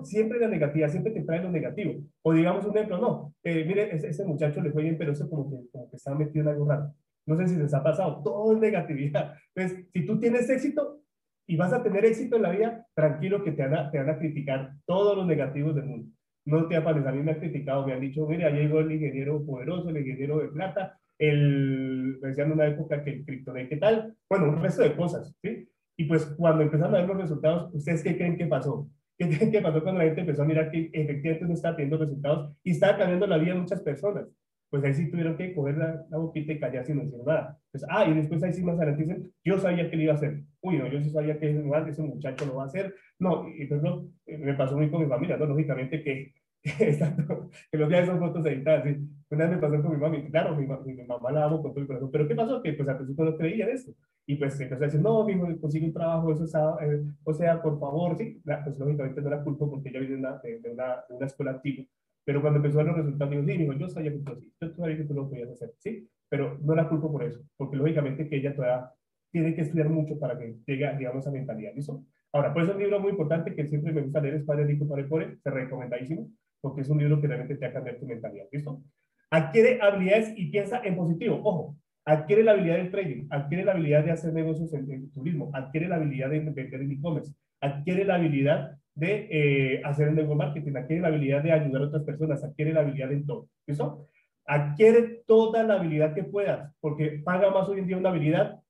Siempre 0.04 0.38
la 0.38 0.48
negativa, 0.48 0.88
siempre 0.88 1.12
te 1.12 1.22
trae 1.22 1.42
lo 1.42 1.50
negativo. 1.50 2.02
O 2.22 2.32
digamos 2.32 2.64
un 2.64 2.76
ejemplo, 2.76 2.98
no, 2.98 3.34
eh, 3.42 3.64
mire, 3.66 3.94
ese, 3.94 4.24
muchacho 4.24 4.60
le 4.60 4.70
fue 4.70 4.82
bien, 4.82 4.96
pero 4.96 5.12
eso 5.12 5.28
como 5.28 5.50
que, 5.50 5.68
como 5.70 5.90
que 5.90 5.96
está 5.96 6.14
metido 6.14 6.42
en 6.42 6.48
algo 6.48 6.66
raro. 6.66 6.94
No 7.26 7.36
sé 7.36 7.48
si 7.48 7.56
les 7.56 7.72
ha 7.72 7.82
pasado, 7.82 8.22
todo 8.22 8.52
es 8.52 8.60
negatividad. 8.60 9.34
Entonces, 9.54 9.86
si 9.92 10.06
tú 10.06 10.20
tienes 10.20 10.48
éxito 10.50 11.00
y 11.46 11.56
vas 11.56 11.72
a 11.72 11.82
tener 11.82 12.04
éxito 12.04 12.36
en 12.36 12.42
la 12.42 12.50
vida, 12.50 12.86
tranquilo 12.94 13.42
que 13.42 13.52
te 13.52 13.62
van 13.62 13.74
a, 13.74 13.90
te 13.90 13.98
van 13.98 14.10
a 14.10 14.18
criticar 14.18 14.72
todos 14.86 15.16
los 15.16 15.26
negativos 15.26 15.74
del 15.74 15.86
mundo. 15.86 16.08
No 16.46 16.68
te 16.68 16.76
aparece, 16.76 17.08
a 17.08 17.12
mí 17.12 17.22
me 17.22 17.32
han 17.32 17.38
criticado, 17.38 17.86
me 17.86 17.94
han 17.94 18.00
dicho, 18.00 18.26
mire, 18.26 18.44
ahí 18.44 18.54
llegó 18.54 18.80
el 18.80 18.92
ingeniero 18.92 19.44
poderoso, 19.44 19.88
el 19.88 19.98
ingeniero 19.98 20.38
de 20.38 20.48
plata, 20.48 20.98
el, 21.18 22.18
decían 22.20 22.48
en 22.48 22.52
una 22.54 22.66
época 22.66 23.02
que 23.02 23.10
el 23.10 23.24
criptonite, 23.24 23.68
¿qué 23.68 23.76
tal? 23.76 24.14
Bueno, 24.28 24.48
un 24.50 24.62
resto 24.62 24.82
de 24.82 24.94
cosas, 24.94 25.34
¿sí? 25.42 25.68
Y 25.96 26.04
pues 26.04 26.26
cuando 26.36 26.62
empezaron 26.62 26.94
a 26.94 26.98
ver 26.98 27.08
los 27.08 27.18
resultados, 27.18 27.72
¿ustedes 27.72 28.02
qué 28.02 28.16
creen 28.16 28.36
que 28.36 28.46
pasó? 28.46 28.88
¿Qué, 29.16 29.50
¿Qué, 29.50 29.60
pasó 29.60 29.82
cuando 29.82 30.00
la 30.00 30.06
gente 30.06 30.22
empezó 30.22 30.42
a 30.42 30.46
mirar 30.46 30.70
que 30.70 30.90
efectivamente 30.92 31.46
no 31.46 31.54
estaba 31.54 31.76
teniendo 31.76 31.98
resultados 31.98 32.52
y 32.64 32.72
estaba 32.72 32.98
cambiando 32.98 33.26
la 33.26 33.38
vida 33.38 33.54
de 33.54 33.60
muchas 33.60 33.80
personas? 33.80 34.26
Pues 34.74 34.82
ahí 34.82 34.94
sí 34.94 35.08
tuvieron 35.08 35.36
que 35.36 35.54
coger 35.54 35.78
la, 35.78 36.04
la 36.10 36.18
boquita 36.18 36.52
y 36.52 36.58
callar 36.58 36.84
sin 36.84 36.98
decir 36.98 37.20
nada. 37.24 37.56
Pues, 37.70 37.86
ah, 37.88 38.06
y 38.06 38.14
después 38.14 38.42
ahí 38.42 38.52
sí 38.52 38.64
más 38.64 38.76
adelante 38.76 39.04
dicen, 39.04 39.32
yo 39.44 39.56
sabía 39.56 39.88
que 39.88 39.94
lo 39.94 40.02
iba 40.02 40.14
a 40.14 40.16
hacer. 40.16 40.42
Uy, 40.62 40.78
no, 40.78 40.88
yo 40.88 41.00
sí 41.00 41.10
sabía 41.10 41.38
que 41.38 41.48
ese 41.48 42.02
muchacho 42.02 42.44
lo 42.44 42.56
va 42.56 42.64
a 42.64 42.66
hacer. 42.66 42.92
No, 43.20 43.48
y 43.48 43.66
pues 43.66 43.80
no, 43.80 44.08
eh, 44.26 44.36
me 44.36 44.52
pasó 44.54 44.76
muy 44.76 44.90
con 44.90 45.02
mi 45.02 45.08
familia, 45.08 45.36
¿no? 45.36 45.46
Lógicamente 45.46 46.02
que, 46.02 46.34
que 46.64 47.78
los 47.78 47.88
días 47.88 48.06
son 48.06 48.18
fotos 48.18 48.44
editadas, 48.46 48.82
¿sí? 48.82 48.96
Una 49.30 49.44
vez 49.44 49.54
me 49.54 49.62
pasó 49.62 49.80
con 49.80 49.92
mi 49.92 49.96
mamá, 49.96 50.16
claro, 50.28 50.56
mi, 50.56 50.66
mi, 50.66 51.04
mamá 51.04 51.30
la 51.30 51.44
amo 51.44 51.62
con 51.62 51.70
todo 51.70 51.80
el 51.80 51.86
corazón, 51.86 52.10
pero 52.10 52.26
¿qué 52.26 52.34
pasó? 52.34 52.60
Que 52.60 52.72
pues 52.72 52.88
al 52.88 52.96
principio 52.96 53.24
no 53.26 53.36
creía 53.36 53.66
en 53.66 53.76
esto. 53.76 53.92
Y 54.26 54.34
pues 54.34 54.58
empezó 54.58 54.82
a 54.82 54.86
decir, 54.86 55.00
no, 55.00 55.30
hijo, 55.30 55.46
consigue 55.60 55.86
un 55.86 55.92
trabajo, 55.92 56.32
eso 56.32 56.46
está, 56.46 56.78
eh, 56.84 57.00
o 57.22 57.32
sea, 57.32 57.62
por 57.62 57.78
favor, 57.78 58.16
sí, 58.18 58.42
pues 58.64 58.76
lógicamente 58.76 59.22
no 59.22 59.30
la 59.30 59.44
culpo 59.44 59.70
porque 59.70 59.90
ella 59.90 60.00
viene 60.00 60.14
de 60.14 60.18
una, 60.18 60.38
de, 60.38 60.70
una, 60.72 60.96
de 61.08 61.14
una 61.14 61.26
escuela 61.26 61.52
antigua, 61.52 61.84
pero 62.24 62.40
cuando 62.40 62.58
empezó 62.58 62.80
a 62.80 62.82
ver 62.84 62.92
los 62.92 63.04
resultados, 63.04 63.30
dijo, 63.30 63.44
sí, 63.44 63.52
hijo, 63.52 63.72
yo 63.74 63.88
sabía 63.88 64.12
que 64.12 64.18
tú 64.18 64.40
sí, 64.40 64.52
yo 64.60 64.74
sabía 64.74 64.96
que 64.96 65.04
tú 65.04 65.14
lo 65.14 65.28
podías 65.28 65.50
hacer, 65.50 65.72
sí, 65.78 66.08
pero 66.28 66.58
no 66.62 66.74
la 66.74 66.88
culpo 66.88 67.12
por 67.12 67.24
eso, 67.24 67.40
porque 67.56 67.76
lógicamente 67.76 68.28
que 68.28 68.36
ella 68.36 68.54
todavía 68.54 68.90
tiene 69.30 69.54
que 69.54 69.62
estudiar 69.62 69.88
mucho 69.88 70.18
para 70.18 70.38
que 70.38 70.56
llegue, 70.66 70.96
digamos, 70.96 71.26
a 71.26 71.30
mentalidad, 71.30 71.74
¿listo? 71.74 72.04
Ahora, 72.32 72.52
por 72.52 72.62
eso 72.62 72.72
es 72.72 72.76
un 72.76 72.82
libro 72.82 73.00
muy 73.00 73.10
importante 73.10 73.54
que 73.54 73.66
siempre 73.68 73.92
me 73.92 74.02
gusta 74.02 74.20
leer, 74.20 74.34
es 74.34 74.44
Padre 74.44 74.64
Rico, 74.64 74.88
Padre 74.88 75.04
Pobre, 75.04 75.36
se 75.42 75.50
recomendadísimo, 75.50 76.30
porque 76.60 76.80
es 76.80 76.88
un 76.88 76.98
libro 76.98 77.20
que 77.20 77.26
realmente 77.26 77.56
te 77.56 77.66
va 77.66 77.70
a 77.70 77.74
cambiar 77.74 77.96
tu 77.98 78.06
mentalidad, 78.06 78.46
¿listo? 78.50 78.82
Adquiere 79.30 79.80
habilidades 79.80 80.32
y 80.36 80.50
piensa 80.50 80.80
en 80.84 80.96
positivo, 80.96 81.40
ojo, 81.42 81.76
adquiere 82.04 82.42
la 82.42 82.52
habilidad 82.52 82.76
del 82.76 82.90
trading, 82.90 83.26
adquiere 83.30 83.64
la 83.64 83.72
habilidad 83.72 84.04
de 84.04 84.10
hacer 84.12 84.32
negocios 84.32 84.72
en, 84.74 85.10
turismo, 85.12 85.50
adquiere 85.52 85.88
la 85.88 85.96
habilidad 85.96 86.30
de 86.30 86.40
vender 86.40 86.80
en 86.80 86.92
e-commerce, 86.92 87.34
adquiere 87.60 88.04
la 88.04 88.16
habilidad 88.16 88.78
de 88.94 89.28
eh, 89.30 89.82
hacer 89.84 90.08
el 90.08 90.14
network 90.14 90.38
marketing, 90.38 90.76
adquiere 90.76 91.02
la 91.02 91.08
habilidad 91.08 91.42
de 91.42 91.52
ayudar 91.52 91.82
a 91.82 91.86
otras 91.86 92.04
personas, 92.04 92.44
adquiere 92.44 92.72
la 92.72 92.80
habilidad 92.80 93.12
en 93.12 93.26
todo. 93.26 93.48
¿Listo? 93.66 94.08
Adquiere 94.46 95.22
toda 95.26 95.62
la 95.62 95.74
habilidad 95.74 96.14
que 96.14 96.24
puedas, 96.24 96.72
porque 96.80 97.22
paga 97.24 97.50
más 97.50 97.68
hoy 97.68 97.80
en 97.80 97.86
día 97.86 97.96
una 97.96 98.10
habilidad 98.10 98.60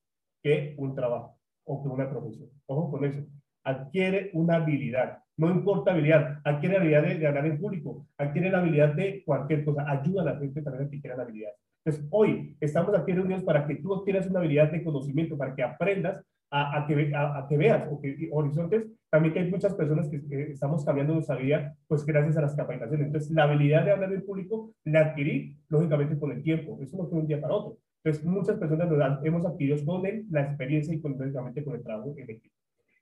que 0.42 0.74
un 0.78 0.94
trabajo 0.94 1.38
o 1.64 1.82
que 1.82 1.88
una 1.88 2.08
profesión. 2.08 2.48
Ojo 2.66 2.90
con 2.90 3.04
eso. 3.04 3.20
Adquiere 3.64 4.30
una 4.34 4.56
habilidad. 4.56 5.18
No 5.36 5.50
importa 5.50 5.90
habilidad, 5.90 6.40
adquiere 6.44 6.74
la 6.74 6.80
habilidad 6.80 7.18
de, 7.18 7.26
hablar 7.26 7.46
en 7.46 7.58
público, 7.58 8.06
adquiere 8.16 8.50
la 8.50 8.58
habilidad 8.58 8.94
de 8.94 9.24
cualquier 9.24 9.64
cosa, 9.64 9.84
ayuda 9.90 10.22
a 10.22 10.26
la 10.26 10.36
gente 10.38 10.62
también 10.62 10.86
a 10.86 10.90
que 10.90 11.00
quiera 11.00 11.16
la 11.16 11.24
habilidad. 11.24 11.50
Entonces, 11.84 12.08
hoy 12.12 12.56
estamos 12.60 12.94
aquí 12.94 13.12
reunidos 13.12 13.42
para 13.42 13.66
que 13.66 13.76
tú 13.76 13.94
adquieras 13.94 14.26
una 14.28 14.38
habilidad 14.38 14.70
de 14.70 14.84
conocimiento, 14.84 15.36
para 15.36 15.54
que 15.54 15.62
aprendas 15.62 16.24
a, 16.54 16.78
a, 16.78 16.86
que, 16.86 17.12
a, 17.12 17.46
que, 17.48 17.56
veas 17.56 17.88
o 17.90 18.00
que, 18.00 18.28
horizontes. 18.30 18.86
También 19.10 19.34
que 19.34 19.40
hay 19.40 19.50
muchas 19.50 19.74
personas 19.74 20.08
que, 20.08 20.20
estamos 20.52 20.84
cambiando 20.84 21.14
nuestra 21.14 21.36
vida, 21.36 21.76
pues 21.88 22.06
gracias 22.06 22.36
a 22.36 22.42
las 22.42 22.54
capacitaciones. 22.54 23.06
Entonces, 23.06 23.32
la 23.32 23.42
habilidad 23.42 23.84
de 23.84 23.90
hablar 23.90 24.12
en 24.12 24.24
público 24.24 24.72
la 24.84 25.00
adquirí, 25.00 25.58
lógicamente, 25.68 26.16
con 26.16 26.30
el 26.30 26.42
tiempo. 26.42 26.78
Eso 26.80 26.96
no 26.96 27.08
fue 27.08 27.18
un 27.18 27.26
día 27.26 27.40
para 27.40 27.54
otro. 27.54 27.78
Entonces, 28.04 28.24
muchas 28.24 28.56
personas 28.56 28.88
lo 28.88 29.26
hemos 29.26 29.44
adquirido 29.44 29.84
con 29.84 30.06
el, 30.06 30.26
la 30.30 30.42
experiencia 30.42 30.94
y 30.94 31.00
con, 31.00 31.18
lógicamente 31.18 31.64
con 31.64 31.74
el 31.74 31.82
trabajo 31.82 32.14
en 32.16 32.30
equipo. 32.30 32.54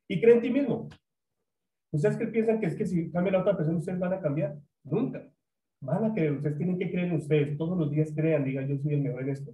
Y 0.09 0.21
creen 0.21 0.39
en 0.39 0.43
ti 0.43 0.51
mismo. 0.51 0.89
¿Ustedes 1.91 2.17
qué 2.17 2.27
piensan 2.29 2.59
que 2.59 2.67
es 2.67 2.75
que 2.75 2.87
si 2.87 3.11
cambia 3.11 3.33
la 3.33 3.41
otra 3.41 3.57
persona, 3.57 3.77
ustedes 3.77 3.99
van 3.99 4.15
a 4.15 4.21
cambiar? 4.21 4.57
Nunca 4.85 5.29
van 5.83 6.05
a 6.05 6.15
creer, 6.15 6.33
ustedes 6.33 6.57
tienen 6.57 6.79
que 6.79 6.91
creer 6.91 7.09
en 7.09 7.17
ustedes, 7.17 7.59
todos 7.59 7.77
los 7.77 7.91
días 7.91 8.13
crean, 8.15 8.45
digan, 8.45 8.69
yo 8.69 8.79
soy 8.79 8.95
el 8.95 9.03
mejor 9.03 9.23
en 9.23 9.31
esto, 9.31 9.53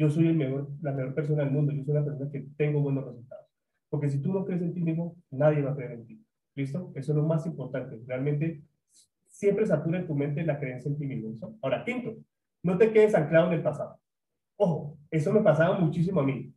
yo 0.00 0.08
soy 0.08 0.28
el 0.28 0.34
mejor, 0.34 0.66
la 0.80 0.92
mejor 0.92 1.14
persona 1.14 1.44
del 1.44 1.52
mundo, 1.52 1.72
yo 1.72 1.84
soy 1.84 1.92
la 1.92 2.02
persona 2.02 2.30
que 2.30 2.46
tengo 2.56 2.80
buenos 2.80 3.04
resultados. 3.04 3.46
Porque 3.90 4.08
si 4.08 4.22
tú 4.22 4.32
no 4.32 4.46
crees 4.46 4.62
en 4.62 4.72
ti 4.72 4.80
mismo, 4.80 5.14
nadie 5.30 5.60
va 5.60 5.72
a 5.72 5.76
creer 5.76 5.92
en 5.92 6.06
ti. 6.06 6.24
¿Listo? 6.54 6.90
Eso 6.94 7.12
es 7.12 7.16
lo 7.16 7.22
más 7.24 7.44
importante. 7.44 8.00
Realmente 8.06 8.62
siempre 9.28 9.66
satura 9.66 9.98
en 9.98 10.06
tu 10.06 10.14
mente 10.14 10.42
la 10.42 10.58
creencia 10.58 10.90
en 10.90 10.96
ti 10.96 11.04
mismo. 11.04 11.28
¿listo? 11.28 11.54
Ahora, 11.60 11.84
quinto, 11.84 12.16
no 12.62 12.78
te 12.78 12.90
quedes 12.92 13.14
anclado 13.14 13.48
en 13.48 13.52
el 13.52 13.62
pasado. 13.62 14.00
Ojo, 14.56 14.96
eso 15.10 15.34
me 15.34 15.42
pasaba 15.42 15.78
muchísimo 15.78 16.20
a 16.20 16.24
mí. 16.24 16.50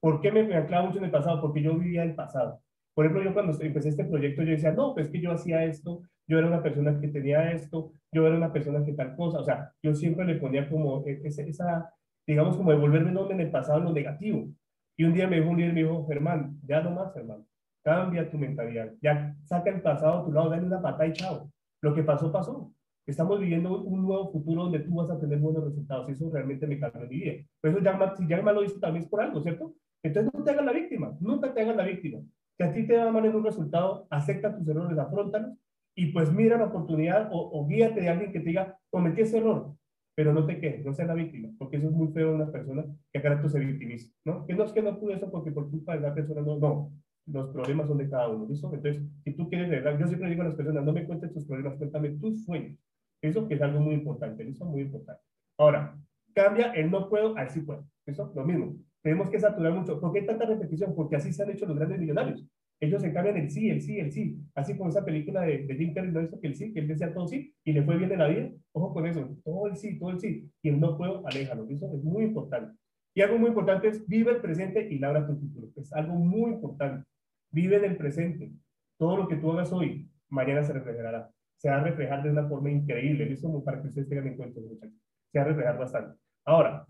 ¿Por 0.00 0.22
qué 0.22 0.32
me, 0.32 0.44
me 0.44 0.56
anclaba 0.56 0.86
mucho 0.86 0.96
en 0.96 1.04
el 1.04 1.10
pasado? 1.10 1.42
Porque 1.42 1.60
yo 1.60 1.76
vivía 1.76 2.02
el 2.02 2.14
pasado. 2.14 2.62
Por 2.94 3.04
ejemplo, 3.04 3.22
yo 3.22 3.34
cuando 3.34 3.60
empecé 3.60 3.90
este 3.90 4.06
proyecto, 4.06 4.42
yo 4.42 4.52
decía, 4.52 4.72
no, 4.72 4.94
pues 4.94 5.10
que 5.10 5.20
yo 5.20 5.32
hacía 5.32 5.62
esto, 5.64 6.00
yo 6.26 6.38
era 6.38 6.46
una 6.46 6.62
persona 6.62 6.98
que 6.98 7.08
tenía 7.08 7.52
esto, 7.52 7.92
yo 8.10 8.26
era 8.26 8.36
una 8.38 8.54
persona 8.54 8.82
que 8.86 8.94
tal 8.94 9.14
cosa. 9.16 9.40
O 9.40 9.44
sea, 9.44 9.70
yo 9.82 9.94
siempre 9.94 10.24
le 10.24 10.36
ponía 10.36 10.66
como 10.66 11.04
e, 11.06 11.20
esa, 11.24 11.92
digamos, 12.26 12.56
como 12.56 12.70
devolverme 12.70 13.12
nombre 13.12 13.34
en 13.34 13.40
el 13.42 13.50
pasado, 13.50 13.80
lo 13.80 13.92
negativo. 13.92 14.48
Y 14.96 15.04
un 15.04 15.12
día 15.12 15.26
me 15.26 15.36
dijo 15.36 15.50
un 15.50 15.58
líder, 15.58 15.72
me 15.72 15.82
dijo, 15.82 16.06
Germán, 16.06 16.58
ya 16.66 16.80
no 16.80 16.90
más, 16.90 17.14
hermano. 17.16 17.46
Cambia 17.82 18.28
tu 18.30 18.38
mentalidad. 18.38 18.92
Ya 19.00 19.36
saca 19.44 19.70
el 19.70 19.82
pasado 19.82 20.20
a 20.20 20.24
tu 20.24 20.32
lado, 20.32 20.50
dale 20.50 20.66
una 20.66 20.82
pata 20.82 21.06
y 21.06 21.12
chao. 21.12 21.50
Lo 21.82 21.94
que 21.94 22.02
pasó, 22.02 22.32
pasó. 22.32 22.72
Estamos 23.06 23.38
viviendo 23.38 23.82
un 23.82 24.02
nuevo 24.02 24.32
futuro 24.32 24.64
donde 24.64 24.80
tú 24.80 24.96
vas 24.96 25.10
a 25.10 25.20
tener 25.20 25.38
buenos 25.38 25.64
resultados. 25.64 26.08
Y 26.08 26.12
eso 26.12 26.28
realmente 26.32 26.66
me 26.66 26.80
cambió 26.80 27.02
mi 27.02 27.16
vida. 27.16 27.44
Por 27.60 27.70
eso 27.70 27.80
ya, 27.80 28.14
si 28.16 28.26
ya 28.26 28.38
lo 28.38 28.62
dice 28.62 28.80
también 28.80 29.04
es 29.04 29.08
por 29.08 29.20
algo, 29.20 29.40
¿cierto? 29.40 29.74
Entonces 30.02 30.32
no 30.34 30.42
te 30.42 30.50
hagas 30.50 30.64
la 30.64 30.72
víctima. 30.72 31.16
Nunca 31.20 31.54
te 31.54 31.60
hagas 31.60 31.76
la 31.76 31.84
víctima. 31.84 32.20
Que 32.58 32.64
a 32.64 32.72
ti 32.72 32.86
te 32.86 32.96
va 32.96 33.12
mal 33.12 33.24
en 33.24 33.36
un 33.36 33.44
resultado, 33.44 34.06
acepta 34.10 34.56
tus 34.56 34.66
errores, 34.66 34.98
afrontalos 34.98 35.52
y 35.96 36.12
pues 36.12 36.30
mira 36.30 36.58
la 36.58 36.66
oportunidad 36.66 37.30
o, 37.32 37.50
o 37.52 37.66
guíate 37.66 38.02
de 38.02 38.08
alguien 38.10 38.30
que 38.30 38.40
te 38.40 38.50
diga, 38.50 38.78
cometí 38.90 39.22
ese 39.22 39.38
error, 39.38 39.74
pero 40.16 40.32
no 40.32 40.46
te 40.46 40.58
quedes, 40.58 40.84
no 40.84 40.94
seas 40.94 41.08
la 41.08 41.14
víctima, 41.14 41.50
porque 41.58 41.76
eso 41.76 41.88
es 41.88 41.92
muy 41.92 42.08
feo 42.08 42.30
de 42.30 42.34
una 42.36 42.50
persona 42.50 42.86
que 43.12 43.18
a 43.18 43.22
rato 43.22 43.48
se 43.50 43.60
victimiza, 43.60 44.10
¿no? 44.24 44.46
Que 44.46 44.54
no 44.54 44.64
es 44.64 44.72
que 44.72 44.82
no 44.82 44.98
pude 44.98 45.14
eso 45.14 45.30
porque 45.30 45.52
por 45.52 45.70
culpa 45.70 45.94
de 45.94 46.00
la 46.00 46.14
persona, 46.14 46.40
no, 46.40 46.58
no, 46.58 46.92
los 47.26 47.50
problemas 47.50 47.86
son 47.86 47.98
de 47.98 48.08
cada 48.08 48.28
uno, 48.28 48.46
¿listo? 48.48 48.72
Entonces, 48.72 49.02
si 49.24 49.32
tú 49.34 49.46
quieres 49.50 49.68
verdad, 49.68 49.98
yo 49.98 50.06
siempre 50.06 50.30
digo 50.30 50.40
a 50.40 50.46
las 50.46 50.54
personas, 50.54 50.84
no 50.84 50.92
me 50.94 51.04
cuentes 51.04 51.34
tus 51.34 51.44
problemas, 51.44 51.76
cuéntame 51.76 52.10
tus 52.10 52.44
sueños. 52.46 52.78
Eso 53.20 53.46
que 53.46 53.54
es 53.54 53.62
algo 53.62 53.80
muy 53.80 53.94
importante, 53.94 54.48
es 54.48 54.58
muy 54.60 54.82
importante. 54.82 55.22
Ahora, 55.58 55.98
cambia 56.34 56.72
el 56.72 56.90
no 56.90 57.10
puedo 57.10 57.36
al 57.36 57.50
sí 57.50 57.60
puedo, 57.60 57.86
¿listo? 58.06 58.32
Lo 58.34 58.44
mismo. 58.44 58.74
Tenemos 59.02 59.28
que 59.28 59.38
saturar 59.38 59.72
mucho. 59.72 60.00
¿Por 60.00 60.12
qué 60.14 60.22
tanta 60.22 60.46
repetición? 60.46 60.94
Porque 60.94 61.16
así 61.16 61.30
se 61.30 61.42
han 61.42 61.50
hecho 61.50 61.66
los 61.66 61.76
grandes 61.76 61.98
millonarios. 61.98 62.42
Ellos 62.78 63.00
se 63.00 63.12
cambian 63.12 63.36
el 63.36 63.50
sí, 63.50 63.70
el 63.70 63.80
sí, 63.80 63.98
el 63.98 64.12
sí. 64.12 64.38
Así 64.54 64.76
como 64.76 64.90
esa 64.90 65.04
película 65.04 65.42
de, 65.42 65.66
de 65.66 65.74
Jim 65.76 65.94
Carrey, 65.94 66.12
no 66.12 66.22
hizo 66.22 66.38
que 66.40 66.48
el 66.48 66.54
sí, 66.54 66.72
que 66.72 66.80
él 66.80 66.88
decía 66.88 67.12
todo 67.12 67.26
sí, 67.26 67.54
y 67.64 67.72
le 67.72 67.82
fue 67.82 67.96
bien 67.96 68.12
en 68.12 68.18
la 68.18 68.28
vida. 68.28 68.50
Ojo 68.72 68.92
con 68.92 69.06
eso, 69.06 69.36
todo 69.44 69.66
el 69.66 69.76
sí, 69.76 69.98
todo 69.98 70.10
el 70.10 70.20
sí. 70.20 70.50
Y 70.62 70.68
el 70.68 70.80
no 70.80 70.96
puedo, 70.96 71.26
aléjalo. 71.26 71.66
Eso 71.70 71.86
es 71.94 72.04
muy 72.04 72.24
importante. 72.24 72.76
Y 73.14 73.22
algo 73.22 73.38
muy 73.38 73.48
importante 73.48 73.88
es 73.88 74.06
vive 74.06 74.32
el 74.32 74.42
presente 74.42 74.86
y 74.90 74.98
labra 74.98 75.26
tu 75.26 75.36
futuro. 75.36 75.68
Es 75.76 75.90
algo 75.94 76.14
muy 76.14 76.52
importante. 76.52 77.06
Vive 77.50 77.76
en 77.76 77.84
el 77.86 77.96
presente. 77.96 78.52
Todo 78.98 79.16
lo 79.16 79.28
que 79.28 79.36
tú 79.36 79.52
hagas 79.52 79.72
hoy, 79.72 80.10
mañana 80.28 80.62
se 80.62 80.74
reflejará. 80.74 81.30
Se 81.56 81.70
va 81.70 81.76
a 81.76 81.82
reflejar 81.82 82.22
de 82.22 82.30
una 82.30 82.46
forma 82.46 82.70
increíble. 82.70 83.32
Eso 83.32 83.64
para 83.64 83.80
que 83.80 83.88
ustedes 83.88 84.10
tengan 84.10 84.26
en 84.26 84.36
cuenta, 84.36 84.60
muchachos. 84.60 85.00
Se 85.32 85.38
va 85.38 85.46
a 85.46 85.48
reflejar 85.48 85.78
bastante. 85.78 86.18
Ahora, 86.44 86.86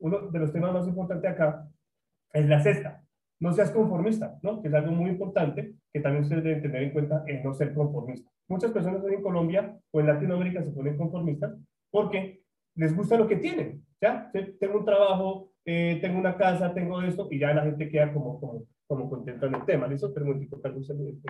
uno 0.00 0.30
de 0.30 0.38
los 0.40 0.52
temas 0.52 0.72
más 0.72 0.88
importantes 0.88 1.30
acá 1.30 1.68
es 2.32 2.48
la 2.48 2.60
cesta. 2.60 3.04
No 3.40 3.52
seas 3.52 3.70
conformista, 3.70 4.38
¿no? 4.42 4.60
Que 4.60 4.68
es 4.68 4.74
algo 4.74 4.92
muy 4.92 5.10
importante 5.10 5.74
que 5.92 6.00
también 6.00 6.24
ustedes 6.24 6.44
deben 6.44 6.62
tener 6.62 6.82
en 6.82 6.90
cuenta 6.90 7.24
el 7.26 7.42
no 7.42 7.54
ser 7.54 7.72
conformista. 7.72 8.30
Muchas 8.48 8.72
personas 8.72 9.04
en 9.04 9.22
Colombia 9.22 9.78
o 9.90 10.00
en 10.00 10.06
Latinoamérica 10.06 10.64
se 10.64 10.70
ponen 10.70 10.96
conformistas 10.96 11.56
porque 11.90 12.42
les 12.74 12.96
gusta 12.96 13.18
lo 13.18 13.28
que 13.28 13.36
tienen, 13.36 13.84
¿ya? 14.00 14.30
Tengo 14.32 14.78
un 14.78 14.84
trabajo, 14.84 15.52
eh, 15.64 15.98
tengo 16.00 16.18
una 16.18 16.36
casa, 16.36 16.72
tengo 16.72 17.02
esto, 17.02 17.28
y 17.30 17.38
ya 17.38 17.52
la 17.52 17.64
gente 17.64 17.88
queda 17.88 18.12
como, 18.12 18.40
como, 18.40 18.64
como 18.86 19.10
contenta 19.10 19.46
en 19.46 19.54
el 19.54 19.64
tema. 19.64 19.92
Eso 19.92 20.12
pero 20.14 20.26
el 20.32 20.48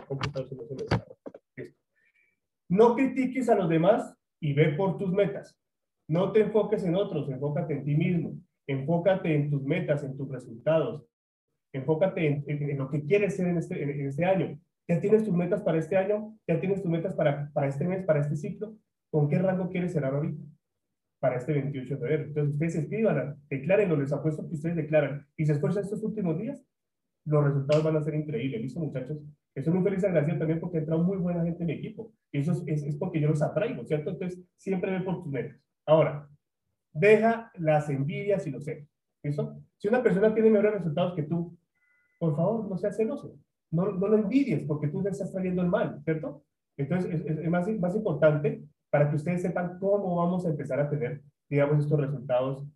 computador 0.06 0.48
se 0.48 0.54
no 0.54 0.62
se 0.66 1.74
No 2.68 2.94
critiques 2.94 3.48
a 3.48 3.54
los 3.54 3.68
demás 3.68 4.14
y 4.40 4.52
ve 4.52 4.70
por 4.76 4.98
tus 4.98 5.10
metas. 5.10 5.58
No 6.08 6.32
te 6.32 6.40
enfoques 6.40 6.84
en 6.84 6.94
otros, 6.94 7.28
enfócate 7.28 7.74
en 7.74 7.84
ti 7.84 7.94
mismo. 7.94 8.34
Enfócate 8.66 9.34
en 9.34 9.50
tus 9.50 9.62
metas, 9.62 10.04
en 10.04 10.16
tus 10.16 10.28
resultados. 10.28 11.04
Enfócate 11.72 12.42
en, 12.46 12.78
lo 12.78 12.88
que 12.88 13.04
quieres 13.04 13.36
ser 13.36 13.48
en 13.48 13.58
este, 13.58 13.82
en, 13.82 14.06
este 14.06 14.24
año. 14.24 14.58
¿Ya 14.88 15.00
tienes 15.00 15.24
tus 15.24 15.34
metas 15.34 15.62
para 15.62 15.78
este 15.78 15.96
año? 15.96 16.38
¿Ya 16.46 16.58
tienes 16.58 16.82
tus 16.82 16.90
metas 16.90 17.14
para, 17.14 17.50
para 17.52 17.66
este 17.66 17.86
mes, 17.86 18.04
para 18.04 18.20
este 18.20 18.36
ciclo? 18.36 18.76
¿Con 19.10 19.28
qué 19.28 19.38
rango 19.38 19.68
quieres 19.68 19.92
ser 19.92 20.04
ahorita? 20.04 20.42
Para 21.20 21.36
este 21.36 21.52
28 21.52 21.94
de 21.94 22.00
febrero. 22.00 22.24
Entonces, 22.24 22.54
ustedes 22.54 22.74
escriban, 22.76 23.36
declárenlo, 23.50 23.96
les 23.96 24.12
apuesto 24.12 24.48
que 24.48 24.54
ustedes 24.54 24.76
declaran 24.76 25.26
y 25.36 25.44
se 25.44 25.52
esfuerzan 25.52 25.84
estos 25.84 26.02
últimos 26.02 26.38
días, 26.38 26.64
los 27.26 27.44
resultados 27.44 27.84
van 27.84 27.96
a 27.96 28.02
ser 28.02 28.14
increíbles. 28.14 28.62
¿Listo, 28.62 28.80
muchachos? 28.80 29.18
Estoy 29.54 29.74
muy 29.74 29.82
feliz 29.82 30.04
agradecido 30.04 30.38
también 30.38 30.60
porque 30.60 30.78
ha 30.78 30.80
entrado 30.80 31.02
muy 31.02 31.18
buena 31.18 31.44
gente 31.44 31.62
en 31.62 31.66
mi 31.66 31.72
equipo. 31.74 32.12
Y 32.32 32.38
eso 32.38 32.52
es, 32.66 32.82
es, 32.82 32.96
porque 32.96 33.20
yo 33.20 33.28
los 33.28 33.42
atraigo, 33.42 33.84
¿cierto? 33.84 34.10
Entonces, 34.10 34.40
siempre 34.56 34.90
ve 34.92 35.00
por 35.00 35.22
tus 35.22 35.32
metas. 35.32 35.60
Ahora, 35.84 36.28
deja 36.92 37.50
las 37.56 37.90
envidias 37.90 38.46
y 38.46 38.50
los 38.50 38.64
celos. 38.64 38.88
¿Listo? 39.28 39.60
Si 39.76 39.88
una 39.88 40.02
persona 40.02 40.32
tiene 40.32 40.50
mejores 40.50 40.74
resultados 40.74 41.14
que 41.14 41.22
tú, 41.24 41.56
por 42.18 42.34
favor, 42.34 42.68
no 42.68 42.78
seas 42.78 42.96
celoso. 42.96 43.38
No, 43.70 43.92
no 43.92 44.08
lo 44.08 44.16
envidies 44.16 44.62
porque 44.62 44.88
tú 44.88 45.02
le 45.02 45.10
estás 45.10 45.30
trayendo 45.30 45.60
el 45.60 45.68
mal, 45.68 46.00
¿cierto? 46.02 46.44
Entonces, 46.78 47.22
es, 47.26 47.50
más, 47.50 47.68
más 47.78 47.94
importante 47.94 48.64
para 48.88 49.10
que 49.10 49.16
ustedes 49.16 49.42
sepan 49.42 49.78
cómo 49.78 50.16
vamos 50.16 50.46
a 50.46 50.48
empezar 50.48 50.80
a 50.80 50.88
tener, 50.88 51.22
digamos, 51.50 51.84
estos 51.84 52.00
resultados, 52.00 52.66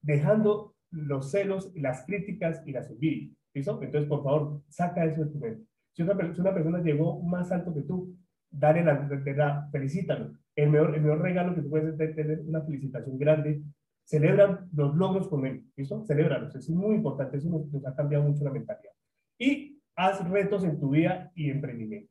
dejando 0.00 0.74
los 0.90 1.30
celos, 1.30 1.72
las 1.76 2.04
críticas 2.04 2.62
y 2.66 2.72
las 2.72 2.90
envidias. 2.90 3.30
¿Listo? 3.54 3.80
Entonces, 3.80 4.08
por 4.08 4.24
favor, 4.24 4.62
saca 4.68 5.04
eso 5.04 5.24
de 5.24 5.30
tu 5.30 5.38
mente. 5.38 5.64
Si 5.92 6.02
una, 6.02 6.14
una 6.14 6.54
persona 6.54 6.82
llegó 6.82 7.22
más 7.22 7.52
alto 7.52 7.72
que 7.72 7.82
tú, 7.82 8.16
dale 8.50 8.82
la, 8.82 9.08
la, 9.36 9.68
felicítalo. 9.70 10.32
El 10.56 10.70
mejor, 10.70 10.96
el 10.96 11.02
mejor 11.02 11.20
regalo 11.20 11.54
que 11.54 11.62
tú 11.62 11.70
puedes 11.70 11.98
es 12.00 12.16
tener 12.16 12.40
una 12.40 12.62
felicitación 12.62 13.18
grande 13.18 13.62
celebran 14.04 14.68
los 14.74 14.94
logros 14.94 15.28
con 15.28 15.46
él, 15.46 15.64
¿listo? 15.76 16.04
Celébralos, 16.04 16.54
es 16.54 16.68
muy 16.70 16.96
importante, 16.96 17.36
eso 17.36 17.48
nos, 17.48 17.86
ha 17.86 17.94
cambiado 17.94 18.24
mucho 18.24 18.44
la 18.44 18.50
mentalidad. 18.50 18.92
Y 19.38 19.80
haz 19.96 20.28
retos 20.28 20.64
en 20.64 20.78
tu 20.78 20.90
vida 20.90 21.30
y 21.34 21.50
emprendimiento. 21.50 22.10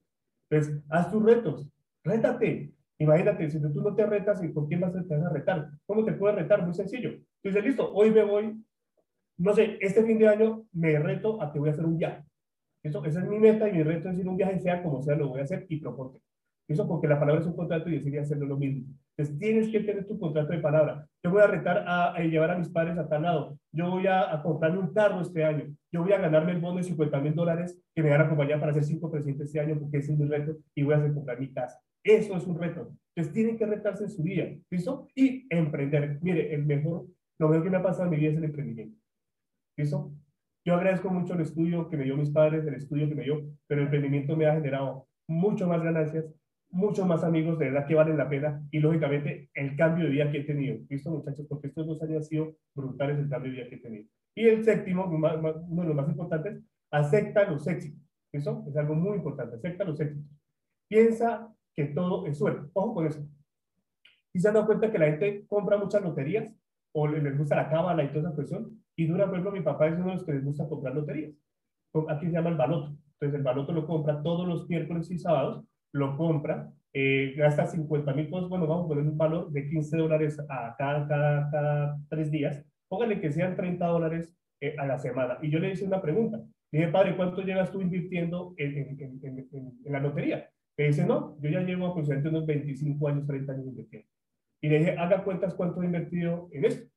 Entonces, 0.49 0.83
haz 0.89 1.11
tus 1.11 1.23
retos, 1.23 1.69
rétate. 2.03 2.73
Imagínate, 2.97 3.49
si 3.49 3.59
tú 3.59 3.81
no 3.81 3.95
te 3.95 4.05
retas, 4.05 4.41
¿con 4.53 4.67
quién 4.67 4.79
vas 4.79 4.95
a, 4.95 5.03
te 5.03 5.15
a 5.15 5.29
retar? 5.29 5.71
¿Cómo 5.85 6.03
te 6.05 6.13
puedes 6.13 6.37
retar? 6.37 6.63
Muy 6.63 6.73
sencillo. 6.73 7.11
Tú 7.41 7.49
dices, 7.49 7.63
listo, 7.63 7.91
hoy 7.93 8.11
me 8.11 8.23
voy, 8.23 8.63
no 9.37 9.55
sé, 9.55 9.77
este 9.81 10.03
fin 10.03 10.19
de 10.19 10.27
año 10.27 10.65
me 10.71 10.99
reto 10.99 11.41
a 11.41 11.51
que 11.51 11.59
voy 11.59 11.69
a 11.69 11.71
hacer 11.71 11.85
un 11.85 11.97
viaje. 11.97 12.23
Eso, 12.83 13.03
esa 13.05 13.21
es 13.21 13.27
mi 13.27 13.39
meta 13.39 13.69
y 13.69 13.73
mi 13.73 13.83
reto 13.83 14.09
es 14.09 14.17
ir 14.17 14.27
un 14.27 14.37
viaje, 14.37 14.59
sea 14.59 14.83
como 14.83 15.01
sea, 15.01 15.15
lo 15.15 15.29
voy 15.29 15.39
a 15.39 15.43
hacer 15.43 15.65
y 15.69 15.79
proponte. 15.79 16.19
Eso 16.67 16.87
porque 16.87 17.07
la 17.07 17.19
palabra 17.19 17.41
es 17.41 17.47
un 17.47 17.55
contrato 17.55 17.89
y 17.89 17.93
decidí 17.93 18.17
hacerlo 18.17 18.45
lo 18.45 18.57
mismo. 18.57 18.85
Entonces 19.17 19.39
tienes 19.39 19.69
que 19.69 19.81
tener 19.81 20.07
tu 20.07 20.17
contrato 20.19 20.51
de 20.51 20.59
palabra. 20.59 21.05
Yo 21.23 21.31
voy 21.31 21.41
a 21.41 21.47
retar 21.47 21.83
a, 21.87 22.17
llevar 22.19 22.51
a 22.51 22.57
mis 22.57 22.69
padres 22.69 22.97
a 22.97 23.07
tal 23.07 23.23
lado. 23.23 23.57
Yo 23.71 23.89
voy 23.89 24.07
a, 24.07 24.33
a, 24.33 24.41
comprarme 24.41 24.79
un 24.79 24.93
carro 24.93 25.21
este 25.21 25.43
año. 25.43 25.65
Yo 25.91 26.03
voy 26.03 26.13
a 26.13 26.19
ganarme 26.19 26.53
el 26.53 26.59
bono 26.59 26.77
de 26.77 26.83
50 26.83 27.19
mil 27.19 27.35
dólares 27.35 27.79
que 27.93 28.01
me 28.01 28.09
van 28.09 28.21
a 28.21 28.23
acompañar 28.25 28.59
para 28.59 28.73
ser 28.73 28.83
cinco 28.83 29.11
presidentes 29.11 29.47
este 29.47 29.59
año 29.59 29.77
porque 29.79 29.97
ese 29.97 30.13
es 30.13 30.19
mi 30.19 30.27
reto 30.27 30.57
y 30.75 30.83
voy 30.83 30.95
a 30.95 31.13
comprar 31.13 31.39
mi 31.39 31.51
casa. 31.53 31.79
Eso 32.03 32.35
es 32.35 32.47
un 32.47 32.59
reto. 32.59 32.91
Entonces 33.15 33.33
tienen 33.33 33.57
que 33.57 33.65
retarse 33.65 34.05
en 34.05 34.09
su 34.09 34.23
vida. 34.23 34.45
¿Listo? 34.69 35.07
Y 35.15 35.45
emprender. 35.49 36.19
Mire, 36.21 36.53
el 36.53 36.65
mejor, 36.65 37.07
lo 37.39 37.49
mejor 37.49 37.63
que 37.63 37.69
me 37.69 37.77
ha 37.77 37.83
pasado 37.83 38.05
en 38.05 38.11
mi 38.11 38.17
vida 38.17 38.31
es 38.31 38.37
el 38.37 38.45
emprendimiento. 38.45 38.97
¿Listo? 39.77 40.11
Yo 40.65 40.75
agradezco 40.75 41.09
mucho 41.09 41.33
el 41.33 41.41
estudio 41.41 41.89
que 41.89 41.97
me 41.97 42.03
dio 42.03 42.15
mis 42.15 42.29
padres, 42.29 42.65
el 42.65 42.75
estudio 42.75 43.09
que 43.09 43.15
me 43.15 43.23
dio, 43.23 43.41
pero 43.67 43.81
el 43.81 43.87
emprendimiento 43.87 44.35
me 44.35 44.45
ha 44.45 44.53
generado 44.53 45.07
mucho 45.27 45.67
más 45.67 45.81
ganancias, 45.81 46.25
muchos 46.71 47.05
más 47.05 47.23
amigos 47.23 47.59
de 47.59 47.65
verdad 47.65 47.85
que 47.85 47.95
valen 47.95 48.17
la 48.17 48.29
pena 48.29 48.65
y 48.71 48.79
lógicamente 48.79 49.49
el 49.53 49.75
cambio 49.75 50.05
de 50.05 50.11
vida 50.11 50.31
que 50.31 50.39
he 50.39 50.43
tenido. 50.43 50.79
¿Listo, 50.89 51.11
muchachos? 51.11 51.45
Porque 51.47 51.67
estos 51.67 51.85
dos 51.85 52.01
años 52.01 52.17
han 52.17 52.23
sido 52.23 52.55
brutales 52.73 53.19
el 53.19 53.29
cambio 53.29 53.51
de 53.51 53.57
vida 53.57 53.69
que 53.69 53.75
he 53.75 53.79
tenido. 53.79 54.09
Y 54.35 54.47
el 54.47 54.63
séptimo, 54.63 55.05
uno 55.05 55.81
de 55.81 55.87
los 55.87 55.95
más 55.95 56.09
importantes, 56.09 56.63
acepta 56.89 57.49
los 57.49 57.67
éxitos. 57.67 58.01
¿Listo? 58.31 58.63
Es 58.67 58.77
algo 58.77 58.95
muy 58.95 59.17
importante, 59.17 59.57
acepta 59.57 59.83
los 59.83 59.99
éxitos. 59.99 60.25
Piensa 60.87 61.53
que 61.75 61.85
todo 61.85 62.25
es 62.27 62.37
suerte. 62.37 62.69
Ojo 62.73 62.93
con 62.93 63.07
eso. 63.07 63.25
Y 64.33 64.39
se 64.39 64.47
han 64.47 64.53
dado 64.53 64.65
cuenta 64.65 64.91
que 64.91 64.97
la 64.97 65.07
gente 65.07 65.45
compra 65.47 65.77
muchas 65.77 66.01
loterías 66.01 66.55
o 66.93 67.07
les 67.07 67.37
gusta 67.37 67.55
la 67.55 67.69
cábala 67.69 68.03
y 68.03 68.09
toda 68.09 68.21
esa 68.21 68.35
cuestión. 68.35 68.81
Y 68.95 69.07
dura, 69.07 69.25
por 69.25 69.35
ejemplo, 69.35 69.51
mi 69.51 69.61
papá 69.61 69.87
es 69.87 69.95
uno 69.95 70.07
de 70.07 70.13
los 70.15 70.23
que 70.23 70.33
les 70.33 70.45
gusta 70.45 70.67
comprar 70.69 70.95
loterías. 70.95 71.33
Aquí 72.07 72.27
se 72.27 72.31
llama 72.31 72.49
el 72.49 72.57
baloto. 72.57 72.95
Entonces 73.13 73.37
el 73.37 73.43
baloto 73.43 73.73
lo 73.73 73.85
compra 73.85 74.21
todos 74.23 74.47
los 74.47 74.69
miércoles 74.69 75.11
y 75.11 75.19
sábados 75.19 75.65
lo 75.93 76.17
compra, 76.17 76.71
eh, 76.93 77.33
gasta 77.37 77.67
50 77.67 78.13
mil 78.13 78.25
pesos, 78.25 78.49
bueno, 78.49 78.67
vamos 78.67 78.85
a 78.85 78.87
poner 78.89 79.05
un 79.05 79.17
valor 79.17 79.51
de 79.51 79.69
15 79.69 79.97
dólares 79.97 80.39
a 80.49 80.75
cada, 80.77 81.07
cada, 81.07 81.49
cada 81.49 81.97
tres 82.09 82.29
días, 82.31 82.65
póngale 82.87 83.21
que 83.21 83.31
sean 83.31 83.55
30 83.55 83.85
dólares 83.85 84.35
eh, 84.59 84.75
a 84.77 84.85
la 84.85 84.99
semana. 84.99 85.37
Y 85.41 85.49
yo 85.49 85.59
le 85.59 85.71
hice 85.71 85.85
una 85.85 86.01
pregunta, 86.01 86.41
le 86.71 86.79
dije, 86.79 86.91
padre, 86.91 87.15
¿cuánto 87.15 87.41
llevas 87.41 87.71
tú 87.71 87.81
invirtiendo 87.81 88.53
en, 88.57 88.99
en, 88.99 89.49
en, 89.51 89.77
la 89.85 89.99
lotería? 89.99 90.49
Me 90.77 90.87
dice, 90.87 91.05
no, 91.05 91.37
yo 91.41 91.49
ya 91.49 91.61
llevo 91.61 91.87
aproximadamente 91.87 92.29
unos 92.29 92.45
25 92.45 93.07
años, 93.07 93.27
30 93.27 93.51
años 93.53 93.67
invirtiendo. 93.67 94.07
Y 94.61 94.69
le 94.69 94.79
dije, 94.79 94.91
haga 94.97 95.23
cuentas 95.23 95.53
cuánto 95.53 95.81
he 95.81 95.85
invertido 95.85 96.49
en 96.51 96.65
esto. 96.65 96.89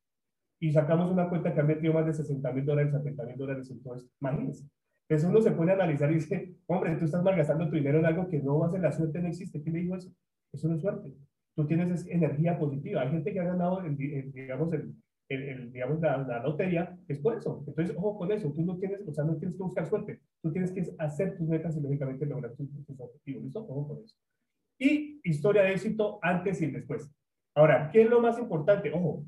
Y 0.61 0.73
sacamos 0.73 1.11
una 1.11 1.29
cuenta 1.29 1.53
que 1.53 1.61
ha 1.61 1.65
metido 1.65 1.93
más 1.93 2.07
de 2.07 2.15
60 2.15 2.53
mil 2.53 2.65
dólares, 2.65 2.93
70 2.93 3.25
mil 3.25 3.37
dólares. 3.37 3.71
Entonces, 3.71 4.09
imagínense. 4.21 4.69
Entonces 5.09 5.29
uno 5.29 5.41
se 5.41 5.51
pone 5.53 5.73
a 5.73 5.75
analizar 5.75 6.11
y 6.11 6.15
dice, 6.15 6.55
hombre, 6.67 6.97
tú 6.97 7.05
estás 7.05 7.23
malgastando 7.23 7.69
tu 7.69 7.77
dinero 7.77 7.99
en 7.99 8.07
algo 8.07 8.29
que 8.29 8.41
no 8.41 8.59
va 8.59 8.67
a 8.67 8.71
ser 8.71 8.81
la 8.81 8.93
suerte, 8.93 9.21
no 9.21 9.29
existe. 9.29 9.63
¿Quién 9.63 9.75
le 9.75 9.83
dijo 9.83 9.97
eso? 9.97 10.11
Eso 10.53 10.69
no 10.69 10.77
es 10.77 10.81
suerte. 10.81 11.13
Tú 11.55 11.67
tienes 11.67 12.07
energía 12.09 12.59
positiva. 12.59 13.03
Hay 13.03 13.11
gente 13.11 13.33
que 13.33 13.41
ha 13.41 13.45
ganado, 13.45 13.83
digamos, 13.83 14.73
el, 14.73 14.95
el, 15.29 15.73
digamos, 15.73 16.01
la, 16.01 16.19
la, 16.19 16.43
lotería, 16.43 16.97
es 17.07 17.19
por 17.19 17.37
eso. 17.37 17.65
Entonces, 17.67 17.95
ojo 17.97 18.19
con 18.19 18.33
eso. 18.33 18.53
Tú 18.53 18.63
no 18.63 18.77
tienes, 18.79 19.07
o 19.07 19.13
sea, 19.13 19.25
no 19.25 19.37
tienes 19.37 19.57
que 19.57 19.63
buscar 19.63 19.87
suerte. 19.87 20.21
Tú 20.43 20.53
tienes 20.53 20.73
que 20.73 20.85
hacer 20.99 21.37
tus 21.37 21.49
metas 21.49 21.77
y 21.77 21.81
lógicamente 21.81 22.27
lograr 22.27 22.53
tus, 22.55 22.69
tus 22.87 23.01
objetivos. 23.01 23.45
¿Listo? 23.45 23.61
Ojo 23.61 23.89
con 23.89 24.05
eso. 24.05 24.17
Y 24.79 25.21
historia 25.23 25.63
de 25.63 25.73
éxito 25.73 26.19
antes 26.23 26.61
y 26.61 26.67
después. 26.67 27.11
Ahora, 27.55 27.89
¿qué 27.93 28.03
es 28.03 28.11
lo 28.11 28.21
más 28.21 28.39
importante? 28.39 28.93
Ojo, 28.93 29.25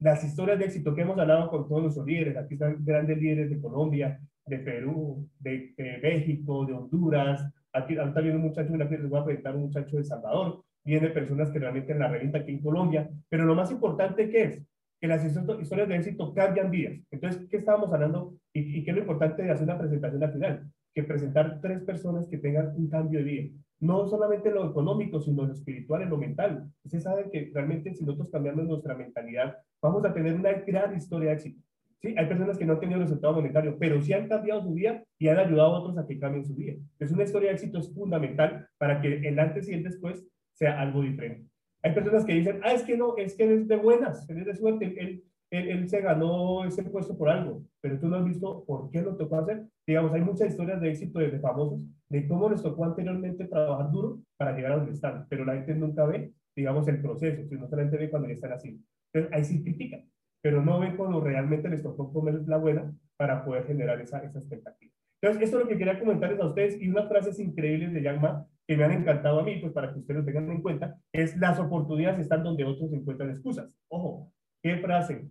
las 0.00 0.24
historias 0.24 0.58
de 0.58 0.66
éxito 0.66 0.94
que 0.94 1.02
hemos 1.02 1.18
hablado 1.18 1.48
con 1.48 1.68
todos 1.68 1.82
los 1.82 2.06
líderes, 2.06 2.36
aquí 2.36 2.54
están 2.54 2.84
grandes 2.84 3.18
líderes 3.18 3.50
de 3.50 3.60
Colombia, 3.60 4.20
de 4.46 4.58
Perú, 4.58 5.28
de, 5.40 5.74
México, 6.02 6.64
de 6.66 6.72
Honduras, 6.72 7.44
aquí 7.72 7.96
ahorita 7.96 8.20
viene 8.20 8.36
un 8.36 8.44
muchacho, 8.44 8.76
les 8.76 9.08
voy 9.08 9.20
a 9.20 9.24
presentar 9.24 9.56
un 9.56 9.62
muchacho 9.62 9.96
de 9.96 10.04
Salvador, 10.04 10.62
viene 10.84 11.08
personas 11.08 11.50
que 11.50 11.58
realmente 11.58 11.92
en 11.92 11.98
la 11.98 12.08
revista 12.08 12.38
aquí 12.38 12.52
en 12.52 12.62
Colombia, 12.62 13.10
pero 13.28 13.44
lo 13.44 13.54
más 13.54 13.70
importante 13.70 14.30
que 14.30 14.42
es 14.42 14.62
que 15.00 15.08
las 15.08 15.24
historias 15.24 15.88
de 15.88 15.96
éxito 15.96 16.32
cambian 16.32 16.70
vidas. 16.70 16.94
Entonces, 17.10 17.46
¿qué 17.50 17.58
estábamos 17.58 17.92
hablando? 17.92 18.34
¿Y, 18.52 18.78
y 18.78 18.84
qué 18.84 18.90
es 18.90 18.96
lo 18.96 19.02
importante 19.02 19.42
de 19.42 19.50
hacer 19.50 19.64
una 19.64 19.78
presentación 19.78 20.22
al 20.22 20.32
final? 20.32 20.70
Que 20.94 21.02
presentar 21.02 21.60
tres 21.60 21.82
personas 21.82 22.26
que 22.28 22.38
tengan 22.38 22.74
un 22.76 22.88
cambio 22.88 23.18
de 23.18 23.24
vida 23.24 23.50
no 23.80 24.06
solamente 24.06 24.50
lo 24.50 24.70
económico, 24.70 25.20
sino 25.20 25.44
lo 25.44 25.52
espiritual 25.52 26.02
y 26.02 26.06
lo 26.06 26.16
mental. 26.16 26.70
Ustedes 26.84 27.04
saben 27.04 27.30
que 27.30 27.50
realmente 27.52 27.94
si 27.94 28.04
nosotros 28.04 28.30
cambiamos 28.30 28.64
nuestra 28.64 28.94
mentalidad, 28.94 29.56
vamos 29.82 30.04
a 30.04 30.14
tener 30.14 30.34
una 30.34 30.52
gran 30.52 30.96
historia 30.96 31.30
de 31.30 31.34
éxito. 31.34 31.62
¿Sí? 32.06 32.14
Hay 32.16 32.26
personas 32.26 32.56
que 32.56 32.64
no 32.64 32.74
han 32.74 32.80
tenido 32.80 33.00
resultado 33.00 33.34
monetario, 33.34 33.76
pero 33.80 34.00
sí 34.00 34.12
han 34.12 34.28
cambiado 34.28 34.62
su 34.62 34.74
vida 34.74 35.02
y 35.18 35.26
han 35.26 35.38
ayudado 35.38 35.74
a 35.74 35.80
otros 35.80 35.98
a 35.98 36.06
que 36.06 36.20
cambien 36.20 36.44
su 36.44 36.54
vida. 36.54 36.74
Es 37.00 37.10
una 37.10 37.24
historia 37.24 37.48
de 37.48 37.54
éxito 37.54 37.78
es 37.78 37.92
fundamental 37.92 38.68
para 38.78 39.00
que 39.00 39.26
el 39.26 39.38
antes 39.38 39.68
y 39.68 39.74
el 39.74 39.82
después 39.82 40.24
sea 40.52 40.80
algo 40.80 41.02
diferente. 41.02 41.48
Hay 41.82 41.92
personas 41.94 42.24
que 42.24 42.34
dicen, 42.34 42.60
ah, 42.62 42.72
es 42.72 42.84
que 42.84 42.96
no, 42.96 43.16
es 43.16 43.34
que 43.34 43.52
es 43.52 43.66
de 43.66 43.76
buenas, 43.76 44.28
es 44.30 44.44
de 44.44 44.54
suerte, 44.54 44.94
él, 45.00 45.24
él, 45.50 45.88
se 45.88 46.00
ganó 46.00 46.64
ese 46.64 46.84
puesto 46.84 47.16
por 47.16 47.28
algo, 47.28 47.64
pero 47.80 47.98
tú 47.98 48.08
no 48.08 48.16
has 48.16 48.24
visto 48.24 48.64
por 48.64 48.90
qué 48.90 49.02
lo 49.02 49.16
tocó 49.16 49.38
hacer. 49.38 49.64
Digamos, 49.84 50.12
hay 50.12 50.20
muchas 50.20 50.50
historias 50.50 50.80
de 50.80 50.90
éxito 50.90 51.18
de, 51.18 51.38
famosos, 51.40 51.84
de 52.08 52.26
cómo 52.28 52.48
les 52.48 52.62
tocó 52.62 52.84
anteriormente 52.84 53.46
trabajar 53.46 53.90
duro 53.90 54.20
para 54.36 54.54
llegar 54.54 54.72
a 54.72 54.76
donde 54.76 54.92
están, 54.92 55.26
pero 55.28 55.44
la 55.44 55.54
gente 55.54 55.74
nunca 55.74 56.06
ve, 56.06 56.32
digamos, 56.54 56.86
el 56.86 57.00
proceso, 57.00 57.44
sino 57.48 57.66
solamente 57.68 57.96
ve 57.96 58.10
cuando 58.10 58.28
ya 58.28 58.34
están 58.34 58.52
así. 58.52 58.80
Entonces, 59.12 59.36
ahí 59.36 59.44
sí 59.44 59.62
critican, 59.62 60.04
pero 60.46 60.62
no 60.62 60.78
ven 60.78 60.96
cuando 60.96 61.20
realmente 61.20 61.68
les 61.68 61.82
tocó 61.82 62.12
comer 62.12 62.40
la 62.46 62.56
buena 62.56 62.94
para 63.16 63.44
poder 63.44 63.66
generar 63.66 64.00
esa, 64.00 64.20
esa 64.20 64.38
expectativa. 64.38 64.92
Entonces, 65.20 65.42
esto 65.42 65.58
es 65.58 65.64
lo 65.64 65.68
que 65.68 65.76
quería 65.76 65.98
comentarles 65.98 66.38
a 66.38 66.46
ustedes 66.46 66.80
y 66.80 66.88
unas 66.88 67.08
frases 67.08 67.40
increíbles 67.40 67.92
de 67.92 68.00
Jack 68.00 68.20
Ma 68.20 68.46
que 68.64 68.76
me 68.76 68.84
han 68.84 68.92
encantado 68.92 69.40
a 69.40 69.42
mí, 69.42 69.56
pues 69.56 69.72
para 69.72 69.92
que 69.92 69.98
ustedes 69.98 70.20
lo 70.20 70.24
tengan 70.24 70.48
en 70.52 70.62
cuenta, 70.62 71.00
es 71.12 71.36
las 71.36 71.58
oportunidades 71.58 72.20
están 72.20 72.44
donde 72.44 72.62
otros 72.62 72.92
encuentran 72.92 73.30
excusas. 73.30 73.68
Ojo, 73.88 74.32
¿qué 74.62 74.76
frase? 74.76 75.28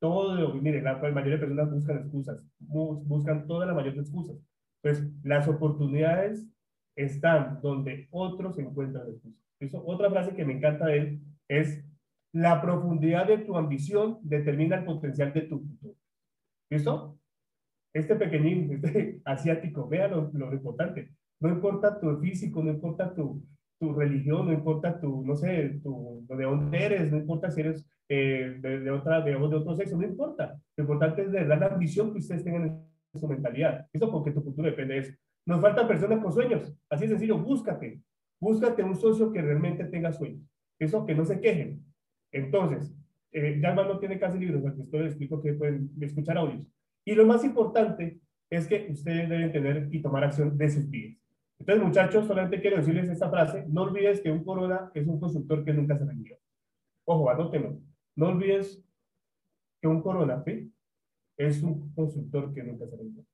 Todo, 0.00 0.54
miren, 0.54 0.84
la 0.84 0.98
mayoría 0.98 1.32
de 1.32 1.38
personas 1.38 1.72
buscan 1.72 1.98
excusas, 1.98 2.40
buscan 2.60 3.48
toda 3.48 3.66
la 3.66 3.74
mayoría 3.74 4.02
de 4.02 4.02
excusas. 4.02 4.36
Pues 4.84 5.04
las 5.24 5.48
oportunidades 5.48 6.46
están 6.94 7.60
donde 7.60 8.06
otros 8.12 8.56
encuentran 8.60 9.08
excusas. 9.08 9.42
Eso, 9.58 9.82
otra 9.84 10.10
frase 10.10 10.32
que 10.36 10.44
me 10.44 10.52
encanta 10.52 10.86
de 10.86 10.98
él 10.98 11.20
es, 11.48 11.84
la 12.34 12.60
profundidad 12.60 13.28
de 13.28 13.38
tu 13.38 13.56
ambición 13.56 14.18
determina 14.22 14.76
el 14.76 14.84
potencial 14.84 15.32
de 15.32 15.42
tu 15.42 15.60
futuro. 15.60 15.94
¿Listo? 16.68 17.16
Este 17.94 18.16
pequeñín, 18.16 18.72
este 18.82 19.20
asiático, 19.24 19.88
vea 19.88 20.08
lo, 20.08 20.30
lo 20.32 20.52
importante. 20.52 21.14
No 21.40 21.48
importa 21.48 22.00
tu 22.00 22.18
físico, 22.18 22.62
no 22.62 22.70
importa 22.70 23.14
tu, 23.14 23.44
tu 23.78 23.92
religión, 23.92 24.46
no 24.46 24.52
importa 24.52 24.98
tu, 25.00 25.24
no 25.24 25.36
sé, 25.36 25.80
tu, 25.82 26.26
de 26.28 26.44
dónde 26.44 26.84
eres, 26.84 27.12
no 27.12 27.18
importa 27.18 27.50
si 27.50 27.60
eres 27.60 27.86
eh, 28.08 28.58
de, 28.60 28.90
otra, 28.90 29.20
de, 29.20 29.30
de, 29.30 29.36
otro 29.36 29.76
sexo, 29.76 29.96
no 29.96 30.04
importa. 30.04 30.60
Lo 30.76 30.82
importante 30.82 31.22
es 31.22 31.30
de 31.30 31.46
dar 31.46 31.60
la 31.60 31.66
ambición 31.66 32.12
que 32.12 32.18
ustedes 32.18 32.42
tengan 32.42 32.64
en 32.64 33.20
su 33.20 33.28
mentalidad. 33.28 33.86
Eso 33.92 34.10
porque 34.10 34.32
tu 34.32 34.42
futuro 34.42 34.68
depende 34.68 34.94
de 34.94 35.00
eso. 35.00 35.12
Nos 35.46 35.60
faltan 35.60 35.86
personas 35.86 36.18
con 36.18 36.32
sueños. 36.32 36.74
Así 36.90 37.04
de 37.04 37.10
sencillo, 37.10 37.38
búscate. 37.38 38.02
Búscate 38.40 38.82
un 38.82 38.96
socio 38.96 39.32
que 39.32 39.40
realmente 39.40 39.84
tenga 39.84 40.12
sueños. 40.12 40.42
Eso 40.80 41.06
que 41.06 41.14
no 41.14 41.24
se 41.24 41.40
quejen. 41.40 41.93
Entonces, 42.34 42.94
eh, 43.32 43.58
ya 43.62 43.74
no 43.74 43.98
tiene 43.98 44.18
casi 44.18 44.38
libros, 44.38 44.62
porque 44.62 44.82
esto 44.82 44.98
les 44.98 45.12
explico 45.12 45.40
que 45.40 45.54
pueden 45.54 45.90
escuchar 46.00 46.36
audios. 46.38 46.68
Y 47.04 47.14
lo 47.14 47.26
más 47.26 47.44
importante 47.44 48.20
es 48.50 48.66
que 48.66 48.88
ustedes 48.90 49.28
deben 49.28 49.52
tener 49.52 49.88
y 49.90 50.02
tomar 50.02 50.24
acción 50.24 50.56
de 50.56 50.68
sus 50.68 50.88
vidas. 50.90 51.18
Entonces, 51.58 51.84
muchachos, 51.84 52.26
solamente 52.26 52.60
quiero 52.60 52.76
decirles 52.76 53.08
esta 53.08 53.30
frase. 53.30 53.64
No 53.68 53.82
olvides 53.82 54.20
que 54.20 54.30
un 54.30 54.44
corona 54.44 54.90
es 54.94 55.06
un 55.06 55.18
constructor 55.18 55.64
que 55.64 55.72
nunca 55.72 55.96
se 55.96 56.04
vendió. 56.04 56.36
Ojo, 57.06 57.30
anótenlo. 57.30 57.80
No 58.16 58.28
olvides 58.28 58.82
que 59.80 59.88
un 59.88 60.00
Corona 60.00 60.42
es 61.36 61.62
un 61.62 61.92
constructor 61.92 62.54
que 62.54 62.62
nunca 62.62 62.86
se 62.86 62.96
vendió. 62.96 63.24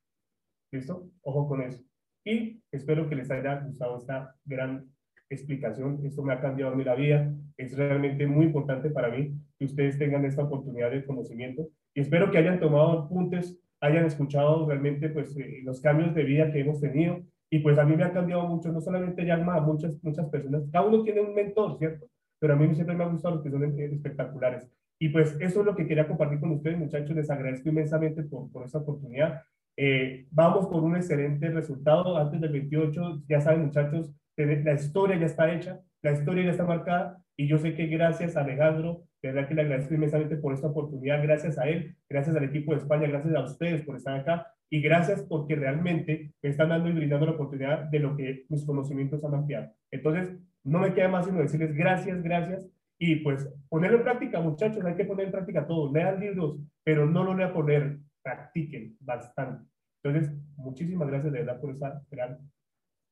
¿Listo? 0.72 1.11
Ojo 1.22 1.48
con 1.48 1.62
eso. 1.62 1.82
Y 2.24 2.62
espero 2.72 3.09
que 3.09 3.14
les 3.14 3.30
haya 3.30 3.61
gustado 3.61 3.98
esta 3.98 4.36
gran 4.44 4.90
explicación. 5.31 6.01
Esto 6.05 6.22
me 6.22 6.33
ha 6.33 6.41
cambiado 6.41 6.74
mí 6.74 6.85
la 6.85 6.95
vida. 6.95 7.33
Es 7.57 7.76
realmente 7.76 8.26
muy 8.26 8.47
importante 8.47 8.91
para 8.91 9.11
mí 9.11 9.33
que 9.59 9.64
ustedes 9.64 9.99
tengan 9.99 10.24
esta 10.24 10.43
oportunidad 10.43 10.91
de 10.91 11.05
conocimiento. 11.05 11.68
Y 11.95 12.01
espero 12.01 12.31
que 12.31 12.39
hayan 12.39 12.61
tomado 12.61 13.05
apuntes, 13.05 13.59
hayan 13.81 14.05
escuchado 14.05 14.66
realmente 14.68 15.09
pues, 15.09 15.37
eh, 15.37 15.61
los 15.64 15.81
cambios 15.81 16.14
de 16.14 16.24
vida 16.24 16.53
que 16.53 16.61
hemos 16.61 16.81
tenido. 16.81 17.20
Y 17.49 17.61
pues 17.61 17.78
a 17.78 17.85
mí 17.85 17.97
me 17.97 18.05
ha 18.05 18.12
cambiado 18.12 18.47
mucho, 18.47 18.70
no 18.70 18.81
solamente 18.81 19.24
ya 19.24 19.37
muchas, 19.39 19.93
muchas 20.03 20.28
personas. 20.28 20.62
Cada 20.70 20.87
uno 20.87 21.03
tiene 21.03 21.20
un 21.20 21.35
mentor, 21.35 21.78
¿cierto? 21.78 22.07
pero 22.41 22.55
a 22.55 22.57
mí 22.57 22.74
siempre 22.74 22.97
me 22.97 23.05
ha 23.05 23.09
gustado 23.09 23.37
los 23.37 23.45
que 23.45 23.51
son 23.51 23.62
eh, 23.62 23.91
espectaculares. 23.93 24.68
Y 24.99 25.11
pues 25.11 25.37
eso 25.41 25.61
es 25.61 25.66
lo 25.66 25.76
que 25.76 25.87
quería 25.87 26.09
compartir 26.09 26.41
con 26.41 26.51
ustedes, 26.51 26.78
muchachos. 26.78 27.14
Les 27.14 27.31
agradezco 27.31 27.68
inmensamente 27.68 28.22
por, 28.24 28.51
por 28.51 28.64
esta 28.64 28.78
oportunidad. 28.78 29.43
Eh, 29.77 30.27
vamos 30.31 30.66
por 30.66 30.83
un 30.83 30.97
excelente 30.97 31.49
resultado 31.51 32.16
antes 32.16 32.41
del 32.41 32.53
28. 32.53 33.23
Ya 33.29 33.41
saben, 33.41 33.66
muchachos, 33.66 34.12
la 34.37 34.75
historia 34.75 35.16
ya 35.16 35.27
está 35.27 35.53
hecha, 35.53 35.81
la 36.03 36.12
historia 36.12 36.45
ya 36.45 36.51
está 36.51 36.64
marcada. 36.64 37.23
Y 37.37 37.49
yo 37.49 37.59
sé 37.59 37.75
que 37.75 37.87
gracias 37.87 38.37
a 38.37 38.43
Alejandro, 38.43 39.05
de 39.23 39.33
verdad 39.33 39.49
que 39.49 39.55
le 39.55 39.62
agradezco 39.62 39.95
inmensamente 39.95 40.37
por 40.37 40.53
esta 40.53 40.68
oportunidad. 40.68 41.23
Gracias 41.23 41.59
a 41.59 41.68
él, 41.68 41.97
gracias 42.09 42.37
al 42.37 42.45
equipo 42.45 42.73
de 42.73 42.79
España, 42.79 43.09
gracias 43.09 43.35
a 43.35 43.45
ustedes 43.45 43.83
por 43.83 43.97
estar 43.97 44.18
acá. 44.18 44.47
Y 44.73 44.81
gracias 44.81 45.23
porque 45.29 45.57
realmente 45.57 46.33
me 46.43 46.51
están 46.51 46.68
dando 46.68 46.89
y 46.89 46.93
brindando 46.93 47.27
la 47.27 47.33
oportunidad 47.33 47.85
de 47.85 47.99
lo 47.99 48.16
que 48.16 48.45
mis 48.49 48.64
conocimientos 48.64 49.25
han 49.25 49.35
ampliado. 49.35 49.73
Entonces, 49.91 50.39
no 50.62 50.79
me 50.79 50.95
queda 50.95 51.09
más 51.09 51.27
sino 51.27 51.39
decirles 51.39 51.75
gracias, 51.75 52.23
gracias. 52.23 52.68
Y 52.99 53.16
pues 53.16 53.49
ponerlo 53.68 53.97
en 53.97 54.05
práctica, 54.05 54.41
muchachos, 54.41 54.85
hay 54.85 54.95
que 54.95 55.07
poner 55.07 55.27
en 55.27 55.33
práctica 55.33 55.66
todo. 55.66 55.93
Lean 55.93 56.21
libros, 56.21 56.59
pero 56.85 57.07
no 57.07 57.25
lo 57.25 57.35
lean 57.35 57.53
por 57.53 57.66
leer, 57.66 57.99
practiquen 58.23 58.97
bastante. 59.01 59.71
Entonces, 60.03 60.33
muchísimas 60.57 61.09
gracias 61.09 61.33
de 61.33 61.39
verdad 61.41 61.61
por 61.61 61.71
esa 61.71 62.03
gran 62.11 62.51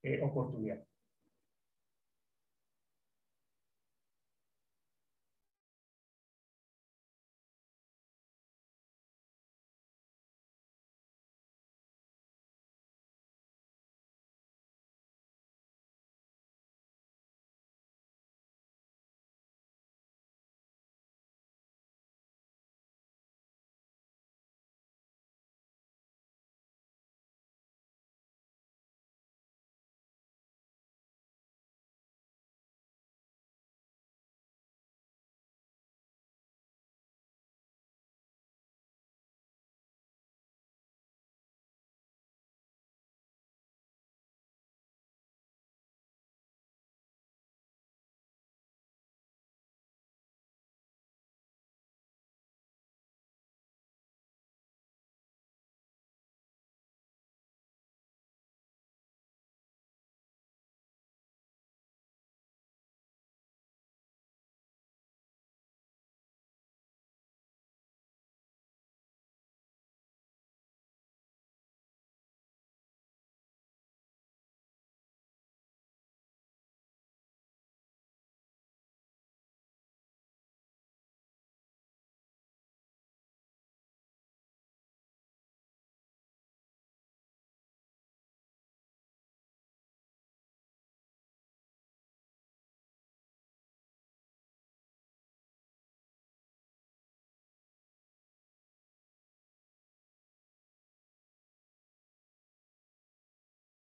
eh, 0.03 0.21
oportunidad. 0.23 0.88